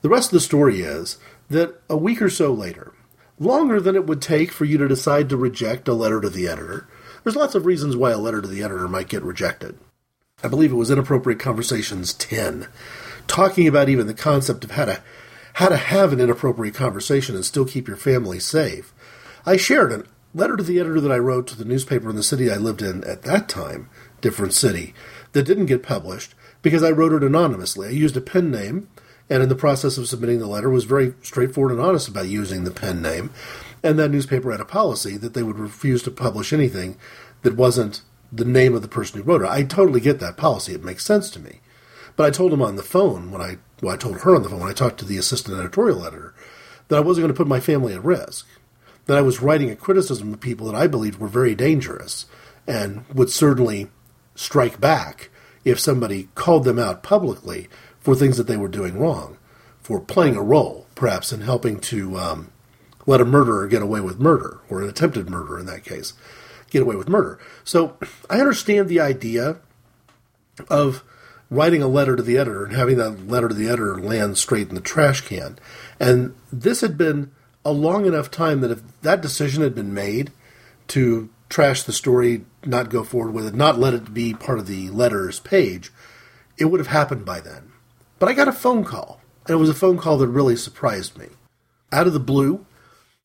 The 0.00 0.08
rest 0.08 0.28
of 0.28 0.32
the 0.32 0.40
story 0.40 0.80
is 0.80 1.18
that 1.50 1.82
a 1.90 1.98
week 1.98 2.22
or 2.22 2.30
so 2.30 2.50
later, 2.50 2.94
longer 3.38 3.78
than 3.78 3.94
it 3.94 4.06
would 4.06 4.22
take 4.22 4.52
for 4.52 4.64
you 4.64 4.78
to 4.78 4.88
decide 4.88 5.28
to 5.28 5.36
reject 5.36 5.86
a 5.86 5.92
letter 5.92 6.18
to 6.22 6.30
the 6.30 6.48
editor. 6.48 6.88
There's 7.24 7.36
lots 7.36 7.54
of 7.54 7.66
reasons 7.66 7.94
why 7.94 8.12
a 8.12 8.18
letter 8.18 8.40
to 8.40 8.48
the 8.48 8.62
editor 8.62 8.88
might 8.88 9.08
get 9.08 9.22
rejected. 9.22 9.78
I 10.44 10.48
believe 10.48 10.70
it 10.70 10.76
was 10.76 10.90
Inappropriate 10.90 11.40
Conversations 11.40 12.12
10, 12.12 12.68
talking 13.26 13.66
about 13.66 13.88
even 13.88 14.06
the 14.06 14.12
concept 14.12 14.64
of 14.64 14.72
how 14.72 14.84
to 14.84 15.02
how 15.54 15.70
to 15.70 15.78
have 15.78 16.12
an 16.12 16.20
inappropriate 16.20 16.74
conversation 16.74 17.34
and 17.34 17.42
still 17.42 17.64
keep 17.64 17.88
your 17.88 17.96
family 17.96 18.38
safe. 18.38 18.92
I 19.46 19.56
shared 19.56 19.92
a 19.92 20.04
letter 20.34 20.54
to 20.58 20.62
the 20.62 20.78
editor 20.78 21.00
that 21.00 21.10
I 21.10 21.16
wrote 21.16 21.46
to 21.46 21.56
the 21.56 21.64
newspaper 21.64 22.10
in 22.10 22.16
the 22.16 22.22
city 22.22 22.50
I 22.50 22.58
lived 22.58 22.82
in 22.82 23.02
at 23.04 23.22
that 23.22 23.48
time, 23.48 23.88
different 24.20 24.52
city, 24.52 24.92
that 25.32 25.44
didn't 25.44 25.66
get 25.66 25.82
published 25.82 26.34
because 26.60 26.82
I 26.82 26.90
wrote 26.90 27.14
it 27.14 27.24
anonymously. 27.24 27.88
I 27.88 27.92
used 27.92 28.18
a 28.18 28.20
pen 28.20 28.50
name, 28.50 28.88
and 29.30 29.42
in 29.42 29.48
the 29.48 29.54
process 29.54 29.96
of 29.96 30.06
submitting 30.06 30.38
the 30.38 30.46
letter 30.46 30.68
was 30.68 30.84
very 30.84 31.14
straightforward 31.22 31.72
and 31.72 31.80
honest 31.80 32.08
about 32.08 32.28
using 32.28 32.64
the 32.64 32.70
pen 32.70 33.00
name. 33.00 33.30
And 33.82 33.98
that 33.98 34.10
newspaper 34.10 34.52
had 34.52 34.60
a 34.60 34.66
policy 34.66 35.16
that 35.16 35.32
they 35.32 35.42
would 35.42 35.58
refuse 35.58 36.02
to 36.02 36.10
publish 36.10 36.52
anything 36.52 36.98
that 37.40 37.56
wasn't 37.56 38.02
the 38.32 38.44
name 38.44 38.74
of 38.74 38.82
the 38.82 38.88
person 38.88 39.20
who 39.20 39.26
wrote 39.26 39.42
it. 39.42 39.48
I 39.48 39.62
totally 39.62 40.00
get 40.00 40.20
that 40.20 40.36
policy. 40.36 40.74
It 40.74 40.84
makes 40.84 41.04
sense 41.04 41.30
to 41.30 41.40
me. 41.40 41.60
But 42.16 42.26
I 42.26 42.30
told 42.30 42.52
him 42.52 42.62
on 42.62 42.76
the 42.76 42.82
phone 42.82 43.30
when 43.30 43.40
I 43.40 43.58
well, 43.82 43.94
I 43.94 43.98
told 43.98 44.20
her 44.20 44.34
on 44.34 44.42
the 44.42 44.48
phone 44.48 44.60
when 44.60 44.70
I 44.70 44.74
talked 44.74 44.98
to 45.00 45.04
the 45.04 45.18
assistant 45.18 45.58
editorial 45.58 46.04
editor 46.04 46.34
that 46.88 46.96
I 46.96 47.00
wasn't 47.00 47.24
going 47.24 47.34
to 47.34 47.36
put 47.36 47.48
my 47.48 47.60
family 47.60 47.94
at 47.94 48.04
risk. 48.04 48.46
That 49.06 49.18
I 49.18 49.22
was 49.22 49.42
writing 49.42 49.70
a 49.70 49.76
criticism 49.76 50.32
of 50.32 50.40
people 50.40 50.66
that 50.66 50.74
I 50.74 50.86
believed 50.86 51.20
were 51.20 51.28
very 51.28 51.54
dangerous 51.54 52.26
and 52.66 53.04
would 53.12 53.30
certainly 53.30 53.88
strike 54.34 54.80
back 54.80 55.30
if 55.64 55.78
somebody 55.78 56.28
called 56.34 56.64
them 56.64 56.78
out 56.78 57.02
publicly 57.02 57.68
for 58.00 58.14
things 58.14 58.36
that 58.36 58.46
they 58.46 58.56
were 58.56 58.68
doing 58.68 58.98
wrong, 58.98 59.36
for 59.80 60.00
playing 60.00 60.36
a 60.36 60.42
role, 60.42 60.86
perhaps 60.94 61.32
in 61.32 61.40
helping 61.40 61.80
to 61.80 62.16
um, 62.16 62.52
let 63.06 63.20
a 63.20 63.24
murderer 63.24 63.66
get 63.66 63.82
away 63.82 64.00
with 64.00 64.20
murder, 64.20 64.60
or 64.68 64.82
an 64.82 64.88
attempted 64.88 65.28
murder 65.28 65.58
in 65.58 65.66
that 65.66 65.84
case, 65.84 66.12
get 66.70 66.82
away 66.82 66.96
with 66.96 67.08
murder. 67.08 67.38
So 67.64 67.96
I 68.28 68.40
understand 68.40 68.88
the 68.88 69.00
idea 69.00 69.58
of 70.68 71.04
writing 71.50 71.82
a 71.82 71.88
letter 71.88 72.16
to 72.16 72.22
the 72.22 72.38
editor 72.38 72.64
and 72.64 72.74
having 72.74 72.96
that 72.96 73.28
letter 73.28 73.48
to 73.48 73.54
the 73.54 73.68
editor 73.68 74.00
land 74.00 74.36
straight 74.36 74.68
in 74.68 74.74
the 74.74 74.80
trash 74.80 75.20
can. 75.20 75.58
And 76.00 76.34
this 76.52 76.80
had 76.80 76.98
been 76.98 77.30
a 77.64 77.72
long 77.72 78.06
enough 78.06 78.30
time 78.30 78.60
that 78.60 78.70
if 78.70 78.82
that 79.02 79.20
decision 79.20 79.62
had 79.62 79.74
been 79.74 79.94
made 79.94 80.32
to 80.88 81.28
trash 81.48 81.82
the 81.82 81.92
story, 81.92 82.44
not 82.64 82.90
go 82.90 83.04
forward 83.04 83.32
with 83.32 83.46
it, 83.46 83.54
not 83.54 83.78
let 83.78 83.94
it 83.94 84.12
be 84.12 84.34
part 84.34 84.58
of 84.58 84.66
the 84.66 84.90
letter's 84.90 85.40
page, 85.40 85.92
it 86.58 86.66
would 86.66 86.80
have 86.80 86.88
happened 86.88 87.24
by 87.24 87.40
then. 87.40 87.72
But 88.18 88.28
I 88.28 88.32
got 88.32 88.48
a 88.48 88.52
phone 88.52 88.84
call, 88.84 89.20
and 89.46 89.54
it 89.54 89.60
was 89.60 89.68
a 89.68 89.74
phone 89.74 89.98
call 89.98 90.18
that 90.18 90.28
really 90.28 90.56
surprised 90.56 91.18
me. 91.18 91.26
Out 91.92 92.06
of 92.06 92.12
the 92.12 92.20
blue, 92.20 92.66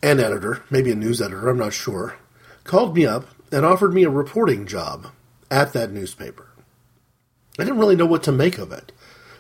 an 0.03 0.19
editor, 0.19 0.63
maybe 0.69 0.91
a 0.91 0.95
news 0.95 1.21
editor, 1.21 1.49
I'm 1.49 1.57
not 1.57 1.73
sure, 1.73 2.17
called 2.63 2.95
me 2.95 3.05
up 3.05 3.27
and 3.51 3.65
offered 3.65 3.93
me 3.93 4.03
a 4.03 4.09
reporting 4.09 4.65
job 4.65 5.07
at 5.49 5.73
that 5.73 5.91
newspaper. 5.91 6.47
I 7.59 7.63
didn't 7.63 7.79
really 7.79 7.95
know 7.95 8.05
what 8.05 8.23
to 8.23 8.31
make 8.31 8.57
of 8.57 8.71
it. 8.71 8.91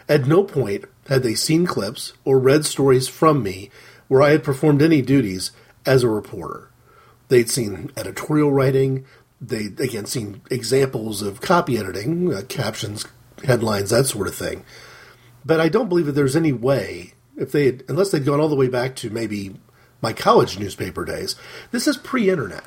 At 0.09 0.27
no 0.27 0.43
point 0.43 0.85
had 1.07 1.23
they 1.23 1.35
seen 1.35 1.65
clips 1.65 2.13
or 2.25 2.37
read 2.39 2.65
stories 2.65 3.07
from 3.07 3.41
me 3.41 3.69
where 4.07 4.21
I 4.21 4.31
had 4.31 4.43
performed 4.43 4.81
any 4.81 5.01
duties 5.01 5.51
as 5.85 6.03
a 6.03 6.09
reporter. 6.09 6.69
They'd 7.29 7.49
seen 7.49 7.91
editorial 7.95 8.51
writing, 8.51 9.05
they'd 9.39 9.79
again 9.79 10.05
seen 10.05 10.41
examples 10.51 11.21
of 11.21 11.39
copy 11.39 11.77
editing, 11.77 12.33
uh, 12.33 12.41
captions, 12.49 13.05
headlines, 13.45 13.89
that 13.91 14.05
sort 14.05 14.27
of 14.27 14.35
thing. 14.35 14.65
But 15.45 15.61
I 15.61 15.69
don't 15.69 15.89
believe 15.89 16.05
that 16.07 16.11
there's 16.11 16.35
any 16.35 16.51
way, 16.51 17.13
if 17.37 17.51
they 17.51 17.65
had, 17.65 17.83
unless 17.87 18.11
they'd 18.11 18.25
gone 18.25 18.39
all 18.39 18.49
the 18.49 18.55
way 18.55 18.67
back 18.67 18.95
to 18.97 19.09
maybe 19.09 19.55
my 20.01 20.13
college 20.13 20.59
newspaper 20.59 21.05
days, 21.05 21.35
this 21.71 21.87
is 21.87 21.97
pre 21.97 22.29
internet. 22.29 22.65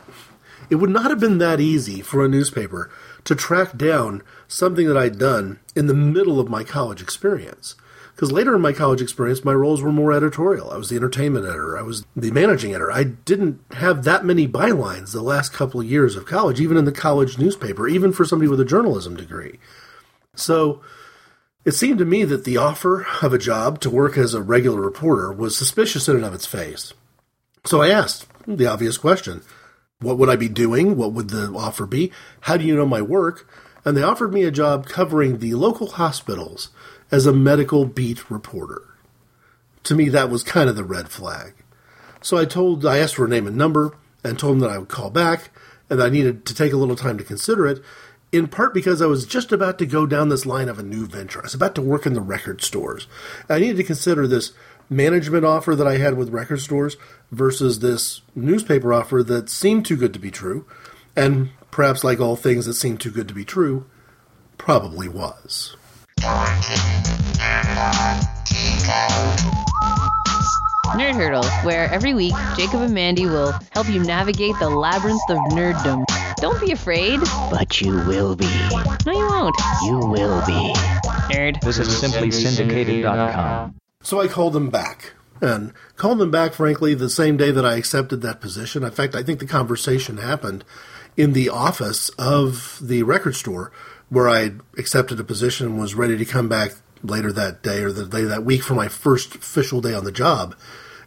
It 0.71 0.77
would 0.77 0.91
not 0.91 1.11
have 1.11 1.21
been 1.21 1.39
that 1.39 1.61
easy 1.61 2.01
for 2.01 2.25
a 2.25 2.29
newspaper 2.29 2.91
to 3.25 3.35
track 3.35 3.77
down 3.77 4.23
something 4.49 4.87
that 4.87 4.97
I'd 4.97 5.19
done 5.19 5.61
in 5.75 5.87
the 5.87 5.95
middle 5.95 6.41
of 6.41 6.49
my 6.49 6.65
college 6.65 7.03
experience. 7.03 7.77
Because 8.15 8.31
later 8.31 8.55
in 8.55 8.61
my 8.61 8.73
college 8.73 9.03
experience, 9.03 9.45
my 9.45 9.53
roles 9.53 9.83
were 9.83 9.91
more 9.91 10.13
editorial. 10.13 10.71
I 10.71 10.77
was 10.77 10.89
the 10.89 10.97
entertainment 10.97 11.47
editor, 11.47 11.77
I 11.77 11.83
was 11.83 12.07
the 12.15 12.31
managing 12.31 12.71
editor. 12.71 12.93
I 12.93 13.03
didn't 13.05 13.61
have 13.73 14.05
that 14.05 14.25
many 14.25 14.47
bylines 14.47 15.13
the 15.13 15.23
last 15.23 15.53
couple 15.53 15.81
of 15.81 15.91
years 15.91 16.15
of 16.15 16.27
college, 16.27 16.61
even 16.61 16.77
in 16.77 16.85
the 16.85 16.93
college 16.93 17.39
newspaper, 17.39 17.89
even 17.89 18.13
for 18.13 18.25
somebody 18.25 18.49
with 18.49 18.61
a 18.61 18.65
journalism 18.65 19.17
degree. 19.17 19.59
So 20.37 20.81
it 21.65 21.73
seemed 21.73 21.99
to 21.99 22.05
me 22.05 22.25
that 22.25 22.45
the 22.45 22.57
offer 22.57 23.07
of 23.21 23.33
a 23.33 23.39
job 23.39 23.81
to 23.81 23.91
work 23.91 24.17
as 24.17 24.33
a 24.33 24.43
regular 24.43 24.81
reporter 24.81 25.33
was 25.33 25.57
suspicious 25.57 26.09
in 26.09 26.17
and 26.17 26.25
of 26.25 26.35
its 26.35 26.47
face. 26.47 26.93
So 27.65 27.83
I 27.83 27.89
asked 27.89 28.27
the 28.47 28.67
obvious 28.67 28.97
question 28.97 29.43
what 30.05 30.19
would 30.19 30.29
I 30.29 30.37
be 30.37 30.49
doing? 30.49 30.97
What 30.97 31.13
would 31.13 31.31
the 31.31 31.47
offer 31.55 31.87
be? 31.87 32.13
How 32.43 32.57
do 32.57 32.65
you 32.65 32.77
know 32.77 32.87
my 32.87 33.03
work? 33.03 33.49
And 33.85 33.97
they 33.97 34.03
offered 34.03 34.33
me 34.33 34.45
a 34.45 34.51
job 34.51 34.87
covering 34.87 35.39
the 35.39 35.55
local 35.55 35.89
hospitals 35.89 36.71
as 37.11 37.27
a 37.27 37.33
medical 37.33 37.85
beat 37.85 38.31
reporter. 38.31 38.83
To 39.85 39.95
me, 39.95 40.09
that 40.09 40.31
was 40.31 40.43
kind 40.43 40.71
of 40.71 40.77
the 40.77 40.85
red 40.85 41.11
flag. 41.11 41.55
So 42.23 42.39
I 42.39 42.47
told, 42.47 42.87
I 42.87 42.99
asked 42.99 43.17
for 43.17 43.27
a 43.27 43.29
name 43.29 43.47
and 43.47 43.57
number 43.57 43.97
and 44.23 44.39
told 44.39 44.55
them 44.55 44.61
that 44.61 44.71
I 44.71 44.79
would 44.79 44.89
call 44.89 45.11
back 45.11 45.51
and 45.91 46.03
I 46.03 46.09
needed 46.09 46.47
to 46.47 46.55
take 46.55 46.73
a 46.73 46.77
little 46.77 46.97
time 46.97 47.19
to 47.19 47.25
consider 47.25 47.67
it, 47.67 47.83
in 48.33 48.49
part 48.49 48.73
because 48.73 49.03
I 49.03 49.07
was 49.07 49.27
just 49.27 49.53
about 49.53 49.79
to 49.79 49.87
go 49.87 50.07
down 50.07 50.29
this 50.29 50.47
line 50.47 50.69
of 50.69 50.79
a 50.79 50.83
new 50.83 51.07
venture. 51.07 51.41
I 51.41 51.43
was 51.43 51.55
about 51.55 51.75
to 51.77 51.83
work 51.83 52.07
in 52.07 52.15
the 52.15 52.21
record 52.21 52.63
stores. 52.63 53.07
I 53.49 53.59
needed 53.59 53.77
to 53.77 53.85
consider 53.85 54.27
this 54.27 54.53
management 54.95 55.45
offer 55.45 55.75
that 55.75 55.87
I 55.87 55.99
had 55.99 56.17
with 56.17 56.31
record 56.31 56.61
stores 56.61 56.97
versus 57.31 57.81
this 57.81 58.23
newspaper 58.35 58.93
offer 58.93 59.23
that 59.23 59.51
seemed 59.51 59.87
too 59.87 59.97
good 59.97 60.13
to 60.15 60.19
be 60.19 60.31
true, 60.31 60.67
and 61.17 61.51
perhaps 61.71 62.05
like 62.05 62.21
all 62.21 62.37
things 62.37 62.67
that 62.67 62.75
seem 62.75 62.97
too 62.97 63.11
good 63.11 63.29
to 63.29 63.35
be 63.35 63.45
true, 63.45 63.87
probably 64.59 65.09
was. 65.09 65.77
Nerd 70.95 71.17
Hurdle, 71.17 71.45
where 71.65 71.91
every 71.93 72.15
week 72.15 72.35
Jacob 72.57 72.83
and 72.83 72.95
Mandy 72.95 73.27
will 73.27 73.53
help 73.73 73.89
you 73.89 74.01
navigate 74.01 74.55
the 74.61 74.71
labyrinth 74.71 75.21
of 75.29 75.39
nerddom. 75.53 76.05
Don't 76.37 76.61
be 76.61 76.71
afraid. 76.71 77.21
But 77.51 77.81
you 77.81 77.97
will 78.07 78.37
be. 78.37 78.47
No, 79.05 79.13
you 79.13 79.27
won't. 79.27 79.57
You 79.85 79.99
will 79.99 80.41
be. 80.47 80.73
Nerd. 81.35 81.61
This 81.63 81.79
is 81.79 81.89
Visit 81.89 82.13
simplysyndicated.com. 82.13 83.75
So 84.05 84.21
I 84.21 84.29
called 84.29 84.53
them 84.53 84.71
back. 84.71 85.15
And 85.41 85.73
called 85.97 86.19
them 86.19 86.31
back, 86.31 86.53
frankly, 86.53 86.95
the 86.95 87.11
same 87.11 87.37
day 87.37 87.51
that 87.51 87.65
I 87.65 87.77
accepted 87.77 88.21
that 88.23 88.41
position. 88.41 88.85
In 88.85 88.91
fact, 88.93 89.15
I 89.15 89.23
think 89.23 89.41
the 89.41 89.47
conversation 89.47 90.19
happened 90.19 90.65
in 91.17 91.33
the 91.33 91.49
office 91.49 92.11
of 92.11 92.79
the 92.81 93.03
record 93.03 93.35
store 93.35 93.73
where 94.11 94.29
I 94.29 94.53
accepted 94.79 95.19
a 95.19 95.25
position 95.25 95.67
and 95.67 95.79
was 95.79 95.95
ready 95.95 96.17
to 96.17 96.25
come 96.25 96.49
back 96.49 96.73
later 97.03 97.33
that 97.33 97.63
day 97.63 97.83
or 97.83 97.91
the 97.91 98.07
day 98.07 98.23
that 98.25 98.45
week 98.45 98.63
for 98.63 98.75
my 98.75 98.89
first 98.89 99.35
official 99.37 99.81
day 99.81 99.95
on 99.95 100.05
the 100.05 100.13
job 100.13 100.55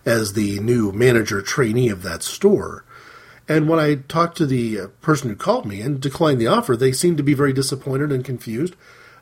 as 0.06 0.34
the 0.34 0.60
new 0.60 0.92
manager 0.92 1.42
trainee 1.42 1.90
of 1.90 2.04
that 2.04 2.24
store. 2.24 2.84
And 3.48 3.70
when 3.70 3.80
I 3.80 3.96
talked 3.96 4.38
to 4.38 4.46
the 4.46 4.80
uh, 4.80 4.88
person 5.02 5.30
who 5.30 5.36
called 5.36 5.66
me 5.66 5.82
and 5.82 6.02
declined 6.02 6.42
the 6.42 6.48
offer, 6.48 6.76
they 6.76 6.92
seemed 6.92 7.18
to 7.18 7.24
be 7.24 7.34
very 7.34 7.54
disappointed 7.54 8.12
and 8.12 8.26
confused. 8.26 8.76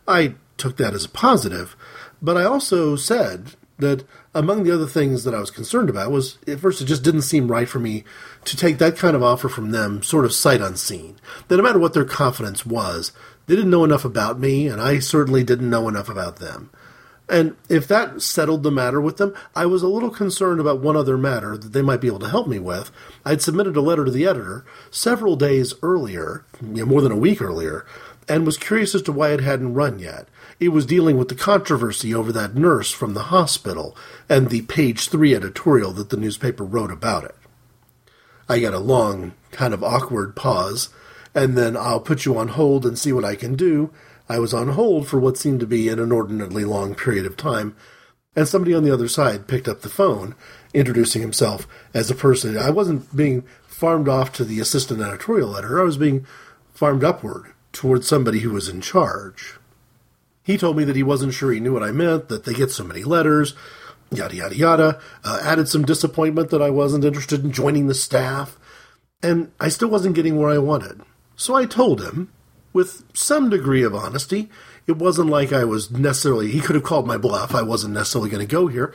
I 0.08 0.36
took 0.58 0.78
that 0.78 0.94
as 0.94 1.06
a 1.06 1.10
positive, 1.10 1.76
but 2.22 2.38
I 2.38 2.44
also 2.44 2.96
said 2.96 3.52
that 3.78 4.06
among 4.34 4.64
the 4.64 4.74
other 4.74 4.86
things 4.86 5.24
that 5.24 5.34
I 5.34 5.40
was 5.40 5.52
concerned 5.52 5.90
about 5.90 6.12
was 6.12 6.38
at 6.48 6.60
first 6.60 6.82
it 6.82 6.86
just 6.86 7.04
didn't 7.04 7.24
seem 7.24 7.52
right 7.52 7.68
for 7.68 7.80
me 7.80 8.04
to 8.46 8.56
take 8.56 8.78
that 8.78 8.98
kind 8.98 9.16
of 9.16 9.24
offer 9.24 9.50
from 9.50 9.72
them 9.72 10.02
sort 10.02 10.26
of 10.26 10.34
sight 10.34 10.62
unseen. 10.62 11.18
That 11.48 11.58
no 11.58 11.64
matter 11.64 11.80
what 11.80 11.94
their 11.94 12.06
confidence 12.06 12.66
was, 12.66 13.12
they 13.48 13.56
didn't 13.56 13.72
know 13.72 13.84
enough 13.84 14.06
about 14.06 14.40
me, 14.40 14.68
and 14.68 14.82
I 14.82 15.00
certainly 15.00 15.44
didn't 15.44 15.70
know 15.70 15.88
enough 15.88 16.10
about 16.10 16.38
them. 16.38 16.70
And 17.28 17.56
if 17.70 17.88
that 17.88 18.22
settled 18.22 18.64
the 18.64 18.72
matter 18.72 19.02
with 19.02 19.18
them, 19.18 19.34
I 19.56 19.66
was 19.66 19.82
a 19.82 19.88
little 19.88 20.12
concerned 20.12 20.60
about 20.60 20.82
one 20.82 20.96
other 20.96 21.18
matter 21.18 21.58
that 21.58 21.74
they 21.74 21.82
might 21.82 22.02
be 22.02 22.08
able 22.08 22.20
to 22.20 22.30
help 22.30 22.48
me 22.48 22.60
with. 22.60 22.92
I'd 23.26 23.42
submitted 23.42 23.76
a 23.76 23.82
letter 23.82 24.06
to 24.06 24.12
the 24.12 24.28
editor 24.28 24.64
several 24.92 25.36
days 25.36 25.74
earlier, 25.82 26.46
you 26.62 26.68
know, 26.68 26.86
more 26.86 27.02
than 27.02 27.12
a 27.12 27.18
week 27.18 27.42
earlier, 27.42 27.86
and 28.30 28.46
was 28.46 28.58
curious 28.58 28.94
as 28.94 29.02
to 29.04 29.12
why 29.12 29.32
it 29.32 29.40
hadn't 29.40 29.74
run 29.74 29.98
yet. 29.98 30.28
It 30.60 30.70
was 30.70 30.86
dealing 30.86 31.18
with 31.18 31.28
the 31.28 31.36
controversy 31.36 32.14
over 32.14 32.32
that 32.32 32.56
nurse 32.56 32.92
from 32.92 33.14
the 33.14 33.24
hospital 33.24 33.96
and 34.30 34.50
the 34.50 34.62
page 34.62 35.10
three 35.10 35.36
editorial 35.36 35.92
that 35.94 36.10
the 36.10 36.18
newspaper 36.18 36.64
wrote 36.64 36.92
about 36.92 37.26
it. 37.26 37.36
I 38.48 38.60
got 38.60 38.74
a 38.74 38.80
long, 38.80 39.34
kind 39.52 39.74
of 39.74 39.84
awkward 39.84 40.36
pause, 40.36 40.90
and 41.34 41.58
then 41.58 41.76
I'll 41.76 42.00
put 42.00 42.26
you 42.26 42.38
on 42.38 42.50
hold 42.50 42.86
and 42.86 42.98
see 42.98 43.12
what 43.12 43.26
I 43.26 43.36
can 43.36 43.56
do. 43.56 43.92
I 44.30 44.40
was 44.40 44.54
on 44.54 44.70
hold 44.70 45.08
for 45.08 45.20
what 45.20 45.38
seemed 45.38 45.60
to 45.60 45.68
be 45.68 45.90
an 45.90 46.00
inordinately 46.00 46.64
long 46.64 46.96
period 46.96 47.26
of 47.26 47.36
time, 47.36 47.76
and 48.34 48.48
somebody 48.48 48.74
on 48.74 48.84
the 48.84 48.94
other 48.94 49.10
side 49.10 49.48
picked 49.48 49.68
up 49.68 49.82
the 49.82 49.90
phone, 49.90 50.36
introducing 50.74 51.22
himself 51.22 51.68
as 51.94 52.10
a 52.10 52.16
person. 52.16 52.58
I 52.58 52.70
wasn't 52.70 53.16
being 53.16 53.44
farmed 53.68 54.08
off 54.08 54.32
to 54.34 54.46
the 54.46 54.62
assistant 54.62 55.02
editorial 55.02 55.58
editor, 55.58 55.82
I 55.82 55.84
was 55.84 55.98
being 55.98 56.26
farmed 56.74 57.04
upward 57.04 57.52
towards 57.74 58.08
somebody 58.08 58.40
who 58.40 58.52
was 58.52 58.70
in 58.70 58.80
charge. 58.80 59.56
He 60.46 60.60
told 60.60 60.78
me 60.78 60.84
that 60.84 60.96
he 60.96 61.04
wasn't 61.04 61.34
sure 61.34 61.52
he 61.52 61.60
knew 61.60 61.74
what 61.74 61.84
I 61.84 61.92
meant, 61.92 62.30
that 62.30 62.46
they 62.46 62.54
get 62.54 62.70
so 62.70 62.84
many 62.84 63.04
letters, 63.04 63.56
yada, 64.12 64.36
yada, 64.36 64.56
yada. 64.56 65.00
Uh, 65.24 65.40
added 65.42 65.68
some 65.68 65.84
disappointment 65.84 66.52
that 66.52 66.62
I 66.62 66.70
wasn't 66.70 67.04
interested 67.04 67.44
in 67.44 67.52
joining 67.52 67.88
the 67.88 67.96
staff. 67.96 68.58
And 69.24 69.52
I 69.60 69.70
still 69.70 69.90
wasn't 69.90 70.16
getting 70.16 70.38
where 70.38 70.52
I 70.52 70.60
wanted. 70.60 71.02
So 71.36 71.56
I 71.56 71.66
told 71.66 72.04
him, 72.04 72.32
with 72.74 73.04
some 73.14 73.50
degree 73.50 73.82
of 73.82 73.96
honesty, 73.96 74.50
it 74.86 74.98
wasn't 74.98 75.32
like 75.32 75.52
I 75.52 75.64
was 75.64 75.90
necessarily, 75.90 76.52
he 76.52 76.62
could 76.62 76.76
have 76.76 76.84
called 76.84 77.08
my 77.08 77.18
bluff. 77.18 77.56
I 77.56 77.64
wasn't 77.64 77.96
necessarily 77.96 78.30
going 78.30 78.48
to 78.48 78.52
go 78.52 78.68
here. 78.68 78.94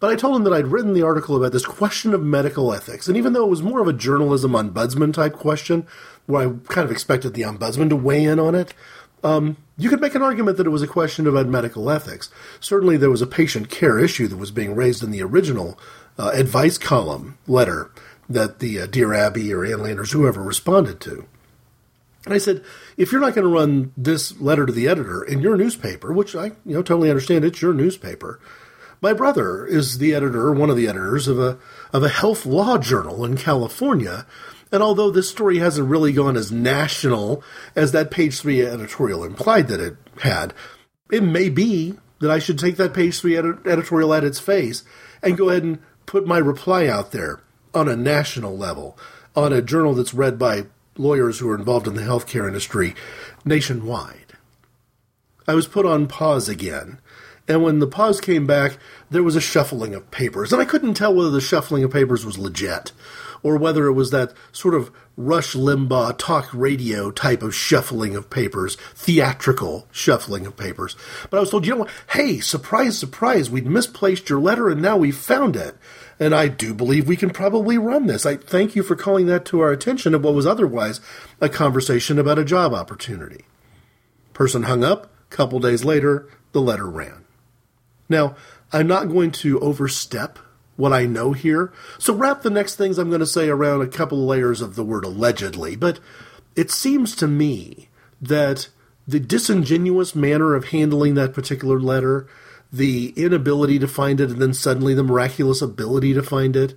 But 0.00 0.10
I 0.10 0.16
told 0.16 0.34
him 0.34 0.44
that 0.44 0.52
I'd 0.52 0.66
written 0.66 0.94
the 0.94 1.02
article 1.02 1.36
about 1.36 1.52
this 1.52 1.66
question 1.66 2.14
of 2.14 2.22
medical 2.22 2.72
ethics. 2.72 3.06
And 3.06 3.16
even 3.16 3.32
though 3.32 3.44
it 3.44 3.50
was 3.50 3.62
more 3.62 3.80
of 3.80 3.86
a 3.86 3.92
journalism 3.92 4.52
ombudsman 4.52 5.12
type 5.12 5.34
question, 5.34 5.86
where 6.26 6.48
I 6.48 6.52
kind 6.68 6.86
of 6.86 6.90
expected 6.90 7.34
the 7.34 7.42
ombudsman 7.42 7.90
to 7.90 7.96
weigh 7.96 8.24
in 8.24 8.40
on 8.40 8.54
it, 8.54 8.74
um, 9.22 9.56
you 9.76 9.88
could 9.88 10.00
make 10.00 10.14
an 10.14 10.22
argument 10.22 10.56
that 10.56 10.66
it 10.66 10.70
was 10.70 10.82
a 10.82 10.86
question 10.86 11.26
about 11.26 11.46
medical 11.46 11.90
ethics. 11.90 12.30
Certainly, 12.60 12.98
there 12.98 13.10
was 13.10 13.22
a 13.22 13.26
patient 13.26 13.70
care 13.70 13.98
issue 13.98 14.28
that 14.28 14.36
was 14.36 14.50
being 14.50 14.74
raised 14.74 15.02
in 15.02 15.10
the 15.10 15.22
original 15.22 15.78
uh, 16.18 16.30
advice 16.34 16.78
column 16.78 17.38
letter 17.46 17.90
that 18.28 18.60
the 18.60 18.80
uh, 18.80 18.86
Dear 18.86 19.12
Abby 19.12 19.52
or 19.52 19.64
Ann 19.64 19.82
Landers, 19.82 20.12
whoever, 20.12 20.42
responded 20.42 21.00
to. 21.00 21.26
And 22.24 22.34
I 22.34 22.38
said, 22.38 22.62
if 22.96 23.10
you're 23.10 23.20
not 23.20 23.34
going 23.34 23.46
to 23.46 23.52
run 23.52 23.92
this 23.96 24.38
letter 24.40 24.66
to 24.66 24.72
the 24.72 24.88
editor 24.88 25.22
in 25.22 25.40
your 25.40 25.56
newspaper, 25.56 26.12
which 26.12 26.36
I 26.36 26.46
you 26.64 26.74
know 26.74 26.82
totally 26.82 27.10
understand, 27.10 27.44
it's 27.44 27.62
your 27.62 27.72
newspaper. 27.72 28.40
My 29.00 29.14
brother 29.14 29.66
is 29.66 29.96
the 29.96 30.14
editor, 30.14 30.52
one 30.52 30.68
of 30.68 30.76
the 30.76 30.86
editors 30.86 31.26
of 31.26 31.38
a 31.38 31.58
of 31.92 32.02
a 32.02 32.10
health 32.10 32.44
law 32.44 32.76
journal 32.76 33.24
in 33.24 33.38
California, 33.38 34.26
and 34.72 34.82
although 34.82 35.10
this 35.10 35.30
story 35.30 35.58
hasn't 35.58 35.88
really 35.88 36.12
gone 36.12 36.36
as 36.36 36.52
national 36.52 37.42
as 37.74 37.92
that 37.92 38.10
page 38.10 38.40
three 38.40 38.64
editorial 38.64 39.24
implied 39.24 39.68
that 39.68 39.80
it 39.80 39.96
had, 40.22 40.54
it 41.10 41.22
may 41.22 41.48
be 41.48 41.96
that 42.20 42.30
I 42.30 42.38
should 42.38 42.58
take 42.58 42.76
that 42.76 42.94
page 42.94 43.20
three 43.20 43.36
ed- 43.36 43.66
editorial 43.66 44.14
at 44.14 44.24
its 44.24 44.38
face 44.38 44.84
and 45.22 45.36
go 45.36 45.48
ahead 45.50 45.64
and 45.64 45.80
put 46.06 46.26
my 46.26 46.38
reply 46.38 46.86
out 46.86 47.12
there 47.12 47.40
on 47.74 47.88
a 47.88 47.96
national 47.96 48.56
level, 48.56 48.96
on 49.34 49.52
a 49.52 49.62
journal 49.62 49.94
that's 49.94 50.14
read 50.14 50.38
by 50.38 50.66
lawyers 50.96 51.38
who 51.38 51.48
are 51.48 51.56
involved 51.56 51.86
in 51.86 51.94
the 51.94 52.02
healthcare 52.02 52.46
industry 52.46 52.94
nationwide. 53.44 54.34
I 55.48 55.54
was 55.54 55.66
put 55.66 55.86
on 55.86 56.06
pause 56.06 56.48
again, 56.48 57.00
and 57.48 57.62
when 57.62 57.78
the 57.78 57.86
pause 57.86 58.20
came 58.20 58.46
back, 58.46 58.78
there 59.10 59.22
was 59.22 59.34
a 59.34 59.40
shuffling 59.40 59.94
of 59.94 60.10
papers, 60.10 60.52
and 60.52 60.60
I 60.60 60.64
couldn't 60.64 60.94
tell 60.94 61.14
whether 61.14 61.30
the 61.30 61.40
shuffling 61.40 61.82
of 61.82 61.90
papers 61.90 62.24
was 62.24 62.38
legit 62.38 62.92
or 63.42 63.56
whether 63.56 63.86
it 63.86 63.92
was 63.92 64.10
that 64.10 64.32
sort 64.52 64.74
of 64.74 64.90
Rush 65.16 65.54
Limbaugh 65.54 66.16
talk 66.16 66.48
radio 66.52 67.10
type 67.10 67.42
of 67.42 67.54
shuffling 67.54 68.16
of 68.16 68.30
papers, 68.30 68.76
theatrical 68.94 69.86
shuffling 69.90 70.46
of 70.46 70.56
papers. 70.56 70.96
But 71.28 71.36
I 71.36 71.40
was 71.40 71.50
told, 71.50 71.66
you 71.66 71.72
know 71.72 71.80
what? 71.80 71.90
Hey, 72.10 72.40
surprise, 72.40 72.98
surprise, 72.98 73.50
we'd 73.50 73.66
misplaced 73.66 74.30
your 74.30 74.40
letter 74.40 74.68
and 74.68 74.80
now 74.80 74.96
we've 74.96 75.16
found 75.16 75.56
it. 75.56 75.76
And 76.18 76.34
I 76.34 76.48
do 76.48 76.74
believe 76.74 77.08
we 77.08 77.16
can 77.16 77.30
probably 77.30 77.78
run 77.78 78.06
this. 78.06 78.26
I 78.26 78.36
thank 78.36 78.76
you 78.76 78.82
for 78.82 78.96
calling 78.96 79.26
that 79.26 79.44
to 79.46 79.60
our 79.60 79.72
attention 79.72 80.14
of 80.14 80.22
what 80.22 80.34
was 80.34 80.46
otherwise 80.46 81.00
a 81.40 81.48
conversation 81.48 82.18
about 82.18 82.38
a 82.38 82.44
job 82.44 82.74
opportunity. 82.74 83.44
Person 84.32 84.64
hung 84.64 84.84
up. 84.84 85.10
Couple 85.30 85.60
days 85.60 85.84
later, 85.84 86.28
the 86.52 86.60
letter 86.60 86.88
ran. 86.88 87.24
Now, 88.08 88.34
I'm 88.72 88.86
not 88.86 89.08
going 89.08 89.30
to 89.32 89.60
overstep 89.60 90.38
what 90.80 90.92
I 90.92 91.06
know 91.06 91.32
here. 91.32 91.72
So 91.98 92.14
wrap 92.14 92.42
the 92.42 92.50
next 92.50 92.76
things 92.76 92.98
I'm 92.98 93.10
going 93.10 93.20
to 93.20 93.26
say 93.26 93.48
around 93.48 93.82
a 93.82 93.86
couple 93.86 94.26
layers 94.26 94.60
of 94.60 94.74
the 94.74 94.84
word 94.84 95.04
allegedly. 95.04 95.76
But 95.76 96.00
it 96.56 96.70
seems 96.70 97.14
to 97.16 97.28
me 97.28 97.88
that 98.20 98.68
the 99.06 99.20
disingenuous 99.20 100.14
manner 100.14 100.54
of 100.54 100.66
handling 100.66 101.14
that 101.14 101.34
particular 101.34 101.80
letter, 101.80 102.26
the 102.72 103.12
inability 103.16 103.78
to 103.78 103.88
find 103.88 104.20
it, 104.20 104.30
and 104.30 104.40
then 104.40 104.54
suddenly 104.54 104.94
the 104.94 105.02
miraculous 105.02 105.62
ability 105.62 106.14
to 106.14 106.22
find 106.22 106.56
it, 106.56 106.74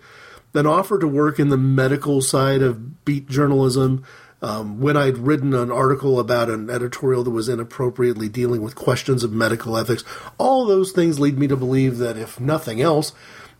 an 0.53 0.67
offer 0.67 0.99
to 0.99 1.07
work 1.07 1.39
in 1.39 1.49
the 1.49 1.57
medical 1.57 2.21
side 2.21 2.61
of 2.61 3.05
beat 3.05 3.27
journalism. 3.27 4.03
Um, 4.41 4.81
when 4.81 4.97
I'd 4.97 5.17
written 5.17 5.53
an 5.53 5.71
article 5.71 6.19
about 6.19 6.49
an 6.49 6.69
editorial 6.69 7.23
that 7.23 7.31
was 7.31 7.47
inappropriately 7.47 8.27
dealing 8.27 8.61
with 8.61 8.75
questions 8.75 9.23
of 9.23 9.31
medical 9.31 9.77
ethics, 9.77 10.03
all 10.37 10.65
those 10.65 10.91
things 10.91 11.19
lead 11.19 11.37
me 11.37 11.47
to 11.47 11.55
believe 11.55 11.97
that 11.99 12.17
if 12.17 12.39
nothing 12.39 12.81
else, 12.81 13.13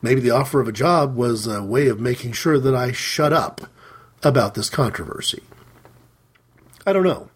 Maybe 0.04 0.20
the 0.20 0.32
offer 0.32 0.60
of 0.60 0.68
a 0.68 0.74
job 0.74 1.16
was 1.16 1.48
a 1.48 1.64
way 1.64 1.88
of 1.88 2.00
making 2.00 2.34
sure 2.34 2.60
that 2.60 2.76
I 2.76 2.92
shut 2.92 3.32
up 3.32 3.62
about 4.22 4.54
this 4.54 4.70
controversy. 4.70 5.42
I 6.86 6.92
don't 6.92 7.06
know. 7.06 7.30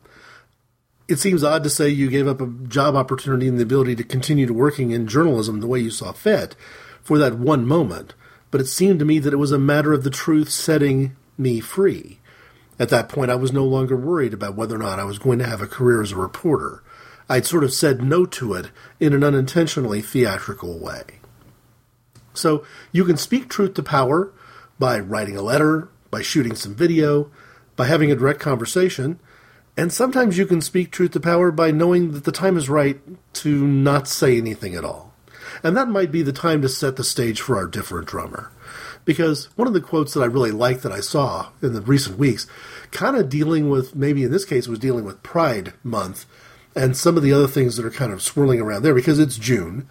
It 1.07 1.19
seems 1.19 1.45
odd 1.45 1.63
to 1.63 1.69
say 1.69 1.87
you 1.87 2.09
gave 2.09 2.27
up 2.27 2.41
a 2.41 2.47
job 2.67 2.93
opportunity 2.93 3.47
and 3.47 3.57
the 3.57 3.63
ability 3.63 3.95
to 3.95 4.03
continue 4.03 4.45
to 4.45 4.53
working 4.53 4.91
in 4.91 5.07
journalism 5.07 5.61
the 5.61 5.67
way 5.67 5.79
you 5.79 5.89
saw 5.89 6.11
fit 6.11 6.57
for 7.01 7.17
that 7.17 7.39
one 7.39 7.65
moment, 7.65 8.13
but 8.51 8.59
it 8.59 8.67
seemed 8.67 8.99
to 8.99 9.05
me 9.05 9.17
that 9.19 9.31
it 9.31 9.37
was 9.37 9.53
a 9.53 9.57
matter 9.57 9.93
of 9.93 10.03
the 10.03 10.09
truth 10.09 10.49
setting 10.49 11.15
me 11.37 11.61
free. 11.61 12.19
At 12.77 12.89
that 12.89 13.07
point, 13.07 13.31
I 13.31 13.35
was 13.35 13.53
no 13.53 13.63
longer 13.63 13.95
worried 13.95 14.33
about 14.33 14.55
whether 14.55 14.75
or 14.75 14.79
not 14.79 14.99
I 14.99 15.05
was 15.05 15.19
going 15.19 15.39
to 15.39 15.47
have 15.47 15.61
a 15.61 15.67
career 15.67 16.01
as 16.01 16.11
a 16.11 16.17
reporter. 16.17 16.83
I'd 17.29 17.45
sort 17.45 17.63
of 17.63 17.73
said 17.73 18.03
no 18.03 18.25
to 18.25 18.53
it 18.55 18.71
in 18.99 19.13
an 19.13 19.23
unintentionally 19.23 20.01
theatrical 20.01 20.77
way. 20.77 21.19
So 22.37 22.65
you 22.91 23.03
can 23.05 23.17
speak 23.17 23.49
truth 23.49 23.73
to 23.75 23.83
power 23.83 24.31
by 24.79 24.99
writing 24.99 25.37
a 25.37 25.41
letter, 25.41 25.89
by 26.11 26.21
shooting 26.21 26.55
some 26.55 26.75
video, 26.75 27.31
by 27.75 27.85
having 27.85 28.11
a 28.11 28.15
direct 28.15 28.39
conversation, 28.39 29.19
and 29.77 29.93
sometimes 29.93 30.39
you 30.39 30.47
can 30.47 30.59
speak 30.59 30.91
truth 30.91 31.11
to 31.11 31.19
power 31.19 31.51
by 31.51 31.69
knowing 31.69 32.11
that 32.13 32.23
the 32.23 32.31
time 32.31 32.57
is 32.57 32.67
right 32.67 32.99
to 33.33 33.67
not 33.67 34.07
say 34.07 34.37
anything 34.37 34.73
at 34.73 34.83
all. 34.83 35.13
And 35.63 35.77
that 35.77 35.87
might 35.87 36.11
be 36.11 36.23
the 36.23 36.33
time 36.33 36.63
to 36.63 36.69
set 36.69 36.95
the 36.95 37.03
stage 37.03 37.39
for 37.39 37.55
our 37.55 37.67
different 37.67 38.07
drummer. 38.07 38.51
Because 39.05 39.45
one 39.55 39.67
of 39.67 39.75
the 39.75 39.81
quotes 39.81 40.13
that 40.13 40.21
I 40.21 40.25
really 40.25 40.51
liked 40.51 40.81
that 40.81 40.91
I 40.91 40.99
saw 40.99 41.49
in 41.61 41.73
the 41.73 41.81
recent 41.81 42.17
weeks, 42.17 42.47
kind 42.91 43.15
of 43.15 43.29
dealing 43.29 43.69
with, 43.69 43.95
maybe 43.95 44.23
in 44.23 44.31
this 44.31 44.45
case, 44.45 44.67
was 44.67 44.79
dealing 44.79 45.05
with 45.05 45.23
Pride 45.23 45.73
Month 45.83 46.25
and 46.75 46.97
some 46.97 47.15
of 47.15 47.23
the 47.23 47.31
other 47.31 47.47
things 47.47 47.77
that 47.77 47.85
are 47.85 47.91
kind 47.91 48.11
of 48.11 48.21
swirling 48.21 48.59
around 48.59 48.81
there 48.81 48.95
because 48.95 49.19
it's 49.19 49.37
June. 49.37 49.87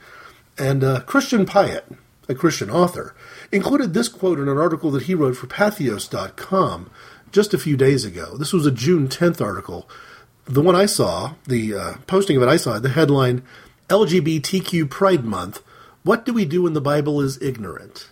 And 0.59 0.83
uh, 0.83 1.01
Christian 1.01 1.47
Piatt, 1.47 1.97
a 2.29 2.35
Christian 2.35 2.71
author, 2.71 3.15
included 3.53 3.95
this 3.95 4.09
quote 4.09 4.39
in 4.39 4.49
an 4.49 4.59
article 4.59 4.91
that 4.93 5.05
he 5.05 5.15
wrote 5.15 5.37
for 5.37 5.47
Patheos.com 5.47 6.91
just 7.33 7.55
a 7.55 7.59
few 7.59 7.77
days 7.77 8.05
ago. 8.05 8.37
This 8.37 8.53
was 8.53 8.67
a 8.67 8.71
June 8.71 9.09
10th 9.09 9.41
article. 9.41 9.89
The 10.45 10.63
one 10.63 10.77
I 10.77 10.87
saw, 10.87 11.35
the 11.47 11.75
uh, 11.75 11.95
posting 12.07 12.37
of 12.37 12.43
it 12.43 12.49
I 12.49 12.57
saw, 12.57 12.79
the 12.79 12.89
headline 12.89 13.43
LGBTQ 13.89 14.89
Pride 14.91 15.25
Month 15.25 15.63
What 16.03 16.25
Do 16.25 16.33
We 16.33 16.45
Do 16.45 16.63
When 16.63 16.73
the 16.73 16.81
Bible 16.81 17.21
is 17.21 17.41
Ignorant? 17.43 18.09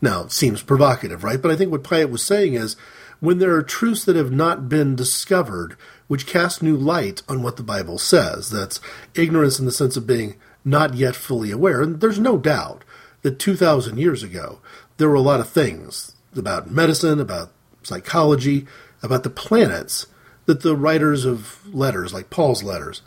Now, 0.00 0.24
it 0.24 0.32
seems 0.32 0.62
provocative, 0.62 1.24
right? 1.24 1.40
But 1.40 1.50
I 1.50 1.56
think 1.56 1.70
what 1.70 1.82
Piatt 1.82 2.10
was 2.10 2.22
saying 2.22 2.54
is 2.54 2.76
when 3.20 3.38
there 3.38 3.54
are 3.54 3.62
truths 3.62 4.04
that 4.04 4.16
have 4.16 4.30
not 4.30 4.68
been 4.68 4.94
discovered, 4.94 5.76
which 6.06 6.26
cast 6.26 6.62
new 6.62 6.76
light 6.76 7.22
on 7.28 7.42
what 7.42 7.56
the 7.56 7.62
Bible 7.62 7.98
says, 7.98 8.50
that's 8.50 8.80
ignorance 9.14 9.58
in 9.58 9.64
the 9.64 9.72
sense 9.72 9.96
of 9.96 10.06
being 10.06 10.36
not 10.64 10.94
yet 10.94 11.16
fully 11.16 11.50
aware. 11.50 11.80
And 11.80 12.00
there's 12.00 12.18
no 12.18 12.36
doubt 12.36 12.84
that 13.26 13.40
2,000 13.40 13.98
years 13.98 14.22
ago, 14.22 14.60
there 14.98 15.08
were 15.08 15.16
a 15.16 15.20
lot 15.20 15.40
of 15.40 15.48
things 15.48 16.14
about 16.36 16.70
medicine, 16.70 17.18
about 17.18 17.50
psychology, 17.82 18.68
about 19.02 19.24
the 19.24 19.30
planets 19.30 20.06
that 20.44 20.62
the 20.62 20.76
writers 20.76 21.24
of 21.24 21.58
letters, 21.74 22.14
like 22.14 22.30
Paul's 22.30 22.62
letters, 22.62 23.02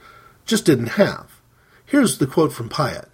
just 0.45 0.65
didn't 0.65 0.97
have. 0.97 1.39
Here's 1.85 2.17
the 2.17 2.27
quote 2.27 2.51
from 2.51 2.67
Piatt 2.67 3.07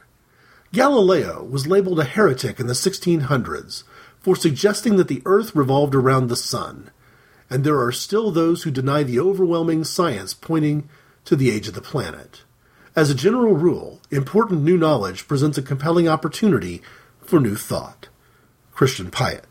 Galileo 0.74 1.44
was 1.44 1.68
labeled 1.68 2.00
a 2.00 2.06
heretic 2.06 2.60
in 2.60 2.66
the 2.66 2.74
1600s 2.74 3.84
for 4.20 4.36
suggesting 4.36 4.96
that 4.96 5.08
the 5.08 5.22
earth 5.26 5.56
revolved 5.56 5.94
around 5.94 6.28
the 6.28 6.36
sun, 6.36 6.90
and 7.52 7.64
there 7.64 7.80
are 7.80 7.92
still 7.92 8.32
those 8.32 8.64
who 8.64 8.72
deny 8.72 9.04
the 9.04 9.20
overwhelming 9.20 9.84
science 9.84 10.34
pointing 10.34 10.90
to 11.24 11.36
the 11.36 11.52
age 11.52 11.68
of 11.68 11.76
the 11.76 11.82
planet. 11.82 12.42
As 12.96 13.10
a 13.10 13.16
general 13.16 13.56
rule, 13.56 14.00
important 14.10 14.62
new 14.62 14.78
knowledge 14.78 15.28
presents 15.28 15.58
a 15.58 15.62
compelling 15.62 16.08
opportunity 16.08 16.82
for 17.20 17.42
new 17.42 17.58
thought. 17.58 18.08
Christian 18.72 19.12
Piatt. 19.12 19.44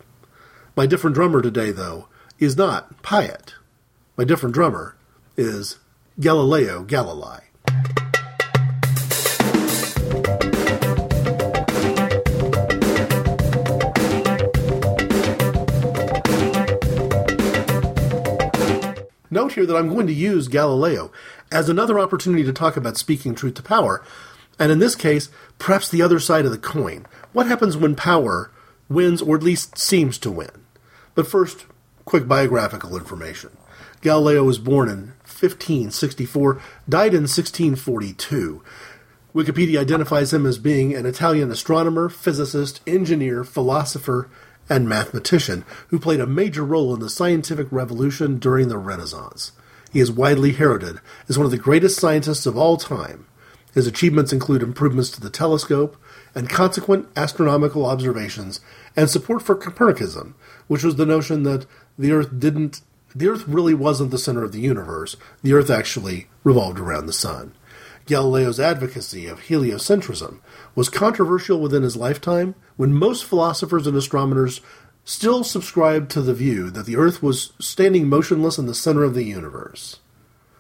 My 0.74 0.86
different 0.86 1.14
drummer 1.14 1.42
today, 1.42 1.70
though, 1.70 2.09
is 2.38 2.57
not 2.57 3.03
Piatt. 3.03 3.53
My 4.16 4.24
different 4.24 4.55
drummer 4.55 4.97
is 5.36 5.78
Galileo 6.18 6.84
Galilei. 6.84 7.42
Note 19.30 19.53
here 19.53 19.66
that 19.66 19.76
I'm 19.76 19.88
going 19.88 20.07
to 20.07 20.14
use 20.14 20.47
Galileo 20.47 21.11
as 21.55 21.69
another 21.69 22.01
opportunity 22.01 22.43
to 22.43 22.53
talk 22.53 22.77
about 22.77 22.97
speaking 22.97 23.35
truth 23.35 23.55
to 23.55 23.63
power, 23.63 24.05
and 24.59 24.73
in 24.73 24.81
this 24.81 24.97
case, 24.97 25.31
perhaps 25.59 25.89
the 25.89 26.03
other 26.03 26.19
side 26.19 26.45
of 26.45 26.51
the 26.51 26.59
coin. 26.59 27.07
What 27.33 27.47
happens 27.47 27.77
when 27.77 27.95
power 27.95 28.51
wins, 28.89 29.23
or 29.23 29.37
at 29.37 29.43
least 29.43 29.79
seems 29.79 30.19
to 30.19 30.31
win? 30.33 30.51
But 31.15 31.29
first, 31.29 31.67
quick 32.05 32.27
biographical 32.27 32.97
information. 32.97 33.57
Galileo 34.01 34.43
was 34.43 34.59
born 34.59 34.89
in 34.89 35.15
1564, 35.23 36.61
died 36.89 37.15
in 37.15 37.23
1642. 37.23 38.63
Wikipedia 39.35 39.81
identifies 39.81 40.33
him 40.33 40.47
as 40.47 40.59
being 40.59 40.95
an 40.95 41.07
Italian 41.07 41.51
astronomer, 41.51 42.09
physicist, 42.09 42.81
engineer, 42.87 43.45
philosopher, 43.45 44.29
and 44.69 44.89
mathematician 44.89 45.65
who 45.89 45.99
played 45.99 46.21
a 46.21 46.27
major 46.27 46.65
role 46.65 46.93
in 46.95 47.01
the 47.01 47.11
scientific 47.11 47.69
revolution 47.71 48.39
during 48.39 48.69
the 48.69 48.79
Renaissance. 48.79 49.53
He 49.95 50.01
is 50.01 50.11
widely 50.11 50.51
heralded 50.51 50.99
as 51.28 51.38
one 51.38 51.45
of 51.45 51.53
the 51.53 51.57
greatest 51.57 52.01
scientists 52.01 52.47
of 52.47 52.57
all 52.59 52.76
time. 52.76 53.26
His 53.72 53.86
achievements 53.86 54.32
include 54.32 54.61
improvements 54.61 55.09
to 55.11 55.20
the 55.20 55.30
telescope 55.30 55.97
and 56.34 56.51
consequent 56.51 57.07
astronomical 57.14 57.86
observations 57.86 58.61
and 58.97 59.09
support 59.09 59.42
for 59.42 59.55
Copernicism, 59.55 60.34
which 60.66 60.82
was 60.82 60.97
the 60.97 61.07
notion 61.07 61.45
that 61.45 61.66
the 61.97 62.11
Earth 62.11 62.40
didn't 62.40 62.80
the 63.14 63.28
Earth 63.28 63.47
really 63.47 63.74
wasn't 63.74 64.11
the 64.11 64.18
center 64.18 64.42
of 64.42 64.51
the 64.51 64.61
universe. 64.61 65.16
The 65.42 65.53
Earth 65.53 65.70
actually 65.70 66.26
revolved 66.42 66.80
around 66.80 67.07
the 67.07 67.12
sun. 67.12 67.53
Galileo's 68.07 68.59
advocacy 68.59 69.28
of 69.28 69.42
heliocentrism 69.42 70.40
was 70.74 70.88
controversial 70.88 71.61
within 71.61 71.84
his 71.84 71.97
lifetime 71.97 72.57
when 72.76 72.92
most 72.92 73.24
philosophers 73.24 73.86
and 73.86 73.97
astronomers 73.97 74.61
still 75.05 75.45
subscribed 75.45 76.11
to 76.11 76.23
the 76.23 76.35
view 76.35 76.71
that 76.71 76.87
the 76.87 76.97
Earth 76.97 77.23
was 77.23 77.53
standing 77.59 78.09
motionless 78.09 78.59
in 78.59 78.67
the 78.67 78.75
center 78.75 79.05
of 79.05 79.15
the 79.15 79.25
universe. 79.25 80.01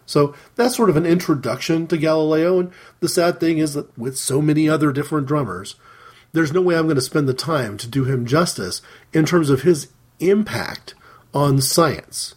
So 0.06 0.34
that's 0.54 0.76
sort 0.76 0.90
of 0.90 0.96
an 0.96 1.06
introduction 1.06 1.86
to 1.86 1.96
Galileo, 1.96 2.60
and 2.60 2.72
the 3.00 3.08
sad 3.08 3.40
thing 3.40 3.58
is 3.58 3.74
that 3.74 3.96
with 3.98 4.18
so 4.18 4.42
many 4.42 4.68
other 4.68 4.92
different 4.92 5.26
drummers, 5.26 5.76
there's 6.32 6.52
no 6.52 6.60
way 6.60 6.76
I'm 6.76 6.84
going 6.84 6.96
to 6.96 7.00
spend 7.00 7.28
the 7.28 7.34
time 7.34 7.78
to 7.78 7.88
do 7.88 8.04
him 8.04 8.26
justice 8.26 8.82
in 9.12 9.24
terms 9.24 9.50
of 9.50 9.62
his 9.62 9.88
impact 10.20 10.94
on 11.32 11.60
science. 11.60 12.34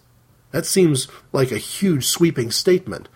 That 0.51 0.65
seems 0.65 1.07
like 1.33 1.51
a 1.51 1.57
huge 1.57 2.05
sweeping 2.05 2.51
statement, 2.51 3.09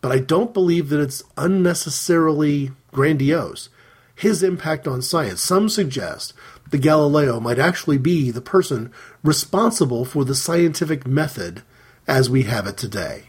but 0.00 0.10
I 0.10 0.18
don't 0.18 0.54
believe 0.54 0.88
that 0.88 1.00
it's 1.00 1.22
unnecessarily 1.36 2.70
grandiose. 2.92 3.68
His 4.14 4.42
impact 4.42 4.86
on 4.86 5.02
science, 5.02 5.42
some 5.42 5.68
suggest 5.68 6.32
that 6.72 6.80
Galileo 6.80 7.38
might 7.38 7.60
actually 7.60 7.98
be 7.98 8.32
the 8.32 8.40
person 8.40 8.90
responsible 9.22 10.04
for 10.04 10.24
the 10.24 10.34
scientific 10.34 11.06
method 11.06 11.62
as 12.08 12.28
we 12.28 12.42
have 12.42 12.66
it 12.66 12.76
today. 12.76 13.28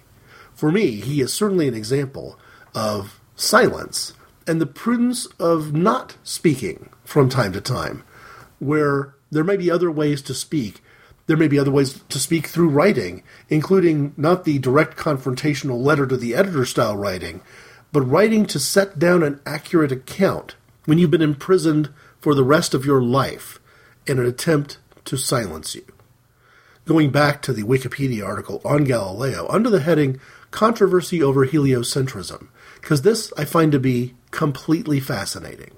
For 0.55 0.71
me, 0.71 0.99
he 0.99 1.21
is 1.21 1.31
certainly 1.31 1.67
an 1.67 1.75
example 1.75 2.39
of 2.73 3.19
silence 3.35 4.13
and 4.47 4.59
the 4.59 4.65
prudence 4.65 5.27
of 5.39 5.73
not 5.73 6.17
speaking 6.23 6.89
from 7.03 7.29
time 7.29 7.53
to 7.53 7.61
time, 7.61 8.03
where 8.59 9.13
there 9.31 9.43
may 9.43 9.57
be 9.57 9.69
other 9.69 9.91
ways 9.91 10.21
to 10.23 10.33
speak 10.33 10.81
there 11.25 11.37
may 11.37 11.47
be 11.47 11.59
other 11.59 11.71
ways 11.71 12.01
to 12.09 12.19
speak 12.19 12.47
through 12.47 12.69
writing, 12.69 13.23
including 13.49 14.13
not 14.17 14.43
the 14.43 14.59
direct 14.59 14.97
confrontational 14.97 15.81
letter 15.81 16.05
to 16.05 16.17
the 16.17 16.35
editor 16.35 16.65
style 16.65 16.97
writing, 16.97 17.41
but 17.91 18.01
writing 18.01 18.45
to 18.47 18.59
set 18.59 18.99
down 18.99 19.23
an 19.23 19.39
accurate 19.45 19.91
account 19.91 20.55
when 20.85 20.97
you've 20.97 21.11
been 21.11 21.21
imprisoned 21.21 21.89
for 22.23 22.33
the 22.33 22.43
rest 22.43 22.73
of 22.73 22.85
your 22.85 23.01
life 23.01 23.59
in 24.07 24.17
an 24.17 24.25
attempt 24.25 24.77
to 25.03 25.17
silence 25.17 25.75
you. 25.75 25.83
Going 26.85 27.09
back 27.09 27.41
to 27.41 27.51
the 27.51 27.63
Wikipedia 27.63 28.25
article 28.25 28.61
on 28.63 28.85
Galileo, 28.85 29.45
under 29.49 29.69
the 29.69 29.81
heading 29.81 30.21
Controversy 30.49 31.21
over 31.21 31.45
Heliocentrism, 31.45 32.47
because 32.79 33.01
this 33.01 33.33
I 33.37 33.43
find 33.43 33.73
to 33.73 33.79
be 33.79 34.15
completely 34.31 35.01
fascinating. 35.01 35.71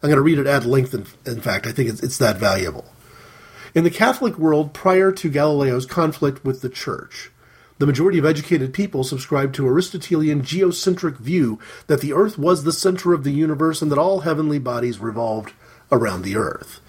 I'm 0.00 0.08
going 0.08 0.14
to 0.14 0.22
read 0.22 0.38
it 0.38 0.46
at 0.46 0.64
length, 0.64 0.94
in, 0.94 1.04
in 1.26 1.40
fact, 1.40 1.66
I 1.66 1.72
think 1.72 1.88
it's, 1.88 2.00
it's 2.00 2.18
that 2.18 2.36
valuable. 2.36 2.84
In 3.74 3.82
the 3.82 3.90
Catholic 3.90 4.38
world 4.38 4.72
prior 4.72 5.10
to 5.10 5.28
Galileo's 5.28 5.84
conflict 5.84 6.44
with 6.44 6.62
the 6.62 6.70
Church, 6.70 7.32
the 7.78 7.86
majority 7.86 8.18
of 8.18 8.24
educated 8.24 8.72
people 8.72 9.02
subscribed 9.02 9.56
to 9.56 9.66
Aristotelian 9.66 10.44
geocentric 10.44 11.16
view 11.16 11.58
that 11.88 12.00
the 12.00 12.12
earth 12.12 12.38
was 12.38 12.62
the 12.62 12.72
center 12.72 13.12
of 13.12 13.24
the 13.24 13.32
universe 13.32 13.82
and 13.82 13.90
that 13.90 13.98
all 13.98 14.20
heavenly 14.20 14.60
bodies 14.60 15.00
revolved 15.00 15.52
around 15.90 16.22
the 16.22 16.36
earth, 16.36 16.80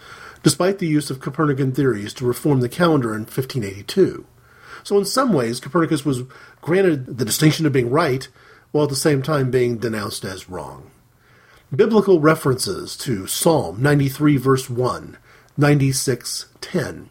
despite 0.44 0.80
the 0.80 0.88
use 0.88 1.10
of 1.10 1.20
Copernican 1.20 1.72
theories 1.72 2.14
to 2.16 2.26
reform 2.26 2.62
the 2.62 2.70
calendar 2.70 3.14
in 3.14 3.22
1582. 3.22 4.26
So 4.84 4.98
in 4.98 5.06
some 5.06 5.34
ways 5.34 5.60
Copernicus 5.60 6.06
was 6.06 6.24
granted 6.62 7.18
the 7.18 7.26
distinction 7.26 7.66
of 7.66 7.74
being 7.74 7.90
right 7.90 8.28
while 8.72 8.86
at 8.86 8.90
the 8.90 8.96
same 8.96 9.22
time 9.22 9.52
being 9.52 9.78
denounced 9.78 10.24
as 10.24 10.50
wrong. 10.50 10.92
Biblical 11.76 12.20
references 12.20 12.98
to 12.98 13.28
Psalm 13.28 13.82
93 13.82 14.38
verse 14.38 14.70
1 14.70 15.18
96:10 15.58 17.10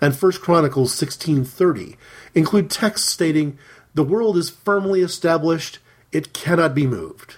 and 0.00 0.14
1 0.14 0.32
Chronicles 0.40 0.94
16:30 0.94 1.96
include 2.34 2.70
texts 2.70 3.08
stating 3.08 3.58
the 3.94 4.02
world 4.02 4.36
is 4.38 4.50
firmly 4.50 5.02
established, 5.02 5.78
it 6.12 6.32
cannot 6.32 6.74
be 6.74 6.86
moved. 6.86 7.36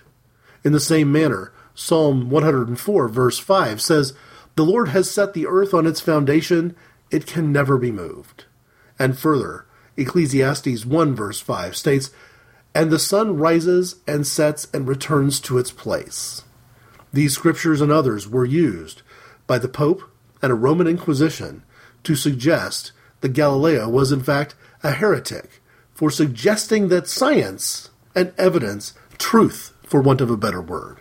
In 0.62 0.72
the 0.72 0.80
same 0.80 1.10
manner, 1.10 1.52
Psalm 1.74 2.30
104 2.30 3.08
verse 3.08 3.38
5 3.38 3.80
says, 3.80 4.12
"The 4.56 4.64
Lord 4.64 4.88
has 4.88 5.10
set 5.10 5.34
the 5.34 5.46
earth 5.46 5.74
on 5.74 5.86
its 5.86 6.00
foundation, 6.00 6.74
it 7.10 7.26
can 7.26 7.52
never 7.52 7.76
be 7.78 7.90
moved." 7.90 8.44
And 8.98 9.18
further, 9.18 9.66
Ecclesiastes 9.96 10.86
1 10.86 11.14
verse 11.14 11.40
5 11.40 11.76
states, 11.76 12.10
"And 12.74 12.90
the 12.90 12.98
sun 12.98 13.36
rises 13.36 13.96
and 14.06 14.26
sets 14.26 14.68
and 14.72 14.86
returns 14.86 15.40
to 15.40 15.58
its 15.58 15.70
place." 15.70 16.42
These 17.12 17.34
scriptures 17.34 17.80
and 17.80 17.92
others 17.92 18.28
were 18.28 18.44
used 18.44 19.02
by 19.46 19.58
the 19.58 19.68
Pope 19.68 20.02
and 20.42 20.50
a 20.50 20.56
Roman 20.56 20.86
Inquisition 20.86 21.62
to 22.02 22.16
suggest 22.16 22.92
that 23.20 23.32
Galileo 23.32 23.88
was 23.88 24.12
in 24.12 24.20
fact 24.20 24.54
a 24.82 24.90
heretic 24.90 25.62
for 25.94 26.10
suggesting 26.10 26.88
that 26.88 27.08
science 27.08 27.90
and 28.14 28.32
evidence, 28.36 28.94
truth 29.16 29.72
for 29.86 30.00
want 30.00 30.20
of 30.20 30.30
a 30.30 30.36
better 30.36 30.60
word, 30.60 30.98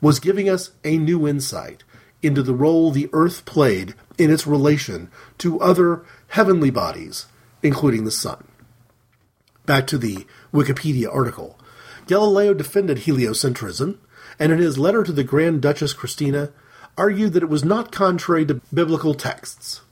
was 0.00 0.20
giving 0.20 0.48
us 0.48 0.70
a 0.84 0.98
new 0.98 1.26
insight 1.26 1.84
into 2.22 2.42
the 2.42 2.54
role 2.54 2.90
the 2.90 3.08
earth 3.12 3.44
played 3.44 3.94
in 4.18 4.30
its 4.30 4.46
relation 4.46 5.10
to 5.38 5.60
other 5.60 6.04
heavenly 6.28 6.70
bodies, 6.70 7.26
including 7.62 8.04
the 8.04 8.10
sun. 8.10 8.48
Back 9.64 9.86
to 9.88 9.98
the 9.98 10.26
Wikipedia 10.52 11.12
article. 11.12 11.58
Galileo 12.06 12.54
defended 12.54 12.98
heliocentrism, 12.98 13.98
and 14.38 14.52
in 14.52 14.58
his 14.58 14.78
letter 14.78 15.02
to 15.02 15.12
the 15.12 15.24
Grand 15.24 15.60
Duchess 15.60 15.92
Christina, 15.92 16.52
argued 16.96 17.32
that 17.32 17.42
it 17.42 17.48
was 17.48 17.64
not 17.64 17.92
contrary 17.92 18.46
to 18.46 18.60
biblical 18.72 19.14
texts. 19.14 19.82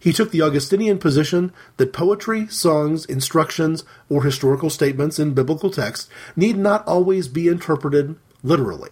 He 0.00 0.12
took 0.12 0.30
the 0.30 0.42
Augustinian 0.42 0.98
position 0.98 1.52
that 1.76 1.92
poetry, 1.92 2.46
songs, 2.46 3.04
instructions, 3.04 3.84
or 4.08 4.22
historical 4.22 4.70
statements 4.70 5.18
in 5.18 5.34
biblical 5.34 5.70
texts 5.70 6.08
need 6.36 6.56
not 6.56 6.86
always 6.86 7.26
be 7.26 7.48
interpreted 7.48 8.16
literally. 8.42 8.90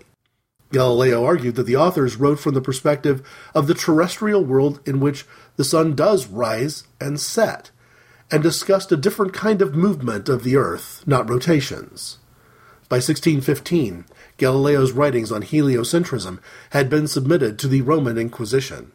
Galileo 0.73 1.25
argued 1.25 1.55
that 1.55 1.65
the 1.65 1.77
authors 1.77 2.17
wrote 2.17 2.41
from 2.41 2.55
the 2.55 2.61
perspective 2.61 3.27
of 3.55 3.67
the 3.67 3.75
terrestrial 3.75 4.45
world 4.45 4.81
in 4.85 5.01
which 5.01 5.25
the 5.57 5.65
sun 5.65 5.95
does 5.95 6.27
rise 6.27 6.85
and 7.01 7.21
set, 7.21 7.71
and 8.31 8.43
discussed 8.43 8.91
a 8.91 8.97
different 8.97 9.33
kind 9.33 9.63
of 9.63 9.75
movement 9.75 10.29
of 10.29 10.43
the 10.43 10.57
earth, 10.57 11.05
not 11.07 11.31
rotations. 11.31 12.19
By 12.89 12.97
1615, 12.97 14.05
Galileo's 14.37 14.93
writings 14.93 15.33
on 15.33 15.43
heliocentrism 15.43 16.41
had 16.71 16.91
been 16.91 17.07
submitted 17.07 17.59
to 17.59 17.69
the 17.69 17.83
Roman 17.83 18.19
Inquisition, 18.19 18.93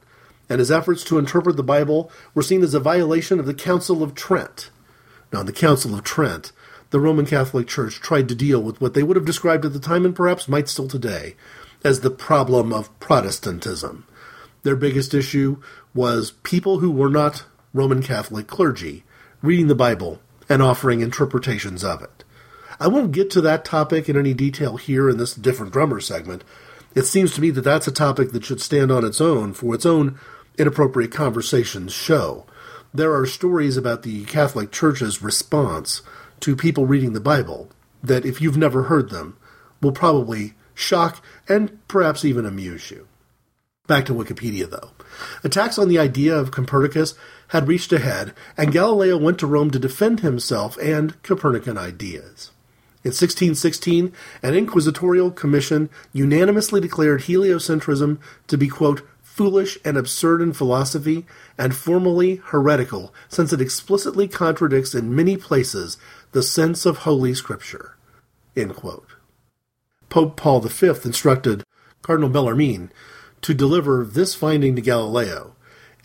and 0.50 0.60
his 0.60 0.72
efforts 0.72 1.04
to 1.06 1.18
interpret 1.18 1.56
the 1.56 1.64
Bible 1.64 2.12
were 2.34 2.44
seen 2.44 2.64
as 2.64 2.74
a 2.74 2.80
violation 2.80 3.40
of 3.40 3.46
the 3.46 3.54
Council 3.54 4.04
of 4.04 4.14
Trent. 4.14 4.70
Now, 5.32 5.42
in 5.42 5.46
the 5.46 5.54
Council 5.54 5.96
of 5.96 6.04
Trent, 6.04 6.52
the 6.90 7.00
Roman 7.00 7.26
Catholic 7.26 7.68
Church 7.68 8.02
tried 8.02 8.28
to 8.28 8.36
deal 8.36 8.62
with 8.62 8.82
what 8.82 8.94
they 8.94 9.04
would 9.04 9.16
have 9.16 9.26
described 9.26 9.66
at 9.66 9.72
the 9.72 9.80
time, 9.80 10.06
and 10.06 10.16
perhaps 10.16 10.50
might 10.50 10.68
still 10.68 10.90
today, 10.90 11.36
as 11.84 12.02
the 12.02 12.12
problem 12.12 12.72
of 12.72 12.98
Protestantism. 13.00 14.06
Their 14.64 14.76
biggest 14.76 15.14
issue 15.14 15.62
was 15.94 16.32
people 16.44 16.80
who 16.80 16.92
were 16.92 17.10
not 17.10 17.46
Roman 17.74 18.04
Catholic 18.04 18.48
clergy 18.48 19.04
reading 19.42 19.68
the 19.68 19.76
Bible 19.76 20.22
and 20.48 20.62
offering 20.62 21.02
interpretations 21.02 21.84
of 21.84 22.02
it. 22.02 22.24
I 22.80 22.88
won't 22.88 23.12
get 23.12 23.30
to 23.32 23.42
that 23.42 23.66
topic 23.66 24.10
in 24.10 24.18
any 24.18 24.34
detail 24.34 24.78
here 24.78 25.10
in 25.10 25.18
this 25.18 25.34
different 25.34 25.74
drummer 25.74 26.00
segment. 26.00 26.44
It 26.94 27.04
seems 27.04 27.34
to 27.36 27.42
me 27.42 27.50
that 27.52 27.62
that's 27.62 27.88
a 27.88 27.92
topic 27.92 28.32
that 28.32 28.44
should 28.44 28.62
stand 28.62 28.92
on 28.92 29.06
its 29.06 29.22
own 29.22 29.54
for 29.54 29.74
its 29.74 29.86
own 29.86 30.20
inappropriate 30.58 31.12
conversations 31.12 31.94
show. 31.94 32.46
There 32.94 33.16
are 33.16 33.26
stories 33.26 33.78
about 33.78 34.04
the 34.04 34.26
Catholic 34.26 34.72
Church's 34.72 35.22
response 35.22 36.02
to 36.42 36.56
people 36.56 36.86
reading 36.86 37.14
the 37.14 37.22
Bible 37.22 37.70
that, 38.04 38.26
if 38.26 38.42
you've 38.42 38.58
never 38.58 38.84
heard 38.84 39.10
them, 39.10 39.38
will 39.82 39.94
probably 39.94 40.56
shock 40.82 41.24
and 41.48 41.80
perhaps 41.88 42.26
even 42.26 42.46
amuse 42.46 42.92
you. 42.92 43.08
Back 43.88 44.06
to 44.06 44.14
Wikipedia, 44.14 44.70
though. 44.70 44.92
Attacks 45.44 45.78
on 45.78 45.90
the 45.90 46.00
idea 46.00 46.36
of 46.36 46.52
Copernicus 46.52 47.14
had 47.50 47.68
reached 47.68 47.92
a 47.92 48.00
head, 48.00 48.34
and 48.56 48.72
Galileo 48.72 49.18
went 49.18 49.40
to 49.40 49.48
Rome 49.48 49.72
to 49.72 49.80
defend 49.80 50.22
himself 50.22 50.78
and 50.78 51.22
Copernican 51.24 51.78
ideas. 51.78 52.52
In 53.04 53.10
1616, 53.10 54.14
an 54.44 54.54
inquisitorial 54.54 55.32
commission 55.32 55.90
unanimously 56.14 56.80
declared 56.80 57.22
heliocentrism 57.22 58.20
to 58.48 58.58
be, 58.58 58.68
quote, 58.68 59.02
foolish 59.24 59.78
and 59.84 59.98
absurd 59.98 60.42
in 60.42 60.54
philosophy 60.54 61.26
and 61.58 61.76
formally 61.76 62.36
heretical, 62.46 63.14
since 63.28 63.52
it 63.52 63.60
explicitly 63.60 64.28
contradicts 64.28 64.94
in 64.94 65.16
many 65.16 65.36
places 65.36 65.98
the 66.32 66.44
sense 66.44 66.86
of 66.86 67.00
Holy 67.00 67.34
Scripture. 67.34 67.96
Pope 70.12 70.36
Paul 70.36 70.60
V 70.60 70.88
instructed 71.06 71.64
Cardinal 72.02 72.30
Bellarmine 72.30 72.92
to 73.42 73.54
deliver 73.54 74.04
this 74.04 74.36
finding 74.36 74.76
to 74.76 74.82
Galileo 74.82 75.56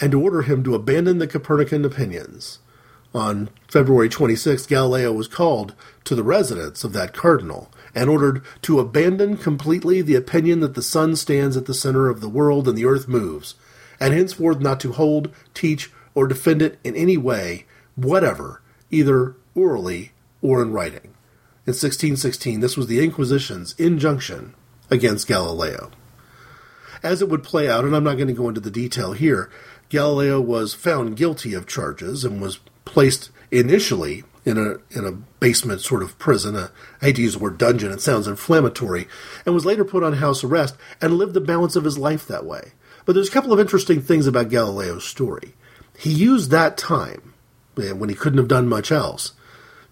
and 0.00 0.12
to 0.12 0.22
order 0.22 0.42
him 0.42 0.62
to 0.62 0.76
abandon 0.76 1.18
the 1.18 1.26
Copernican 1.26 1.84
opinions. 1.84 2.61
On 3.12 3.50
February 3.66 4.09
26, 4.09 4.64
Galileo 4.66 5.12
was 5.12 5.26
called 5.26 5.74
to 6.04 6.14
the 6.14 6.22
residence 6.22 6.84
of 6.84 6.92
that 6.92 7.14
cardinal 7.14 7.68
and 7.96 8.09
ordered 8.09 8.44
to 8.62 8.78
abandon 8.78 9.36
completely 9.36 10.02
the 10.02 10.14
opinion 10.14 10.61
that 10.61 10.74
the 10.74 10.82
sun 10.82 11.16
stands 11.16 11.57
at 11.57 11.66
the 11.66 11.74
center 11.74 12.09
of 12.09 12.20
the 12.20 12.28
world 12.28 12.68
and 12.68 12.78
the 12.78 12.86
earth 12.86 13.09
moves, 13.09 13.57
and 13.98 14.14
henceforth 14.14 14.61
not 14.61 14.78
to 14.78 14.92
hold, 14.92 15.34
teach, 15.52 15.90
or 16.14 16.28
defend 16.28 16.62
it 16.62 16.78
in 16.84 16.94
any 16.94 17.16
way 17.16 17.66
whatever, 17.96 18.62
either 18.88 19.34
orally 19.57 20.12
or 20.42 20.62
in 20.62 20.70
writing. 20.70 21.15
In 21.66 21.72
1616, 21.72 22.60
this 22.60 22.76
was 22.76 22.86
the 22.86 23.02
Inquisition's 23.02 23.74
injunction 23.76 24.54
against 24.88 25.26
Galileo. 25.26 25.90
As 27.02 27.20
it 27.20 27.28
would 27.28 27.42
play 27.42 27.68
out, 27.68 27.84
and 27.84 27.96
I'm 27.96 28.04
not 28.04 28.18
going 28.18 28.28
to 28.28 28.32
go 28.32 28.48
into 28.48 28.60
the 28.60 28.70
detail 28.70 29.14
here, 29.14 29.50
Galileo 29.88 30.40
was 30.40 30.74
found 30.74 31.16
guilty 31.16 31.54
of 31.54 31.66
charges 31.66 32.24
and 32.24 32.40
was 32.40 32.60
placed 32.84 33.30
initially 33.50 34.22
in 34.44 34.58
a 34.58 34.76
in 34.96 35.04
a 35.04 35.18
basement 35.40 35.80
sort 35.80 36.04
of 36.04 36.16
prison. 36.20 36.54
A, 36.54 36.70
I 37.02 37.06
hate 37.06 37.16
to 37.16 37.22
use 37.22 37.32
the 37.32 37.40
word 37.40 37.58
dungeon; 37.58 37.90
it 37.90 38.00
sounds 38.00 38.28
inflammatory, 38.28 39.08
and 39.44 39.52
was 39.52 39.66
later 39.66 39.84
put 39.84 40.04
on 40.04 40.12
house 40.12 40.44
arrest 40.44 40.76
and 41.02 41.14
lived 41.14 41.34
the 41.34 41.40
balance 41.40 41.74
of 41.74 41.82
his 41.82 41.98
life 41.98 42.28
that 42.28 42.46
way. 42.46 42.74
But 43.04 43.14
there's 43.14 43.28
a 43.28 43.32
couple 43.32 43.52
of 43.52 43.58
interesting 43.58 44.00
things 44.00 44.28
about 44.28 44.50
Galileo's 44.50 45.04
story. 45.04 45.54
He 45.98 46.12
used 46.12 46.52
that 46.52 46.76
time 46.76 47.34
eh, 47.76 47.90
when 47.90 48.08
he 48.08 48.14
couldn't 48.14 48.38
have 48.38 48.46
done 48.46 48.68
much 48.68 48.92
else 48.92 49.32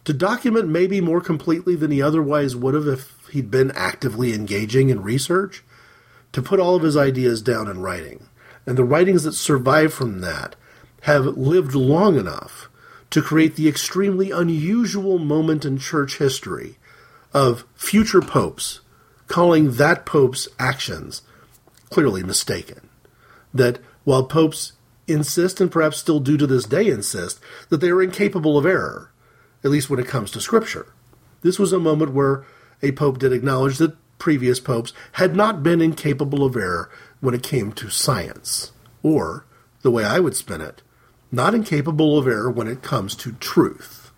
to 0.05 0.13
document 0.13 0.69
maybe 0.69 1.01
more 1.01 1.21
completely 1.21 1.75
than 1.77 1.91
he 1.91 2.03
otherwise 2.03 2.55
would 2.55 2.75
have 2.75 2.87
if 2.87 3.17
he'd 3.31 3.51
been 3.51 3.71
actively 3.73 4.35
engaging 4.35 4.91
in 4.91 5.03
research, 5.03 5.65
to 6.33 6.43
put 6.43 6.61
all 6.61 6.75
of 6.75 6.83
his 6.83 6.97
ideas 6.97 7.41
down 7.41 7.69
in 7.69 7.81
writing. 7.81 8.27
And 8.67 8.77
the 8.77 8.85
writings 8.85 9.23
that 9.23 9.33
survive 9.33 9.95
from 9.95 10.21
that 10.21 10.57
have 11.03 11.27
lived 11.27 11.75
long 11.75 12.19
enough 12.19 12.69
to 13.11 13.23
create 13.23 13.57
the 13.57 13.69
extremely 13.69 14.31
unusual 14.31 15.19
moment 15.19 15.65
in 15.65 15.79
church 15.79 16.19
history 16.19 16.77
of 17.33 17.65
future 17.75 18.21
popes 18.21 18.81
calling 19.27 19.73
that 19.73 20.05
pope's 20.05 20.49
actions 20.59 21.23
clearly 21.91 22.23
mistaken. 22.23 22.89
That 23.53 23.79
while 24.03 24.25
popes 24.25 24.73
insist, 25.07 25.61
and 25.61 25.71
perhaps 25.71 25.99
still 25.99 26.21
do 26.21 26.37
to 26.37 26.47
this 26.47 26.65
day 26.65 26.89
insist, 26.89 27.39
that 27.69 27.81
they 27.81 27.91
are 27.91 28.03
incapable 28.03 28.59
of 28.59 28.67
error, 28.67 29.11
at 29.65 29.71
least 29.71 29.91
when 29.91 29.99
it 29.99 30.07
comes 30.07 30.31
to 30.31 30.41
Scripture. 30.41 30.87
This 31.43 31.59
was 31.59 31.73
a 31.73 31.79
moment 31.81 32.13
where 32.13 32.45
a 32.83 32.93
pope 32.93 33.19
did 33.19 33.33
acknowledge 33.33 33.79
that 33.79 33.97
previous 34.19 34.61
popes 34.61 34.93
had 35.13 35.35
not 35.35 35.63
been 35.63 35.81
incapable 35.81 36.45
of 36.45 36.57
error 36.57 36.91
when 37.21 37.35
it 37.35 37.43
came 37.43 37.73
to 37.73 37.91
science. 37.91 38.73
Or, 39.03 39.45
the 39.83 39.91
way 39.91 40.05
I 40.05 40.21
would 40.21 40.37
spin 40.37 40.61
it, 40.61 40.83
not 41.33 41.55
incapable 41.55 42.19
of 42.19 42.27
error 42.27 42.51
when 42.51 42.69
it 42.69 42.83
comes 42.83 43.15
to 43.17 43.33
truth. 43.33 44.13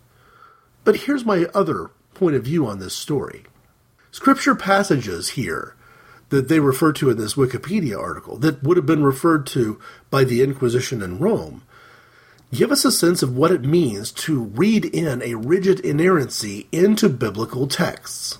But 0.84 0.96
here's 0.96 1.24
my 1.24 1.46
other 1.54 1.90
point 2.14 2.36
of 2.36 2.44
view 2.44 2.66
on 2.66 2.78
this 2.78 2.94
story. 2.94 3.44
Scripture 4.10 4.54
passages 4.54 5.30
here 5.30 5.74
that 6.28 6.48
they 6.48 6.60
refer 6.60 6.92
to 6.92 7.10
in 7.10 7.16
this 7.16 7.34
Wikipedia 7.34 7.98
article, 7.98 8.36
that 8.38 8.62
would 8.62 8.76
have 8.76 8.86
been 8.86 9.04
referred 9.04 9.46
to 9.46 9.80
by 10.10 10.24
the 10.24 10.42
Inquisition 10.42 11.02
in 11.02 11.18
Rome, 11.18 11.62
give 12.56 12.72
us 12.72 12.84
a 12.84 12.92
sense 12.92 13.22
of 13.22 13.36
what 13.36 13.52
it 13.52 13.62
means 13.62 14.10
to 14.10 14.42
read 14.42 14.84
in 14.86 15.22
a 15.22 15.34
rigid 15.34 15.80
inerrancy 15.80 16.66
into 16.72 17.08
biblical 17.08 17.66
texts. 17.66 18.38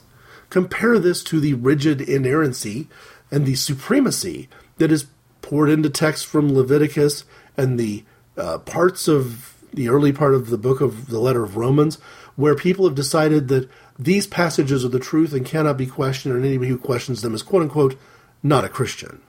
Compare 0.49 0.99
this 0.99 1.23
to 1.25 1.39
the 1.39 1.55
rigid 1.55 2.01
inerrancy 2.01 2.89
and 3.31 3.45
the 3.45 3.55
supremacy 3.55 4.49
that 4.79 4.91
is 4.91 5.07
poured 5.43 5.69
into 5.69 5.91
texts 5.91 6.25
from 6.25 6.53
Leviticus 6.53 7.25
and 7.57 7.79
the 7.79 8.05
uh, 8.37 8.59
parts 8.59 9.09
of 9.09 9.55
the 9.73 9.89
early 9.89 10.13
part 10.13 10.35
of 10.35 10.49
the 10.49 10.59
book 10.59 10.81
of 10.81 11.09
the 11.09 11.19
letter 11.19 11.45
of 11.45 11.57
Romans, 11.57 11.97
where 12.37 12.55
people 12.55 12.87
have 12.87 12.95
decided 12.95 13.49
that 13.49 13.69
these 13.99 14.27
passages 14.27 14.85
are 14.85 14.89
the 14.89 14.99
truth 14.99 15.33
and 15.33 15.45
cannot 15.45 15.77
be 15.77 15.87
questioned, 15.87 16.35
and 16.35 16.45
anybody 16.45 16.71
who 16.71 16.79
questions 16.79 17.23
them 17.23 17.35
is 17.35 17.43
quote 17.43 17.63
unquote 17.63 17.99
not 18.43 18.65
a 18.65 18.69
Christian. 18.69 19.21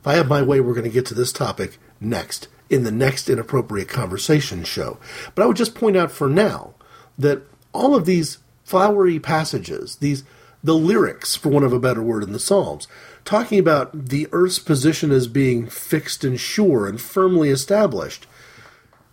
If 0.00 0.06
I 0.06 0.14
have 0.14 0.28
my 0.28 0.42
way, 0.42 0.60
we're 0.60 0.74
going 0.74 0.84
to 0.84 0.90
get 0.90 1.06
to 1.06 1.14
this 1.14 1.32
topic 1.32 1.78
next 2.00 2.48
in 2.68 2.84
the 2.84 2.90
next 2.90 3.28
inappropriate 3.28 3.88
conversation 3.88 4.64
show. 4.64 4.98
But 5.34 5.42
I 5.42 5.46
would 5.46 5.56
just 5.56 5.74
point 5.74 5.96
out 5.96 6.10
for 6.10 6.28
now 6.28 6.74
that 7.18 7.42
all 7.72 7.94
of 7.94 8.06
these 8.06 8.38
flowery 8.64 9.18
passages, 9.18 9.96
these 9.96 10.24
the 10.64 10.74
lyrics, 10.74 11.36
for 11.36 11.48
want 11.50 11.64
of 11.64 11.72
a 11.72 11.78
better 11.78 12.02
word, 12.02 12.24
in 12.24 12.32
the 12.32 12.40
Psalms, 12.40 12.88
talking 13.24 13.58
about 13.58 14.08
the 14.08 14.26
earth's 14.32 14.58
position 14.58 15.12
as 15.12 15.28
being 15.28 15.68
fixed 15.68 16.24
and 16.24 16.40
sure 16.40 16.88
and 16.88 17.00
firmly 17.00 17.50
established. 17.50 18.26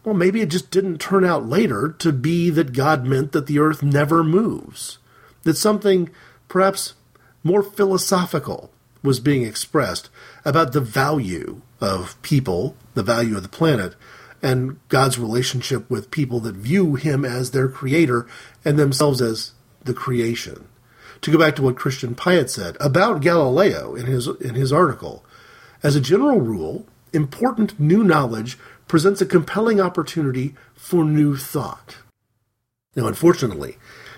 Well, 0.03 0.15
maybe 0.15 0.41
it 0.41 0.49
just 0.49 0.71
didn't 0.71 0.97
turn 0.97 1.23
out 1.23 1.47
later 1.47 1.95
to 1.99 2.11
be 2.11 2.49
that 2.49 2.73
God 2.73 3.05
meant 3.05 3.33
that 3.33 3.45
the 3.45 3.59
earth 3.59 3.83
never 3.83 4.23
moves. 4.23 4.97
That 5.43 5.55
something 5.55 6.09
perhaps 6.47 6.95
more 7.43 7.61
philosophical 7.61 8.71
was 9.03 9.19
being 9.19 9.43
expressed 9.43 10.09
about 10.45 10.73
the 10.73 10.81
value 10.81 11.61
of 11.79 12.21
people, 12.21 12.75
the 12.93 13.03
value 13.03 13.35
of 13.37 13.43
the 13.43 13.49
planet, 13.49 13.95
and 14.41 14.77
God's 14.89 15.17
relationship 15.17 15.89
with 15.89 16.11
people 16.11 16.39
that 16.41 16.55
view 16.55 16.95
Him 16.95 17.23
as 17.23 17.51
their 17.51 17.69
creator 17.69 18.27
and 18.65 18.77
themselves 18.77 19.21
as 19.21 19.51
the 19.83 19.93
creation. 19.93 20.67
To 21.21 21.31
go 21.31 21.37
back 21.37 21.55
to 21.55 21.61
what 21.61 21.77
Christian 21.77 22.15
Piatt 22.15 22.49
said 22.49 22.75
about 22.81 23.21
Galileo 23.21 23.95
in 23.95 24.07
his, 24.07 24.27
in 24.27 24.55
his 24.55 24.73
article, 24.73 25.23
as 25.81 25.95
a 25.95 26.01
general 26.01 26.41
rule, 26.41 26.85
important 27.13 27.79
new 27.79 28.03
knowledge 28.03 28.57
presents 28.87 29.21
a 29.21 29.25
compelling 29.25 29.79
opportunity 29.79 30.55
for 30.75 31.05
new 31.05 31.37
thought. 31.37 31.97
Now, 32.95 33.07
unfortunately, 33.07 33.77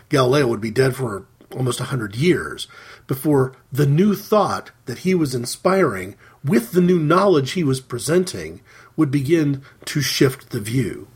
Galileo 0.10 0.48
would 0.48 0.62
be 0.62 0.72
dead 0.72 0.96
for 0.96 1.28
almost 1.56 1.80
a 1.80 1.86
hundred 1.86 2.16
years 2.16 2.68
before 3.08 3.56
the 3.72 3.86
new 3.86 4.16
thought 4.16 4.72
that 4.86 5.00
he 5.00 5.14
was 5.14 5.36
inspiring 5.36 6.16
with 6.44 6.72
the 6.72 6.82
new 6.82 7.00
knowledge 7.00 7.52
he 7.52 7.64
was 7.64 7.82
presenting 7.82 8.62
would 8.96 9.12
begin 9.12 9.62
to 9.86 10.02
shift 10.02 10.50
the 10.50 10.60
view. 10.60 11.08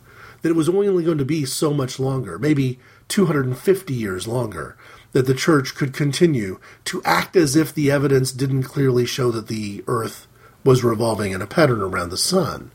That 0.41 0.49
it 0.49 0.55
was 0.55 0.69
only 0.69 1.03
going 1.03 1.17
to 1.17 1.25
be 1.25 1.45
so 1.45 1.73
much 1.73 1.99
longer, 1.99 2.39
maybe 2.39 2.79
250 3.09 3.93
years 3.93 4.27
longer, 4.27 4.77
that 5.11 5.25
the 5.25 5.33
church 5.33 5.75
could 5.75 5.93
continue 5.93 6.59
to 6.85 7.01
act 7.03 7.35
as 7.35 7.55
if 7.55 7.73
the 7.73 7.91
evidence 7.91 8.31
didn't 8.31 8.63
clearly 8.63 9.05
show 9.05 9.31
that 9.31 9.47
the 9.47 9.83
earth 9.87 10.27
was 10.63 10.83
revolving 10.83 11.31
in 11.31 11.41
a 11.41 11.47
pattern 11.47 11.81
around 11.81 12.09
the 12.09 12.17
sun. 12.17 12.71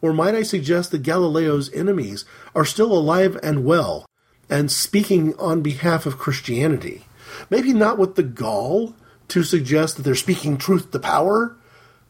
Or 0.00 0.12
might 0.12 0.34
I 0.34 0.42
suggest 0.42 0.90
that 0.90 1.02
Galileo's 1.02 1.72
enemies 1.72 2.24
are 2.54 2.64
still 2.64 2.92
alive 2.92 3.38
and 3.42 3.64
well 3.64 4.06
and 4.50 4.70
speaking 4.70 5.34
on 5.38 5.62
behalf 5.62 6.06
of 6.06 6.18
Christianity? 6.18 7.06
Maybe 7.50 7.72
not 7.72 7.98
with 7.98 8.16
the 8.16 8.22
gall 8.22 8.94
to 9.28 9.42
suggest 9.42 9.96
that 9.96 10.02
they're 10.02 10.14
speaking 10.14 10.58
truth 10.58 10.90
to 10.90 10.98
power, 10.98 11.56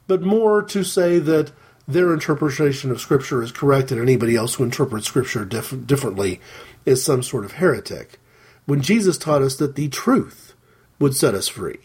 but 0.06 0.22
more 0.22 0.62
to 0.62 0.82
say 0.82 1.18
that 1.18 1.52
their 1.86 2.12
interpretation 2.12 2.90
of 2.90 3.00
Scripture 3.00 3.42
is 3.42 3.52
correct 3.52 3.90
and 3.90 4.00
anybody 4.00 4.36
else 4.36 4.54
who 4.54 4.64
interprets 4.64 5.06
Scripture 5.06 5.44
dif- 5.44 5.86
differently 5.86 6.40
is 6.84 7.04
some 7.04 7.22
sort 7.22 7.44
of 7.44 7.52
heretic. 7.52 8.18
When 8.66 8.80
Jesus 8.80 9.18
taught 9.18 9.42
us 9.42 9.56
that 9.56 9.74
the 9.74 9.88
truth 9.88 10.54
would 10.98 11.16
set 11.16 11.34
us 11.34 11.48
free, 11.48 11.78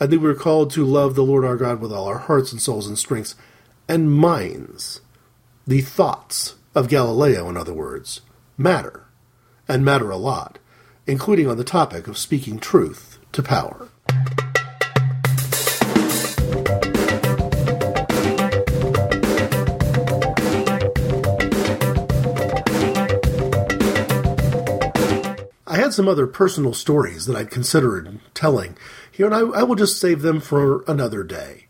and 0.00 0.10
that 0.10 0.20
we 0.20 0.26
were 0.26 0.34
called 0.34 0.70
to 0.72 0.84
love 0.84 1.14
the 1.14 1.22
Lord 1.22 1.44
our 1.44 1.56
God 1.56 1.80
with 1.80 1.92
all 1.92 2.06
our 2.06 2.18
hearts 2.18 2.52
and 2.52 2.60
souls 2.60 2.86
and 2.86 2.98
strengths 2.98 3.34
and 3.88 4.10
minds. 4.10 5.00
The 5.66 5.80
thoughts 5.80 6.56
of 6.74 6.88
Galileo, 6.88 7.48
in 7.48 7.56
other 7.56 7.72
words, 7.72 8.20
matter, 8.58 9.03
and 9.68 9.84
matter 9.84 10.10
a 10.10 10.16
lot, 10.16 10.58
including 11.06 11.48
on 11.48 11.56
the 11.56 11.64
topic 11.64 12.06
of 12.06 12.18
speaking 12.18 12.58
truth 12.58 13.18
to 13.32 13.42
power. 13.42 13.88
I 25.66 25.78
had 25.78 25.92
some 25.92 26.08
other 26.08 26.28
personal 26.28 26.72
stories 26.72 27.26
that 27.26 27.34
I'd 27.34 27.50
considered 27.50 28.20
telling 28.32 28.76
here, 29.10 29.26
and 29.26 29.34
I, 29.34 29.40
I, 29.40 29.62
will 29.64 29.74
just 29.74 29.98
save 29.98 30.22
them 30.22 30.40
for 30.40 30.84
another 30.86 31.24
day. 31.24 31.66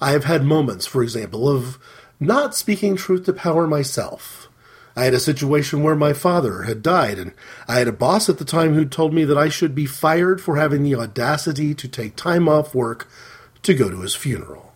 I 0.00 0.12
have 0.12 0.24
had 0.24 0.42
moments, 0.42 0.86
for 0.86 1.02
example, 1.02 1.48
of 1.48 1.78
not 2.18 2.54
speaking 2.54 2.96
truth 2.96 3.26
to 3.26 3.32
power 3.34 3.66
myself. 3.66 4.48
I 4.94 5.04
had 5.04 5.14
a 5.14 5.20
situation 5.20 5.82
where 5.82 5.96
my 5.96 6.12
father 6.12 6.62
had 6.62 6.82
died, 6.82 7.18
and 7.18 7.32
I 7.66 7.78
had 7.78 7.88
a 7.88 7.92
boss 7.92 8.28
at 8.28 8.38
the 8.38 8.44
time 8.44 8.74
who 8.74 8.84
told 8.84 9.14
me 9.14 9.24
that 9.24 9.38
I 9.38 9.48
should 9.48 9.74
be 9.74 9.86
fired 9.86 10.40
for 10.40 10.56
having 10.56 10.82
the 10.82 10.94
audacity 10.94 11.74
to 11.74 11.88
take 11.88 12.14
time 12.14 12.48
off 12.48 12.74
work 12.74 13.08
to 13.62 13.74
go 13.74 13.88
to 13.88 14.00
his 14.00 14.14
funeral. 14.14 14.72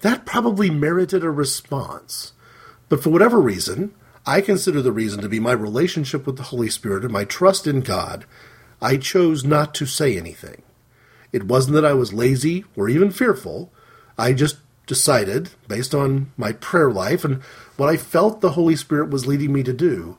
That 0.00 0.24
probably 0.24 0.70
merited 0.70 1.24
a 1.24 1.30
response, 1.30 2.32
but 2.88 3.02
for 3.02 3.10
whatever 3.10 3.40
reason, 3.40 3.92
I 4.24 4.40
consider 4.40 4.80
the 4.80 4.92
reason 4.92 5.20
to 5.22 5.28
be 5.28 5.40
my 5.40 5.52
relationship 5.52 6.26
with 6.26 6.36
the 6.36 6.44
Holy 6.44 6.70
Spirit 6.70 7.02
and 7.02 7.12
my 7.12 7.24
trust 7.24 7.66
in 7.66 7.80
God. 7.80 8.24
I 8.80 8.96
chose 8.96 9.44
not 9.44 9.74
to 9.76 9.86
say 9.86 10.16
anything. 10.16 10.62
It 11.32 11.44
wasn't 11.44 11.74
that 11.74 11.84
I 11.84 11.94
was 11.94 12.12
lazy 12.12 12.64
or 12.76 12.88
even 12.88 13.10
fearful. 13.10 13.72
I 14.16 14.32
just 14.32 14.58
decided, 14.88 15.50
based 15.68 15.94
on 15.94 16.32
my 16.36 16.52
prayer 16.52 16.90
life 16.90 17.24
and 17.24 17.40
what 17.76 17.88
I 17.88 17.96
felt 17.96 18.40
the 18.40 18.52
Holy 18.52 18.74
Spirit 18.74 19.10
was 19.10 19.26
leading 19.26 19.52
me 19.52 19.62
to 19.62 19.72
do, 19.72 20.16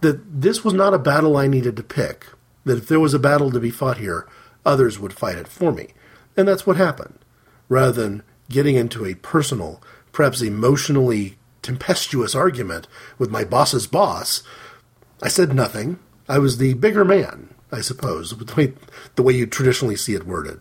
that 0.00 0.40
this 0.40 0.64
was 0.64 0.72
not 0.72 0.94
a 0.94 0.98
battle 0.98 1.36
I 1.36 1.46
needed 1.46 1.76
to 1.76 1.82
pick. 1.82 2.26
That 2.64 2.78
if 2.78 2.88
there 2.88 3.00
was 3.00 3.12
a 3.12 3.18
battle 3.18 3.50
to 3.50 3.60
be 3.60 3.70
fought 3.70 3.98
here, 3.98 4.26
others 4.64 4.98
would 4.98 5.12
fight 5.12 5.36
it 5.36 5.48
for 5.48 5.72
me. 5.72 5.88
And 6.36 6.48
that's 6.48 6.66
what 6.66 6.76
happened. 6.76 7.18
Rather 7.68 7.92
than 7.92 8.22
getting 8.48 8.76
into 8.76 9.04
a 9.04 9.14
personal, 9.16 9.82
perhaps 10.12 10.40
emotionally 10.40 11.36
tempestuous 11.60 12.34
argument 12.34 12.86
with 13.18 13.30
my 13.30 13.44
boss's 13.44 13.86
boss, 13.86 14.42
I 15.22 15.28
said 15.28 15.54
nothing. 15.54 15.98
I 16.28 16.38
was 16.38 16.58
the 16.58 16.74
bigger 16.74 17.04
man, 17.04 17.52
I 17.70 17.80
suppose, 17.80 18.30
the 18.36 18.54
way, 18.54 18.74
the 19.16 19.22
way 19.22 19.34
you 19.34 19.46
traditionally 19.46 19.96
see 19.96 20.14
it 20.14 20.26
worded. 20.26 20.60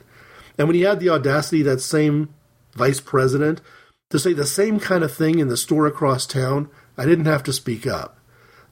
And 0.57 0.68
when 0.68 0.76
he 0.76 0.82
had 0.82 0.99
the 0.99 1.09
audacity, 1.09 1.62
that 1.64 1.82
same 1.82 2.34
vice 2.74 2.99
president, 2.99 3.61
to 4.09 4.19
say 4.19 4.34
the 4.34 4.45
same 4.45 4.80
kind 4.80 5.03
of 5.03 5.13
thing 5.13 5.39
in 5.39 5.47
the 5.47 5.57
store 5.57 5.88
across 5.88 6.26
town, 6.26 6.69
I 6.97 7.05
didn't 7.05 7.26
have 7.26 7.43
to 7.43 7.53
speak 7.53 7.88
up. 7.88 8.17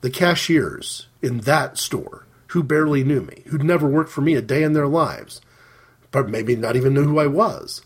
The 0.01 0.09
cashiers 0.09 1.07
in 1.21 1.39
that 1.41 1.77
store, 1.77 2.25
who 2.47 2.63
barely 2.63 3.03
knew 3.03 3.21
me, 3.21 3.43
who'd 3.47 3.63
never 3.63 3.87
worked 3.87 4.11
for 4.11 4.21
me 4.21 4.35
a 4.35 4.41
day 4.41 4.63
in 4.63 4.73
their 4.73 4.87
lives, 4.87 5.41
but 6.11 6.29
maybe 6.29 6.55
not 6.55 6.75
even 6.75 6.93
knew 6.93 7.05
who 7.05 7.19
I 7.19 7.27
was, 7.27 7.81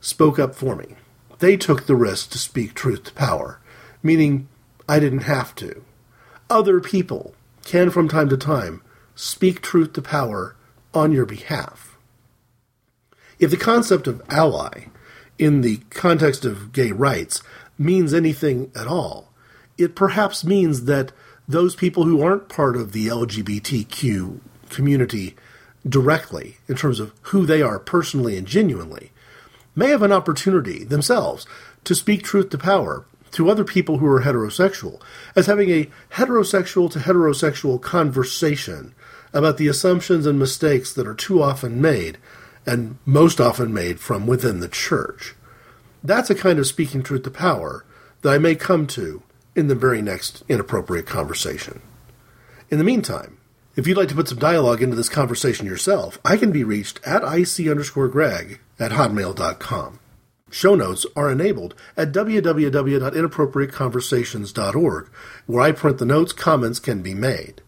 spoke 0.00 0.38
up 0.38 0.54
for 0.54 0.76
me. 0.76 0.96
They 1.38 1.56
took 1.56 1.86
the 1.86 1.96
risk 1.96 2.30
to 2.30 2.38
speak 2.38 2.74
truth 2.74 3.04
to 3.04 3.12
power, 3.14 3.60
meaning 4.02 4.48
I 4.88 4.98
didn't 5.00 5.24
have 5.24 5.54
to. 5.56 5.82
Other 6.50 6.80
people 6.80 7.34
can, 7.64 7.90
from 7.90 8.08
time 8.08 8.28
to 8.28 8.36
time, 8.36 8.82
speak 9.14 9.60
truth 9.60 9.92
to 9.94 10.02
power 10.02 10.56
on 10.94 11.12
your 11.12 11.26
behalf. 11.26 11.96
If 13.38 13.50
the 13.50 13.56
concept 13.56 14.06
of 14.06 14.22
ally 14.28 14.86
in 15.38 15.60
the 15.60 15.78
context 15.90 16.44
of 16.44 16.72
gay 16.72 16.92
rights 16.92 17.42
means 17.78 18.14
anything 18.14 18.70
at 18.74 18.86
all, 18.86 19.32
it 19.78 19.94
perhaps 19.94 20.44
means 20.44 20.84
that 20.84 21.12
those 21.48 21.74
people 21.74 22.04
who 22.04 22.22
aren't 22.22 22.48
part 22.48 22.76
of 22.76 22.92
the 22.92 23.08
LGBTQ 23.08 24.40
community 24.68 25.34
directly, 25.88 26.58
in 26.68 26.76
terms 26.76 27.00
of 27.00 27.12
who 27.22 27.44
they 27.44 27.60
are 27.60 27.78
personally 27.78 28.36
and 28.36 28.46
genuinely, 28.46 29.10
may 29.74 29.88
have 29.88 30.02
an 30.02 30.12
opportunity 30.12 30.84
themselves 30.84 31.46
to 31.84 31.94
speak 31.94 32.22
truth 32.22 32.50
to 32.50 32.58
power 32.58 33.04
to 33.32 33.50
other 33.50 33.64
people 33.64 33.98
who 33.98 34.06
are 34.06 34.20
heterosexual 34.20 35.00
as 35.34 35.46
having 35.46 35.70
a 35.70 35.88
heterosexual 36.12 36.90
to 36.90 36.98
heterosexual 36.98 37.80
conversation 37.80 38.94
about 39.32 39.56
the 39.56 39.68
assumptions 39.68 40.26
and 40.26 40.38
mistakes 40.38 40.92
that 40.92 41.06
are 41.06 41.14
too 41.14 41.42
often 41.42 41.80
made, 41.80 42.18
and 42.66 42.98
most 43.04 43.40
often 43.40 43.72
made 43.72 44.00
from 44.00 44.26
within 44.26 44.60
the 44.60 44.68
church. 44.68 45.34
That's 46.02 46.30
a 46.30 46.34
kind 46.34 46.58
of 46.58 46.66
speaking 46.66 47.02
truth 47.02 47.22
to 47.24 47.30
power 47.30 47.84
that 48.22 48.32
I 48.32 48.38
may 48.38 48.54
come 48.54 48.86
to 48.88 49.22
in 49.54 49.68
the 49.68 49.74
very 49.74 50.00
next 50.02 50.42
inappropriate 50.48 51.06
conversation. 51.06 51.80
In 52.70 52.78
the 52.78 52.84
meantime, 52.84 53.38
if 53.74 53.86
you'd 53.86 53.96
like 53.96 54.08
to 54.08 54.14
put 54.14 54.28
some 54.28 54.38
dialogue 54.38 54.82
into 54.82 54.96
this 54.96 55.08
conversation 55.08 55.64
yourself, 55.66 56.18
I 56.24 56.36
can 56.36 56.52
be 56.52 56.62
reached 56.64 57.00
at 57.04 57.22
ic 57.22 57.68
underscore 57.68 58.08
greg 58.08 58.60
at 58.78 58.92
hotmail.com. 58.92 59.98
Show 60.50 60.74
notes 60.74 61.06
are 61.16 61.30
enabled 61.30 61.74
at 61.96 62.12
www.inappropriateconversations.org, 62.12 65.10
where 65.46 65.62
I 65.62 65.72
print 65.72 65.96
the 65.98 66.04
notes 66.04 66.34
comments 66.34 66.78
can 66.78 67.00
be 67.00 67.14
made. 67.14 67.62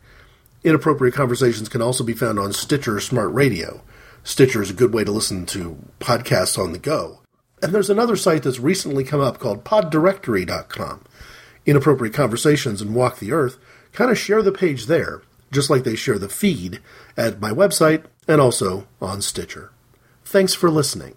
Inappropriate 0.62 1.14
Conversations 1.14 1.70
can 1.70 1.80
also 1.80 2.04
be 2.04 2.12
found 2.12 2.38
on 2.38 2.52
Stitcher 2.52 3.00
Smart 3.00 3.32
Radio. 3.32 3.80
Stitcher 4.26 4.62
is 4.62 4.70
a 4.70 4.74
good 4.74 4.94
way 4.94 5.04
to 5.04 5.12
listen 5.12 5.44
to 5.44 5.78
podcasts 6.00 6.58
on 6.58 6.72
the 6.72 6.78
go. 6.78 7.20
And 7.62 7.74
there's 7.74 7.90
another 7.90 8.16
site 8.16 8.42
that's 8.42 8.58
recently 8.58 9.04
come 9.04 9.20
up 9.20 9.38
called 9.38 9.64
poddirectory.com. 9.64 11.04
Inappropriate 11.66 12.14
Conversations 12.14 12.80
and 12.80 12.94
Walk 12.94 13.18
the 13.18 13.32
Earth 13.32 13.58
kind 13.92 14.10
of 14.10 14.18
share 14.18 14.42
the 14.42 14.50
page 14.50 14.86
there, 14.86 15.22
just 15.52 15.68
like 15.68 15.84
they 15.84 15.94
share 15.94 16.18
the 16.18 16.30
feed 16.30 16.80
at 17.18 17.40
my 17.40 17.50
website 17.50 18.04
and 18.26 18.40
also 18.40 18.86
on 19.00 19.20
Stitcher. 19.20 19.70
Thanks 20.24 20.54
for 20.54 20.70
listening. 20.70 21.14